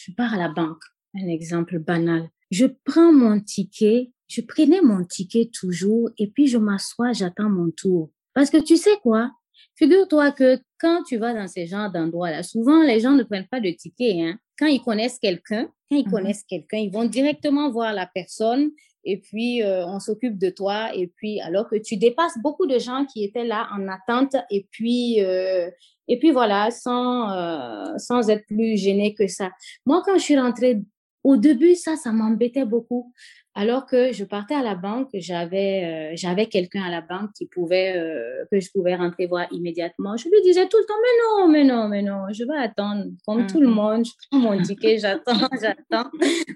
je 0.06 0.12
pars 0.14 0.34
à 0.34 0.38
la 0.38 0.50
banque, 0.50 0.84
un 1.16 1.28
exemple 1.28 1.80
banal. 1.80 2.30
Je 2.50 2.66
prends 2.66 3.14
mon 3.14 3.40
ticket, 3.40 4.12
je 4.28 4.42
prenais 4.42 4.82
mon 4.82 5.04
ticket 5.04 5.50
toujours 5.54 6.10
et 6.18 6.28
puis 6.28 6.48
je 6.48 6.58
m'assois, 6.58 7.12
j'attends 7.12 7.50
mon 7.50 7.72
tour. 7.72 8.10
Parce 8.34 8.50
que 8.50 8.62
tu 8.62 8.78
sais 8.78 8.98
quoi? 9.02 9.32
Figure-toi 9.76 10.32
que 10.32 10.60
quand 10.82 11.04
tu 11.04 11.18
vas 11.18 11.34
dans 11.34 11.48
ces 11.48 11.68
genres 11.68 11.92
d'endroits-là, 11.92 12.42
souvent 12.42 12.82
les 12.82 13.00
gens 13.00 13.12
ne 13.12 13.22
prennent 13.22 13.48
pas 13.48 13.60
de 13.60 13.70
ticket. 13.70 14.20
Hein. 14.20 14.40
Quand 14.58 14.66
ils 14.66 14.82
connaissent 14.82 15.20
quelqu'un, 15.20 15.70
quand 15.90 15.96
ils 15.96 16.08
mmh. 16.08 16.12
connaissent 16.12 16.44
quelqu'un, 16.44 16.78
ils 16.78 16.92
vont 16.92 17.06
directement 17.06 17.70
voir 17.72 17.94
la 17.94 18.08
personne 18.08 18.72
et 19.04 19.18
puis 19.18 19.64
euh, 19.64 19.86
on 19.86 20.00
s'occupe 20.00 20.38
de 20.38 20.50
toi. 20.50 20.94
Et 20.96 21.08
puis 21.08 21.40
alors 21.42 21.70
que 21.70 21.76
tu 21.76 21.98
dépasses 21.98 22.38
beaucoup 22.42 22.66
de 22.66 22.80
gens 22.80 23.06
qui 23.06 23.24
étaient 23.24 23.46
là 23.46 23.70
en 23.72 23.88
attente 23.88 24.36
et 24.50 24.68
puis 24.72 25.22
euh, 25.22 25.70
et 26.08 26.18
puis 26.18 26.32
voilà 26.32 26.72
sans 26.72 27.32
euh, 27.32 27.98
sans 27.98 28.30
être 28.30 28.46
plus 28.48 28.78
gêné 28.78 29.14
que 29.14 29.28
ça. 29.28 29.52
Moi 29.86 30.02
quand 30.06 30.18
je 30.18 30.24
suis 30.24 30.40
rentrée 30.40 30.82
au 31.24 31.38
début 31.38 31.76
ça 31.76 31.96
ça 31.96 32.12
m'embêtait 32.12 32.66
beaucoup 32.66 33.14
alors 33.54 33.86
que 33.86 34.14
je 34.14 34.24
partais 34.24 34.56
à 34.56 34.64
la 34.64 34.76
banque, 34.76 35.10
j'avais 35.14 36.12
euh, 36.14 36.16
j'avais 36.16 36.46
quelqu'un 36.46 36.84
à 36.84 36.90
la 36.90 37.02
banque 37.02 37.32
qui 37.38 37.48
pouvait 37.48 37.98
euh, 37.98 38.46
que 38.52 38.60
je 38.62 38.70
pouvais 38.74 38.96
rentrer 38.96 39.26
voir 39.28 39.48
immédiatement. 39.52 40.16
Je 40.16 40.30
lui 40.30 40.42
disais 40.44 40.68
tout 40.70 40.78
le 40.78 40.86
temps 40.86 40.94
mais 41.02 41.16
non, 41.44 41.48
mais 41.52 41.64
non, 41.66 41.88
mais 41.90 42.02
non, 42.02 42.32
je 42.32 42.44
vais 42.46 42.58
attendre 42.58 43.06
comme 43.26 43.46
tout 43.48 43.60
le 43.60 43.68
Mhm. 43.68 43.74
monde, 43.74 44.06
je 44.06 44.12
prends 44.30 44.40
mon 44.40 44.62
ticket, 44.62 44.98
j'attends, 45.00 45.34
j'attends 45.62 46.10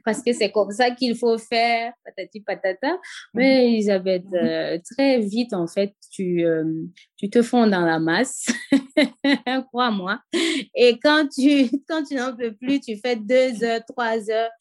parce 0.06 0.22
que 0.24 0.32
c'est 0.34 0.52
comme 0.52 0.72
ça 0.72 0.92
qu'il 0.92 1.16
faut 1.18 1.38
faire, 1.38 1.92
patati 2.06 2.40
patata. 2.42 2.98
Mais 3.34 3.68
Elisabeth, 3.68 4.24
euh, 4.34 4.78
très 4.96 5.20
vite 5.20 5.54
en 5.54 5.68
fait, 5.68 5.94
tu 6.12 6.46
tu 7.18 7.30
te 7.30 7.42
fonds 7.42 7.68
dans 7.68 7.82
la 7.86 8.00
masse, 8.00 8.46
crois-moi. 9.72 10.20
Et 10.74 10.98
quand 11.04 11.28
tu 11.28 11.66
quand 11.90 12.04
tu 12.04 12.16
n'en 12.16 12.36
peux 12.36 12.54
plus, 12.54 12.80
tu 12.80 12.96
fais 12.98 13.16
deux 13.18 13.64
heures, 13.64 13.82
trois 13.86 14.30
heures 14.30 14.52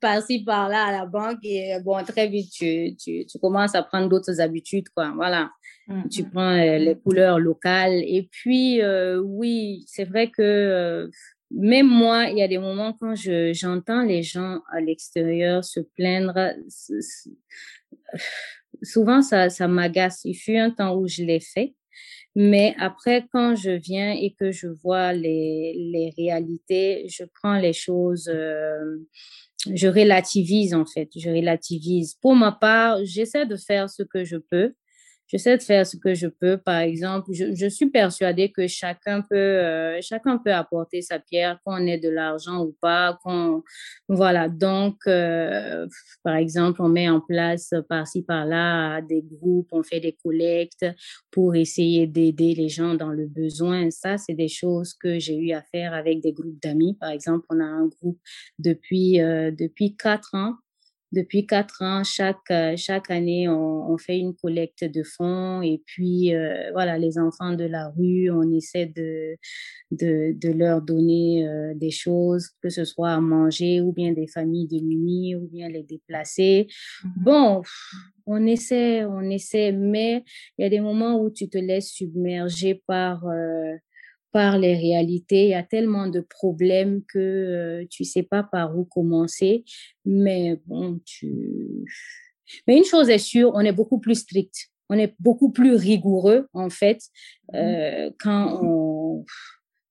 par-ci, 0.00 0.44
par-là 0.44 0.86
à 0.86 0.92
la 0.92 1.06
banque 1.06 1.38
et 1.42 1.76
bon, 1.84 2.02
très 2.04 2.28
vite, 2.28 2.50
tu, 2.50 2.96
tu, 2.96 3.26
tu 3.26 3.38
commences 3.38 3.74
à 3.74 3.82
prendre 3.82 4.08
d'autres 4.08 4.40
habitudes, 4.40 4.88
quoi. 4.90 5.12
Voilà. 5.14 5.50
Mhm. 5.88 6.08
Tu 6.08 6.24
prends 6.24 6.52
euh, 6.52 6.78
les 6.78 6.96
couleurs 6.96 7.38
locales. 7.38 8.02
Et 8.06 8.28
puis, 8.30 8.82
euh, 8.82 9.20
oui, 9.20 9.84
c'est 9.86 10.04
vrai 10.04 10.30
que 10.30 10.42
euh, 10.42 11.08
même 11.50 11.88
moi, 11.88 12.28
il 12.28 12.38
y 12.38 12.42
a 12.42 12.48
des 12.48 12.58
moments 12.58 12.92
quand 12.92 13.14
je, 13.14 13.52
j'entends 13.54 14.02
les 14.02 14.22
gens 14.22 14.60
à 14.70 14.80
l'extérieur 14.80 15.64
se 15.64 15.80
plaindre, 15.80 16.52
souvent 18.82 19.22
ça, 19.22 19.48
ça 19.48 19.66
m'agace. 19.66 20.22
Il 20.24 20.34
fut 20.34 20.56
un 20.56 20.70
temps 20.70 20.94
où 20.96 21.08
je 21.08 21.22
l'ai 21.22 21.40
fait. 21.40 21.74
Mais 22.34 22.74
après, 22.78 23.26
quand 23.32 23.56
je 23.56 23.70
viens 23.70 24.12
et 24.12 24.34
que 24.38 24.52
je 24.52 24.68
vois 24.68 25.12
les, 25.12 25.74
les 25.76 26.12
réalités, 26.16 27.06
je 27.08 27.24
prends 27.24 27.58
les 27.58 27.72
choses, 27.72 28.30
euh, 28.32 28.98
je 29.74 29.88
relativise 29.88 30.74
en 30.74 30.84
fait, 30.86 31.08
je 31.16 31.30
relativise. 31.30 32.14
Pour 32.20 32.34
ma 32.36 32.52
part, 32.52 32.98
j'essaie 33.04 33.46
de 33.46 33.56
faire 33.56 33.90
ce 33.90 34.02
que 34.02 34.24
je 34.24 34.36
peux. 34.36 34.74
J'essaie 35.28 35.56
de 35.58 35.62
faire 35.62 35.86
ce 35.86 35.96
que 35.96 36.14
je 36.14 36.26
peux. 36.26 36.56
Par 36.56 36.78
exemple, 36.78 37.30
je, 37.32 37.54
je 37.54 37.66
suis 37.66 37.90
persuadée 37.90 38.50
que 38.50 38.66
chacun 38.66 39.22
peut, 39.22 39.36
euh, 39.36 39.98
chacun 40.00 40.38
peut 40.38 40.52
apporter 40.52 41.02
sa 41.02 41.18
pierre, 41.18 41.58
qu'on 41.64 41.86
ait 41.86 41.98
de 41.98 42.08
l'argent 42.08 42.64
ou 42.64 42.74
pas, 42.80 43.18
qu'on, 43.22 43.62
voilà. 44.08 44.48
Donc, 44.48 44.96
euh, 45.06 45.86
par 46.22 46.36
exemple, 46.36 46.80
on 46.80 46.88
met 46.88 47.08
en 47.08 47.20
place 47.20 47.74
par-ci 47.88 48.22
par-là 48.22 49.02
des 49.02 49.22
groupes, 49.22 49.68
on 49.72 49.82
fait 49.82 50.00
des 50.00 50.16
collectes 50.24 50.86
pour 51.30 51.54
essayer 51.54 52.06
d'aider 52.06 52.54
les 52.54 52.68
gens 52.68 52.94
dans 52.94 53.12
le 53.12 53.26
besoin. 53.26 53.90
Ça, 53.90 54.16
c'est 54.16 54.34
des 54.34 54.48
choses 54.48 54.94
que 54.94 55.18
j'ai 55.18 55.36
eu 55.36 55.52
à 55.52 55.62
faire 55.62 55.92
avec 55.92 56.20
des 56.22 56.32
groupes 56.32 56.60
d'amis. 56.62 56.96
Par 56.98 57.10
exemple, 57.10 57.44
on 57.50 57.60
a 57.60 57.64
un 57.64 57.86
groupe 57.86 58.18
depuis 58.58 59.20
euh, 59.20 59.50
depuis 59.50 59.96
quatre 59.96 60.34
ans 60.34 60.54
depuis 61.12 61.46
quatre 61.46 61.82
ans, 61.82 62.04
chaque, 62.04 62.52
chaque 62.76 63.10
année, 63.10 63.48
on, 63.48 63.90
on, 63.90 63.96
fait 63.98 64.18
une 64.18 64.34
collecte 64.34 64.84
de 64.84 65.02
fonds 65.02 65.62
et 65.62 65.82
puis 65.86 66.34
euh, 66.34 66.70
voilà, 66.72 66.98
les 66.98 67.18
enfants 67.18 67.54
de 67.54 67.64
la 67.64 67.88
rue, 67.88 68.30
on 68.30 68.50
essaie 68.52 68.86
de, 68.86 69.36
de, 69.90 70.32
de 70.36 70.52
leur 70.52 70.82
donner 70.82 71.48
euh, 71.48 71.72
des 71.74 71.90
choses, 71.90 72.50
que 72.62 72.68
ce 72.68 72.84
soit 72.84 73.10
à 73.10 73.20
manger 73.20 73.80
ou 73.80 73.92
bien 73.92 74.12
des 74.12 74.26
familles 74.26 74.68
démunies 74.68 75.34
ou 75.34 75.48
bien 75.48 75.68
les 75.68 75.82
déplacer. 75.82 76.66
Mm 76.68 77.08
-hmm. 77.08 77.24
Bon, 77.24 77.62
on 78.26 78.46
essaie, 78.46 79.04
on 79.06 79.22
essaie, 79.30 79.72
mais 79.72 80.22
il 80.56 80.62
y 80.62 80.66
a 80.66 80.68
des 80.68 80.80
moments 80.80 81.20
où 81.22 81.30
tu 81.30 81.48
te 81.48 81.58
laisses 81.58 81.90
submerger 81.90 82.82
par 82.86 83.26
euh, 83.26 83.74
par 84.38 84.56
les 84.56 84.76
réalités. 84.76 85.46
Il 85.46 85.50
y 85.50 85.54
a 85.54 85.64
tellement 85.64 86.06
de 86.06 86.20
problèmes 86.20 87.02
que 87.12 87.18
euh, 87.18 87.86
tu 87.90 88.04
sais 88.04 88.22
pas 88.22 88.44
par 88.44 88.78
où 88.78 88.84
commencer. 88.84 89.64
Mais 90.04 90.60
bon, 90.64 91.00
tu. 91.04 91.84
Mais 92.68 92.78
une 92.78 92.84
chose 92.84 93.10
est 93.10 93.18
sûre, 93.18 93.50
on 93.54 93.62
est 93.62 93.72
beaucoup 93.72 93.98
plus 93.98 94.14
strict. 94.14 94.54
On 94.90 94.94
est 94.96 95.12
beaucoup 95.18 95.50
plus 95.50 95.74
rigoureux 95.74 96.46
en 96.52 96.70
fait 96.70 97.00
euh, 97.54 98.12
quand 98.20 98.60
on 98.62 99.24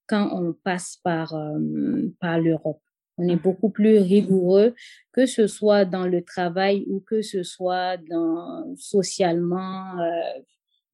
quand 0.06 0.30
on 0.32 0.54
passe 0.64 0.96
par 1.04 1.34
euh, 1.34 2.08
par 2.18 2.40
l'Europe. 2.40 2.80
On 3.18 3.28
est 3.28 3.42
beaucoup 3.48 3.68
plus 3.68 3.98
rigoureux, 3.98 4.74
que 5.12 5.26
ce 5.26 5.46
soit 5.46 5.84
dans 5.84 6.06
le 6.06 6.22
travail 6.24 6.86
ou 6.88 7.00
que 7.00 7.20
ce 7.20 7.42
soit 7.42 7.98
dans 8.08 8.74
socialement, 8.76 9.98
euh, 10.00 10.40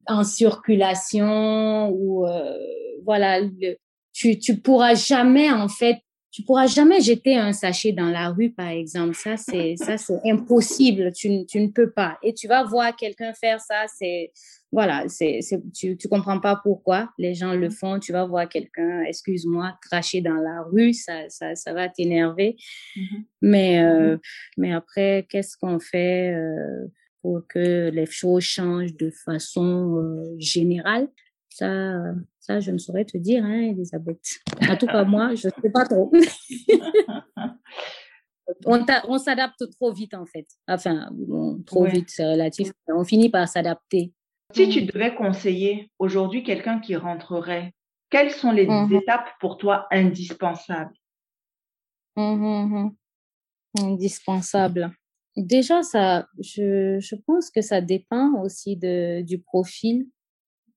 en 0.06 0.24
circulation 0.24 1.88
ou 1.90 2.26
euh, 2.26 2.56
voilà, 3.04 3.40
le, 3.40 3.76
tu 4.12 4.38
tu 4.38 4.56
pourras 4.58 4.94
jamais 4.94 5.50
en 5.50 5.68
fait, 5.68 5.98
tu 6.30 6.42
pourras 6.42 6.66
jamais 6.66 7.00
jeter 7.00 7.36
un 7.36 7.52
sachet 7.52 7.92
dans 7.92 8.10
la 8.10 8.30
rue 8.30 8.50
par 8.50 8.68
exemple. 8.68 9.14
Ça 9.14 9.36
c'est 9.36 9.74
ça 9.78 9.96
c'est 9.98 10.20
impossible. 10.24 11.12
Tu 11.12 11.46
tu 11.46 11.60
ne 11.60 11.68
peux 11.68 11.90
pas. 11.90 12.18
Et 12.22 12.34
tu 12.34 12.48
vas 12.48 12.64
voir 12.64 12.94
quelqu'un 12.96 13.32
faire 13.34 13.60
ça, 13.60 13.84
c'est 13.88 14.32
voilà, 14.74 15.04
c'est, 15.06 15.38
c'est, 15.40 15.62
tu, 15.72 15.96
tu 15.96 16.08
comprends 16.08 16.40
pas 16.40 16.58
pourquoi 16.60 17.08
les 17.16 17.32
gens 17.32 17.54
le 17.54 17.70
font. 17.70 18.00
Tu 18.00 18.10
vas 18.10 18.24
voir 18.24 18.48
quelqu'un, 18.48 19.02
excuse-moi, 19.02 19.78
cracher 19.80 20.20
dans 20.20 20.34
la 20.34 20.62
rue, 20.62 20.92
ça, 20.92 21.28
ça, 21.28 21.54
ça 21.54 21.72
va 21.72 21.88
t'énerver. 21.88 22.56
Mm-hmm. 22.96 23.24
Mais, 23.42 23.84
euh, 23.84 24.18
mais 24.56 24.72
après, 24.72 25.28
qu'est-ce 25.30 25.56
qu'on 25.56 25.78
fait 25.78 26.34
euh, 26.34 26.88
pour 27.24 27.40
que 27.48 27.88
les 27.88 28.04
choses 28.04 28.42
changent 28.42 28.94
de 28.96 29.10
façon 29.10 29.96
euh, 29.96 30.36
générale? 30.38 31.08
Ça, 31.48 31.94
ça, 32.38 32.60
je 32.60 32.70
ne 32.70 32.76
saurais 32.76 33.06
te 33.06 33.16
dire, 33.16 33.42
hein, 33.42 33.70
Elisabeth. 33.70 34.20
En 34.68 34.76
tout 34.76 34.86
cas, 34.86 35.04
moi, 35.04 35.34
je 35.34 35.48
ne 35.48 35.52
sais 35.62 35.70
pas 35.70 35.86
trop. 35.86 36.12
on, 38.66 38.84
on 39.08 39.16
s'adapte 39.16 39.70
trop 39.70 39.90
vite, 39.90 40.12
en 40.12 40.26
fait. 40.26 40.46
Enfin, 40.68 41.08
bon, 41.12 41.62
trop 41.62 41.84
ouais. 41.84 41.92
vite, 41.92 42.10
c'est 42.10 42.30
relatif. 42.30 42.72
On 42.88 43.04
finit 43.04 43.30
par 43.30 43.48
s'adapter. 43.48 44.12
Si 44.52 44.68
tu 44.68 44.82
devais 44.82 45.14
conseiller 45.14 45.90
aujourd'hui 45.98 46.44
quelqu'un 46.44 46.78
qui 46.78 46.94
rentrerait, 46.94 47.72
quelles 48.10 48.32
sont 48.32 48.52
les 48.52 48.66
mmh. 48.66 48.92
étapes 48.92 49.30
pour 49.40 49.56
toi 49.56 49.86
indispensables? 49.90 50.92
Mmh, 52.16 52.22
mmh, 52.22 52.90
Indispensable. 53.78 54.94
Déjà, 55.36 55.82
ça, 55.82 56.28
je, 56.40 56.98
je, 57.00 57.16
pense 57.26 57.50
que 57.50 57.60
ça 57.60 57.80
dépend 57.80 58.40
aussi 58.42 58.76
de, 58.76 59.22
du 59.22 59.40
profil. 59.40 60.06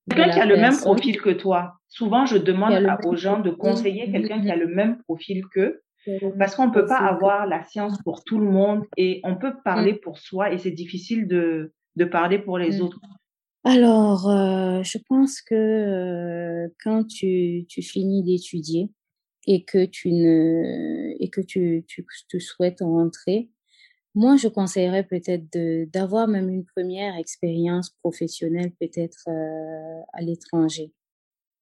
Quelqu'un 0.10 0.32
qui 0.32 0.40
a 0.40 0.46
le 0.46 0.58
même 0.58 0.78
profil 0.78 1.22
que 1.22 1.30
toi. 1.30 1.74
Souvent, 1.90 2.26
je 2.26 2.38
demande 2.38 2.74
à, 2.74 2.98
aux 3.06 3.16
gens 3.16 3.40
de 3.40 3.52
conseiller 3.52 4.12
quelqu'un 4.12 4.42
qui 4.42 4.50
a 4.50 4.56
le 4.56 4.68
même 4.68 4.98
profil 5.04 5.44
qu'eux. 5.54 5.82
Parce 6.40 6.56
qu'on 6.56 6.68
ne 6.68 6.74
peut 6.74 6.86
pas 6.86 7.00
avoir 7.00 7.46
la 7.48 7.64
science 7.64 8.02
pour 8.04 8.24
tout 8.24 8.40
le 8.40 8.50
monde 8.50 8.86
et 8.96 9.20
on 9.26 9.36
peut 9.36 9.54
parler 9.66 9.94
pour 9.94 10.20
soi 10.20 10.54
et 10.54 10.58
c'est 10.58 10.72
difficile 10.72 11.28
de, 11.28 11.74
de 11.98 12.06
parler 12.06 12.40
pour 12.40 12.58
les 12.58 12.80
autres. 12.80 13.00
Alors, 13.66 14.30
euh, 14.30 14.82
je 14.84 14.98
pense 15.10 15.42
que 15.42 15.54
euh, 15.54 16.70
quand 16.82 17.06
tu, 17.06 17.66
tu 17.68 17.82
finis 17.82 18.24
d'étudier 18.24 18.90
et 19.46 19.66
que 19.66 19.84
tu 19.84 20.14
ne 20.14 21.14
et 21.20 21.30
que 21.30 21.42
tu, 21.42 21.84
tu, 21.88 22.06
tu 22.30 22.40
souhaites 22.40 22.80
rentrer, 22.80 23.50
moi, 24.16 24.36
je 24.38 24.48
conseillerais 24.48 25.04
peut-être 25.04 25.46
d'avoir 25.92 26.28
même 26.28 26.50
une 26.50 26.66
première 26.66 27.16
expérience 27.18 27.92
professionnelle 28.02 28.72
peut-être 28.80 29.28
euh, 29.28 30.02
à 30.14 30.22
l'étranger. 30.22 30.92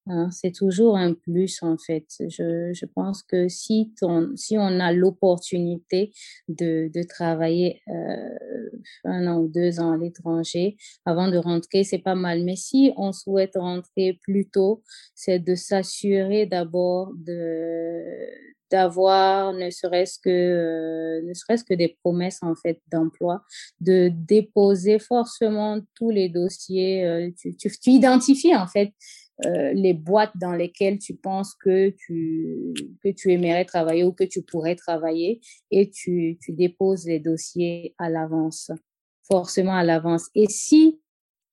Hein, 0.07 0.29
c'est 0.31 0.51
toujours 0.51 0.97
un 0.97 1.15
plus 1.15 1.63
en 1.63 1.77
fait. 1.77 2.05
Je, 2.19 2.71
je 2.73 2.85
pense 2.85 3.23
que 3.23 3.47
si, 3.47 3.91
ton, 3.99 4.35
si 4.35 4.55
on 4.55 4.79
a 4.79 4.93
l'opportunité 4.93 6.11
de, 6.47 6.91
de 6.93 7.03
travailler 7.03 7.81
euh, 7.87 8.69
un 9.03 9.25
an 9.25 9.39
ou 9.39 9.47
deux 9.47 9.79
ans 9.79 9.93
à 9.93 9.97
l'étranger 9.97 10.77
avant 11.05 11.27
de 11.29 11.37
rentrer, 11.37 11.83
c'est 11.83 11.97
pas 11.99 12.13
mal. 12.13 12.43
Mais 12.43 12.55
si 12.55 12.93
on 12.97 13.13
souhaite 13.13 13.55
rentrer 13.55 14.19
plus 14.21 14.47
tôt, 14.47 14.83
c'est 15.15 15.39
de 15.39 15.55
s'assurer 15.55 16.45
d'abord 16.45 17.11
de 17.15 18.03
d'avoir 18.75 19.53
ne 19.53 19.69
serait-ce 19.69 20.19
que 20.19 20.29
euh, 20.29 21.21
ne 21.25 21.33
serait-ce 21.33 21.63
que 21.63 21.73
des 21.73 21.97
promesses 22.03 22.43
en 22.43 22.55
fait 22.55 22.81
d'emploi 22.91 23.41
de 23.79 24.11
déposer 24.13 24.99
forcément 24.99 25.79
tous 25.95 26.09
les 26.09 26.27
dossiers 26.27 27.05
euh, 27.05 27.31
tu, 27.39 27.55
tu, 27.55 27.89
identifies 27.89 28.53
en 28.53 28.67
fait 28.67 28.91
euh, 29.45 29.71
les 29.71 29.93
boîtes 29.93 30.35
dans 30.35 30.51
lesquelles 30.51 30.99
tu 30.99 31.15
penses 31.15 31.55
que 31.55 31.89
tu, 31.89 32.73
que 33.01 33.09
tu 33.09 33.31
aimerais 33.31 33.63
travailler 33.63 34.03
ou 34.03 34.11
que 34.11 34.25
tu 34.25 34.41
pourrais 34.41 34.75
travailler 34.75 35.39
et 35.71 35.89
tu, 35.89 36.37
tu 36.41 36.51
déposes 36.51 37.05
les 37.05 37.19
dossiers 37.19 37.95
à 37.97 38.09
l'avance, 38.09 38.71
forcément 39.29 39.75
à 39.75 39.83
l'avance. 39.83 40.29
Et 40.35 40.47
si 40.49 40.99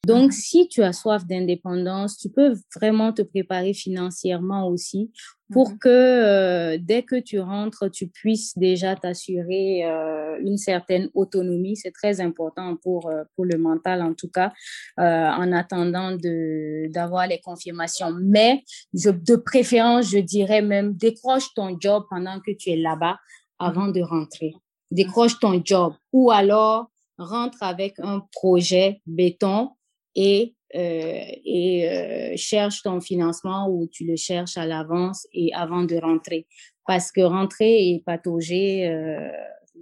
donc, 0.05 0.33
si 0.33 0.67
tu 0.67 0.83
as 0.83 0.93
soif 0.93 1.25
d'indépendance, 1.27 2.19
tu 2.19 2.29
peux 2.29 2.55
vraiment 2.75 3.13
te 3.13 3.23
préparer 3.23 3.73
financièrement 3.73 4.67
aussi 4.67 5.13
pour 5.53 5.79
que 5.79 5.89
euh, 5.89 6.79
dès 6.81 7.05
que 7.05 7.21
tu 7.21 7.39
rentres, 7.39 7.89
tu 7.89 8.09
puisses 8.09 8.59
déjà 8.59 8.97
t'assurer 8.97 9.85
euh, 9.85 10.41
une 10.41 10.57
certaine 10.57 11.09
autonomie. 11.15 11.77
C'est 11.77 11.93
très 11.93 12.21
important 12.21 12.77
pour 12.83 13.11
euh, 13.11 13.23
pour 13.37 13.45
le 13.45 13.59
mental 13.59 14.03
en 14.03 14.13
tout 14.13 14.29
cas, 14.29 14.53
en 14.97 15.53
attendant 15.53 16.17
de 16.17 16.91
d'avoir 16.93 17.29
les 17.29 17.39
confirmations. 17.39 18.13
Mais 18.21 18.65
je, 18.95 19.11
de 19.11 19.37
préférence, 19.37 20.11
je 20.11 20.19
dirais 20.19 20.63
même 20.63 20.95
décroche 20.95 21.55
ton 21.55 21.77
job 21.79 22.07
pendant 22.11 22.41
que 22.41 22.51
tu 22.59 22.71
es 22.71 22.77
là-bas 22.77 23.19
avant 23.61 23.87
de 23.87 24.01
rentrer. 24.01 24.53
Décroche 24.91 25.39
ton 25.39 25.63
job 25.65 25.95
ou 26.13 26.33
alors 26.33 26.89
rentre 27.19 27.63
avec 27.63 27.95
un 28.01 28.23
projet 28.33 29.01
béton 29.07 29.71
et, 30.15 30.55
euh, 30.75 31.23
et 31.45 31.89
euh, 31.89 32.33
cherche 32.37 32.83
ton 32.83 33.01
financement 33.01 33.69
ou 33.69 33.87
tu 33.87 34.05
le 34.05 34.17
cherches 34.17 34.57
à 34.57 34.67
l'avance 34.67 35.27
et 35.33 35.53
avant 35.55 35.85
de 35.85 35.97
rentrer. 35.97 36.47
Parce 36.87 37.13
que 37.13 37.21
rentrer 37.21 37.89
et 37.89 38.03
patauger, 38.05 38.89
euh, 38.89 39.31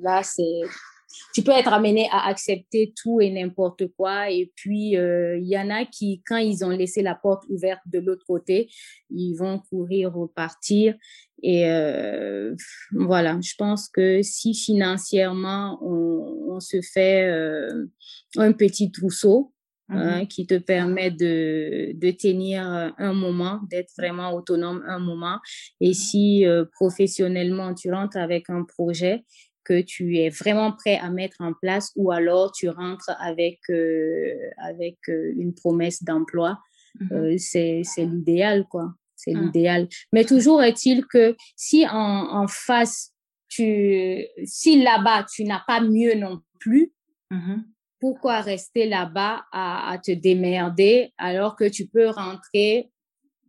là, 0.01 0.23
c'est 0.23 0.61
tu 1.35 1.43
peux 1.43 1.53
être 1.53 1.73
amené 1.73 2.09
à 2.11 2.29
accepter 2.29 2.93
tout 2.97 3.21
et 3.21 3.31
n'importe 3.31 3.89
quoi. 3.97 4.31
Et 4.31 4.53
puis, 4.55 4.91
il 4.91 4.97
euh, 4.97 5.39
y 5.43 5.59
en 5.59 5.71
a 5.71 5.85
qui, 5.85 6.23
quand 6.27 6.37
ils 6.37 6.65
ont 6.65 6.71
laissé 6.71 7.03
la 7.03 7.15
porte 7.15 7.45
ouverte 7.49 7.83
de 7.87 7.99
l'autre 7.99 8.25
côté, 8.27 8.69
ils 9.11 9.35
vont 9.35 9.61
courir 9.71 10.13
repartir. 10.13 10.95
Et 11.43 11.67
euh, 11.67 12.55
voilà, 12.93 13.39
je 13.43 13.55
pense 13.57 13.89
que 13.89 14.23
si 14.23 14.55
financièrement, 14.55 15.79
on, 15.83 16.55
on 16.55 16.61
se 16.61 16.81
fait 16.81 17.25
euh, 17.25 17.87
un 18.37 18.53
petit 18.53 18.91
trousseau, 18.91 19.53
Hein, 19.93 20.27
qui 20.27 20.47
te 20.47 20.57
permet 20.57 21.11
de, 21.11 21.91
de 21.95 22.11
tenir 22.13 22.63
un 22.97 23.13
moment, 23.13 23.61
d'être 23.69 23.91
vraiment 23.99 24.33
autonome 24.33 24.85
un 24.87 25.01
moment. 25.01 25.41
Et 25.81 25.95
si 25.95 26.47
euh, 26.47 26.65
professionnellement 26.73 27.75
tu 27.75 27.93
rentres 27.93 28.17
avec 28.17 28.51
un 28.51 28.63
projet 28.63 29.25
que 29.65 29.81
tu 29.81 30.19
es 30.19 30.29
vraiment 30.29 30.71
prêt 30.71 30.99
à 30.99 31.11
mettre 31.11 31.39
en 31.41 31.55
place, 31.55 31.91
ou 31.97 32.13
alors 32.13 32.53
tu 32.53 32.69
rentres 32.69 33.11
avec 33.19 33.59
euh, 33.69 34.33
avec 34.59 34.99
euh, 35.09 35.33
une 35.37 35.55
promesse 35.55 36.05
d'emploi, 36.05 36.61
mm-hmm. 37.01 37.39
c'est 37.39 37.81
c'est 37.83 38.05
l'idéal 38.05 38.67
quoi. 38.71 38.95
C'est 39.17 39.35
mm. 39.35 39.43
l'idéal. 39.43 39.89
Mais 40.13 40.25
toujours 40.25 40.63
est-il 40.63 41.05
que 41.07 41.35
si 41.57 41.85
en, 41.89 42.29
en 42.31 42.47
face 42.47 43.13
tu 43.49 44.25
si 44.45 44.83
là-bas 44.85 45.27
tu 45.35 45.43
n'as 45.43 45.63
pas 45.67 45.81
mieux 45.81 46.15
non 46.15 46.41
plus, 46.61 46.93
mm-hmm 47.33 47.65
pourquoi 48.01 48.41
rester 48.41 48.87
là-bas 48.87 49.45
à, 49.53 49.93
à, 49.93 49.99
te 49.99 50.11
démerder 50.11 51.13
alors 51.19 51.55
que 51.55 51.69
tu 51.69 51.87
peux 51.87 52.09
rentrer 52.09 52.91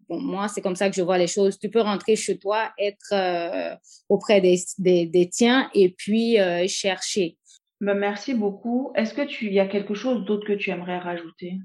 bon, 0.09 0.19
moi, 0.19 0.47
c'est 0.47 0.61
comme 0.61 0.75
ça 0.75 0.89
que 0.89 0.95
je 0.95 1.01
vois 1.01 1.17
les 1.17 1.27
choses. 1.27 1.57
Tu 1.57 1.69
peux 1.69 1.81
rentrer 1.81 2.15
chez 2.15 2.37
toi, 2.37 2.71
être 2.77 3.13
euh, 3.13 3.75
auprès 4.09 4.41
des, 4.41 4.57
des, 4.77 5.05
des, 5.05 5.29
tiens 5.29 5.69
et 5.73 5.89
puis 5.89 6.39
euh, 6.39 6.67
chercher. 6.67 7.37
Ben, 7.79 7.95
merci 7.95 8.33
beaucoup. 8.33 8.91
Est-ce 8.95 9.13
que 9.13 9.25
tu 9.25 9.51
y 9.51 9.59
a 9.59 9.67
quelque 9.67 9.93
chose 9.93 10.25
d'autre 10.25 10.45
que 10.45 10.53
tu 10.53 10.69
aimerais 10.69 10.99
rajouter? 10.99 11.57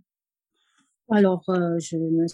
Alors, 1.11 1.43
euh, 1.49 1.79
je 1.79 1.97
ne 1.97 2.27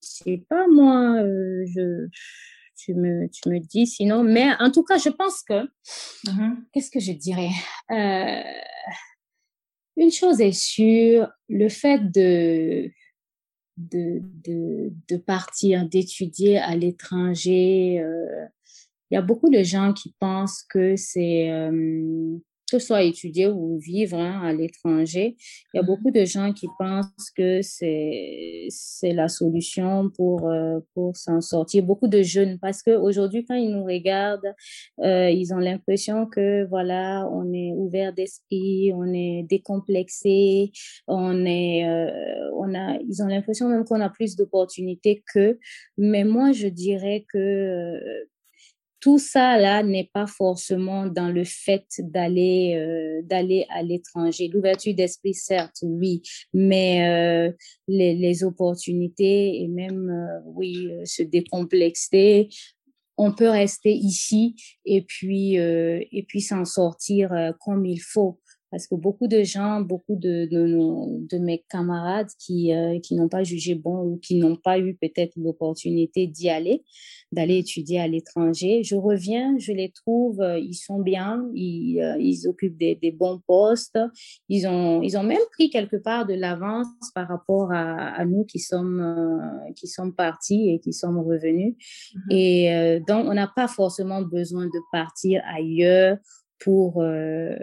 sais 0.00 0.42
pas, 0.48 0.66
moi. 0.68 1.20
je 1.66 2.08
tu 2.84 2.94
me, 2.94 3.28
tu 3.28 3.48
me 3.48 3.58
dis 3.58 3.86
sinon. 3.86 4.22
Mais 4.24 4.48
en 4.58 4.70
tout 4.70 4.82
cas, 4.84 4.98
je 4.98 5.08
pense 5.10 5.42
que, 5.42 5.68
Mhm. 6.26 6.64
qu'est-ce 6.72 6.90
que 6.90 7.00
je 7.00 7.12
dirais? 7.12 7.50
Euh, 7.90 8.42
Une 9.96 10.10
chose 10.12 10.40
est 10.40 10.52
sûre, 10.52 11.30
le 11.48 11.68
fait 11.68 11.98
de, 12.10 12.90
de, 13.76 14.22
de, 14.44 14.92
de 15.08 15.16
partir, 15.16 15.86
d'étudier 15.88 16.58
à 16.58 16.74
l'étranger, 16.76 18.00
euh, 18.00 18.46
il 19.10 19.14
y 19.14 19.18
a 19.18 19.22
beaucoup 19.22 19.50
de 19.50 19.62
gens 19.62 19.92
qui 19.92 20.14
pensent 20.18 20.62
que 20.70 20.96
c'est, 20.96 21.50
euh, 21.50 22.38
que 22.70 22.78
ce 22.78 22.86
soit 22.86 23.02
étudier 23.02 23.48
ou 23.48 23.78
vivre 23.78 24.18
hein, 24.18 24.40
à 24.42 24.52
l'étranger, 24.52 25.36
il 25.74 25.76
y 25.76 25.80
a 25.80 25.82
Mhm. 25.82 25.86
beaucoup 25.86 26.10
de 26.10 26.24
gens 26.24 26.52
qui 26.52 26.68
pensent 26.78 27.30
que 27.36 27.62
c'est, 27.62 28.66
c'est 28.70 29.12
la 29.12 29.28
solution 29.28 30.10
pour, 30.10 30.48
euh, 30.48 30.80
pour 30.94 31.16
s'en 31.16 31.40
sortir. 31.40 31.82
Beaucoup 31.84 32.08
de 32.08 32.22
jeunes, 32.22 32.58
parce 32.60 32.82
qu'aujourd'hui, 32.82 33.44
quand 33.44 33.54
ils 33.54 33.70
nous 33.70 33.84
regardent, 33.84 34.52
euh, 35.02 35.30
ils 35.30 35.52
ont 35.54 35.58
l'impression 35.58 36.26
que, 36.26 36.66
voilà, 36.68 37.28
on 37.32 37.52
est 37.52 37.72
ouvert 37.74 38.12
d'esprit, 38.12 38.92
on 38.94 39.12
est 39.12 39.44
décomplexé, 39.48 40.72
on 41.06 41.44
est, 41.46 41.88
euh, 41.88 42.50
on 42.56 42.74
a, 42.74 42.98
ils 43.08 43.22
ont 43.22 43.26
l'impression 43.26 43.68
même 43.68 43.84
qu'on 43.84 44.00
a 44.00 44.10
plus 44.10 44.36
d'opportunités 44.36 45.22
qu'eux. 45.32 45.58
Mais 45.98 46.24
moi, 46.24 46.52
je 46.52 46.68
dirais 46.68 47.24
que 47.32 48.00
tout 49.00 49.18
ça 49.18 49.58
là 49.58 49.82
n'est 49.82 50.10
pas 50.12 50.26
forcément 50.26 51.06
dans 51.06 51.28
le 51.28 51.44
fait 51.44 51.86
d'aller 51.98 52.74
euh, 52.76 53.22
d'aller 53.24 53.66
à 53.70 53.82
l'étranger. 53.82 54.48
L'ouverture 54.48 54.94
d'esprit, 54.94 55.34
certes, 55.34 55.78
oui, 55.82 56.22
mais 56.52 57.08
euh, 57.08 57.52
les, 57.88 58.44
opportunités 58.44 59.62
et 59.62 59.68
même 59.68 60.10
euh, 60.10 60.40
oui 60.44 60.88
se 61.04 61.22
décomplexer. 61.22 62.48
On 63.16 63.32
peut 63.32 63.48
rester 63.48 63.92
ici 63.92 64.54
et 64.86 65.02
puis 65.02 65.56
et 65.56 66.24
puis 66.26 66.40
s'en 66.40 66.64
sortir 66.64 67.52
comme 67.60 67.84
il 67.84 68.00
faut 68.00 68.40
parce 68.70 68.86
que 68.86 68.94
beaucoup 68.94 69.26
de 69.26 69.42
gens, 69.42 69.80
beaucoup 69.80 70.14
de, 70.16 70.46
de, 70.46 70.66
nos- 70.66 71.18
de 71.28 71.38
mes 71.38 71.64
camarades 71.68 72.28
qui, 72.38 72.72
euh, 72.72 72.98
qui 73.00 73.14
n'ont 73.16 73.28
pas 73.28 73.42
jugé 73.42 73.74
bon 73.74 74.04
ou 74.04 74.16
qui 74.18 74.36
n'ont 74.36 74.56
pas 74.56 74.78
eu 74.78 74.94
peut-être 74.94 75.32
l'opportunité 75.36 76.26
d'y 76.26 76.48
aller, 76.48 76.84
d'aller 77.32 77.58
étudier 77.58 78.00
à 78.00 78.06
l'étranger, 78.06 78.82
je 78.84 78.96
reviens, 78.96 79.56
je 79.58 79.72
les 79.72 79.90
trouve, 79.90 80.40
euh, 80.40 80.58
ils 80.58 80.74
sont 80.74 81.00
bien, 81.00 81.48
ils, 81.54 82.00
euh, 82.00 82.16
ils 82.18 82.46
occupent 82.48 82.76
des, 82.76 82.94
des 82.94 83.10
bons 83.10 83.40
postes, 83.46 83.98
ils 84.48 84.66
ont, 84.66 85.02
ils 85.02 85.16
ont 85.18 85.22
même 85.24 85.38
pris 85.52 85.70
quelque 85.70 85.96
part 85.96 86.26
de 86.26 86.34
l'avance 86.34 86.86
par 87.14 87.28
rapport 87.28 87.72
à, 87.72 88.08
à 88.14 88.24
nous 88.24 88.44
qui 88.44 88.58
sommes, 88.60 89.00
euh, 89.00 89.72
qui 89.74 89.88
sommes 89.88 90.14
partis 90.14 90.70
et 90.70 90.78
qui 90.78 90.92
sommes 90.92 91.18
revenus. 91.18 91.74
Mhm. 92.14 92.22
Et 92.30 93.00
donc, 93.06 93.26
on 93.26 93.34
n'a 93.34 93.50
pas 93.54 93.68
forcément 93.68 94.22
besoin 94.22 94.66
de 94.66 94.80
partir 94.92 95.42
ailleurs 95.52 96.18
pour, 96.60 97.02
euh, 97.02 97.56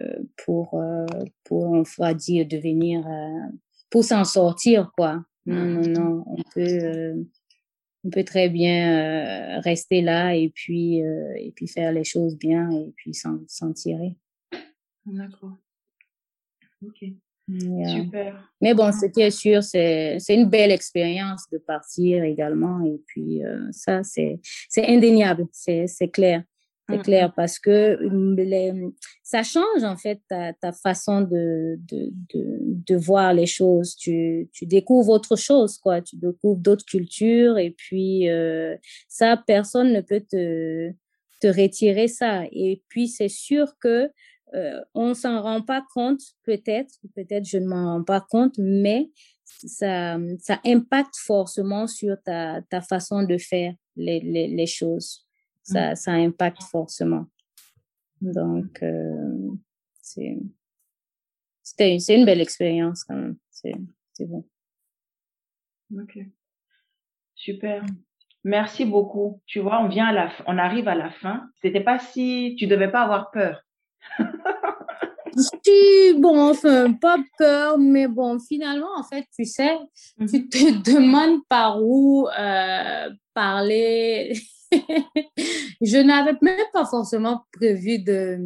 pour, 0.43 0.74
euh, 0.74 1.06
pour, 1.45 1.64
on 1.64 1.84
va 1.98 2.14
dire, 2.14 2.45
devenir, 2.45 3.08
euh, 3.08 3.52
pour 3.89 4.04
s'en 4.04 4.26
sortir, 4.26 4.91
quoi. 4.98 5.24
Non, 5.45 5.64
non, 5.64 5.88
non, 5.88 6.24
on 6.28 6.43
peut, 6.54 7.26
on 8.04 8.10
peut 8.10 8.26
très 8.26 8.50
bien 8.50 9.62
rester 9.62 10.02
là 10.02 10.36
et 10.36 10.50
puis, 10.50 10.98
et 10.98 11.54
puis 11.56 11.70
faire 11.70 11.93
les 11.93 12.04
choses 12.04 12.38
bien 12.38 12.70
et 12.72 12.91
puis 12.98 13.14
s'en 13.14 13.39
s'en 13.48 13.72
tirer. 13.72 14.18
D'accord. 15.06 15.56
Ok, 16.86 17.06
Yeah. 17.50 18.04
super. 18.04 18.52
Mais 18.60 18.74
bon, 18.74 18.91
ce 18.91 19.06
qui 19.06 19.22
est 19.22 19.32
sûr, 19.32 19.64
c'est 19.64 20.18
c'est 20.20 20.36
une 20.36 20.50
belle 20.50 20.72
expérience 20.72 21.45
de 21.50 21.58
partir 21.58 22.24
également. 22.24 22.84
Et 22.84 23.02
puis, 23.08 23.43
euh, 23.45 23.72
ça, 23.72 24.04
c'est 24.04 24.39
c'est 24.68 24.86
indéniable, 24.86 25.48
c'est 25.54 25.88
c'est 25.88 26.10
clair. 26.10 26.43
C'est 26.90 26.98
Mhm. 26.98 27.04
clair 27.04 27.34
parce 27.36 27.60
que 27.60 27.98
hum, 28.06 28.36
les, 28.38 28.72
ça 29.22 29.44
change 29.44 29.84
en 29.84 29.98
fait 29.98 30.22
ta, 30.30 30.54
ta 30.54 30.72
façon 30.72 31.22
de, 31.22 31.78
de, 31.90 32.12
de, 32.34 32.60
de 32.62 32.96
voir 32.96 33.34
les 33.34 33.46
choses. 33.46 33.96
Tu, 33.98 34.50
tu 34.54 34.66
découvres 34.66 35.10
autre 35.12 35.36
chose, 35.36 35.78
quoi. 35.78 36.02
Tu 36.02 36.16
découvres 36.16 36.60
d'autres 36.62 36.86
cultures 36.86 37.58
et 37.58 37.72
puis 37.72 38.30
euh, 38.30 38.78
ça, 39.10 39.36
personne 39.46 39.92
ne 39.92 40.00
peut 40.02 40.22
te, 40.22 40.92
te 41.42 41.48
retirer 41.48 42.08
ça. 42.08 42.44
Et 42.54 42.82
puis, 42.88 43.10
c'est 43.10 43.28
sûr 43.30 43.74
que 43.82 44.10
euh, 44.56 44.80
on 44.94 45.14
s'en 45.14 45.42
rend 45.42 45.62
pas 45.62 45.84
compte, 45.94 46.22
peut-être, 46.44 46.94
peut-être 47.16 47.46
je 47.46 47.58
ne 47.58 47.68
m'en 47.68 47.96
rends 47.98 48.04
pas 48.04 48.22
compte, 48.22 48.56
mais 48.58 49.10
ça, 49.46 50.18
ça 50.40 50.62
impacte 50.66 51.18
forcément 51.18 51.86
sur 51.88 52.16
ta, 52.24 52.62
ta 52.70 52.80
façon 52.82 53.24
de 53.24 53.38
faire 53.38 53.74
les, 53.98 54.22
les, 54.22 54.48
les 54.48 54.68
choses. 54.68 55.27
Ça, 55.68 55.95
ça 55.95 56.11
impacte 56.13 56.63
forcément. 56.63 57.26
Donc, 58.22 58.82
euh, 58.84 59.49
c'est 60.01 60.38
c'était- 61.61 61.99
c'est 61.99 62.15
une 62.18 62.26
belle 62.26 62.41
expérience 62.41 63.03
quand 63.03 63.15
même. 63.15 63.38
C'est 63.51 63.74
c'est 64.13 64.26
bon. 64.26 64.45
Ok. 65.93 66.20
Super. 67.36 67.84
Merci 68.43 68.86
beaucoup. 68.86 69.41
Tu 69.45 69.59
vois, 69.59 69.82
on 69.82 69.89
vient 69.89 70.05
à 70.07 70.13
la, 70.13 70.32
on 70.47 70.57
arrive 70.57 70.88
à 70.88 70.95
la 70.95 71.11
fin. 71.11 71.49
C'était 71.61 71.84
pas 71.84 71.99
si, 71.99 72.55
tu 72.57 72.65
devais 72.68 72.89
pas 72.89 73.01
avoir 73.03 73.30
peur. 73.32 73.61
Si, 75.63 76.13
bon, 76.18 76.49
enfin, 76.49 76.93
pas 76.93 77.18
peur, 77.38 77.78
mais 77.78 78.07
bon, 78.07 78.39
finalement, 78.39 78.88
en 78.97 79.03
fait, 79.03 79.26
tu 79.36 79.45
sais, 79.45 79.78
tu 80.20 80.49
te 80.49 80.91
demandes 80.95 81.41
par 81.47 81.84
où 81.84 82.28
euh, 82.30 83.09
parler. 83.34 84.34
Je 85.82 85.97
n'avais 85.97 86.38
même 86.41 86.65
pas 86.74 86.86
forcément 86.86 87.43
prévu 87.53 87.99
de, 87.99 88.39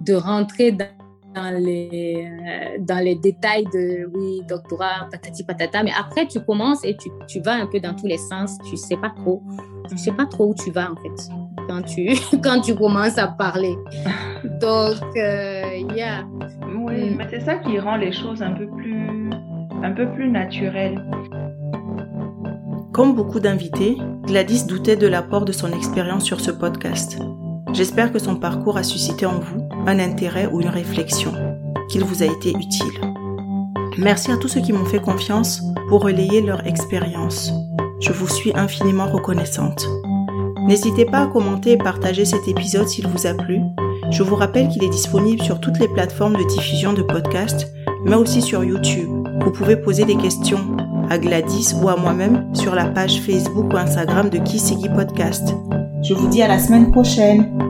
de 0.00 0.14
rentrer 0.14 0.72
dans, 0.72 0.86
dans 1.34 1.58
les, 1.58 2.26
euh, 2.26 2.78
dans 2.80 3.02
les 3.02 3.14
détails 3.14 3.64
de, 3.72 4.10
oui, 4.14 4.42
doctorat, 4.48 5.08
patati 5.10 5.44
patata, 5.44 5.82
mais 5.82 5.92
après, 5.98 6.26
tu 6.26 6.40
commences 6.40 6.84
et 6.84 6.96
tu, 6.96 7.10
tu 7.26 7.40
vas 7.40 7.54
un 7.54 7.66
peu 7.66 7.80
dans 7.80 7.94
tous 7.94 8.06
les 8.06 8.18
sens, 8.18 8.58
tu 8.68 8.76
sais 8.76 8.96
pas 8.96 9.10
trop, 9.10 9.42
tu 9.88 9.96
sais 9.98 10.12
pas 10.12 10.26
trop 10.26 10.50
où 10.50 10.54
tu 10.54 10.70
vas, 10.70 10.90
en 10.90 10.96
fait, 10.96 11.30
quand 11.68 11.82
tu, 11.82 12.10
quand 12.42 12.60
tu 12.60 12.74
commences 12.74 13.18
à 13.18 13.28
parler. 13.28 13.76
Donc, 14.60 15.02
euh, 15.16 15.94
yeah. 15.94 16.26
Oui, 16.76 17.14
mais 17.16 17.26
c'est 17.30 17.40
ça 17.40 17.56
qui 17.56 17.78
rend 17.78 17.96
les 17.96 18.12
choses 18.12 18.42
un 18.42 18.52
peu 18.52 18.66
plus, 18.66 19.30
un 19.82 19.92
peu 19.92 20.10
plus 20.12 20.30
naturelles. 20.30 21.02
Comme 22.98 23.14
beaucoup 23.14 23.38
d'invités, 23.38 23.96
Gladys 24.24 24.64
doutait 24.64 24.96
de 24.96 25.06
l'apport 25.06 25.44
de 25.44 25.52
son 25.52 25.72
expérience 25.72 26.24
sur 26.24 26.40
ce 26.40 26.50
podcast. 26.50 27.16
J'espère 27.72 28.12
que 28.12 28.18
son 28.18 28.34
parcours 28.34 28.76
a 28.76 28.82
suscité 28.82 29.24
en 29.24 29.38
vous 29.38 29.68
un 29.86 30.00
intérêt 30.00 30.48
ou 30.48 30.60
une 30.60 30.68
réflexion, 30.68 31.32
qu'il 31.88 32.02
vous 32.02 32.24
a 32.24 32.26
été 32.26 32.50
utile. 32.50 33.14
Merci 33.98 34.32
à 34.32 34.36
tous 34.36 34.48
ceux 34.48 34.62
qui 34.62 34.72
m'ont 34.72 34.84
fait 34.84 35.00
confiance 35.00 35.62
pour 35.88 36.02
relayer 36.02 36.40
leur 36.40 36.66
expérience. 36.66 37.52
Je 38.00 38.10
vous 38.10 38.26
suis 38.26 38.50
infiniment 38.56 39.06
reconnaissante. 39.06 39.86
N'hésitez 40.66 41.04
pas 41.04 41.20
à 41.20 41.26
commenter 41.28 41.70
et 41.70 41.78
partager 41.78 42.24
cet 42.24 42.48
épisode 42.48 42.88
s'il 42.88 43.06
vous 43.06 43.28
a 43.28 43.34
plu. 43.34 43.60
Je 44.10 44.24
vous 44.24 44.34
rappelle 44.34 44.70
qu'il 44.70 44.82
est 44.82 44.88
disponible 44.88 45.44
sur 45.44 45.60
toutes 45.60 45.78
les 45.78 45.86
plateformes 45.86 46.36
de 46.36 46.48
diffusion 46.48 46.94
de 46.94 47.02
podcasts, 47.02 47.72
mais 48.04 48.16
aussi 48.16 48.42
sur 48.42 48.64
YouTube. 48.64 49.08
Vous 49.44 49.52
pouvez 49.52 49.76
poser 49.76 50.04
des 50.04 50.16
questions 50.16 50.77
à 51.10 51.18
Gladys 51.18 51.74
ou 51.80 51.88
à 51.88 51.96
moi-même 51.96 52.48
sur 52.54 52.74
la 52.74 52.86
page 52.86 53.20
Facebook 53.20 53.72
ou 53.72 53.76
Instagram 53.76 54.30
de 54.30 54.38
Kisigi 54.38 54.88
Podcast. 54.88 55.54
Je 56.02 56.14
vous 56.14 56.28
dis 56.28 56.42
à 56.42 56.48
la 56.48 56.58
semaine 56.58 56.90
prochaine. 56.92 57.67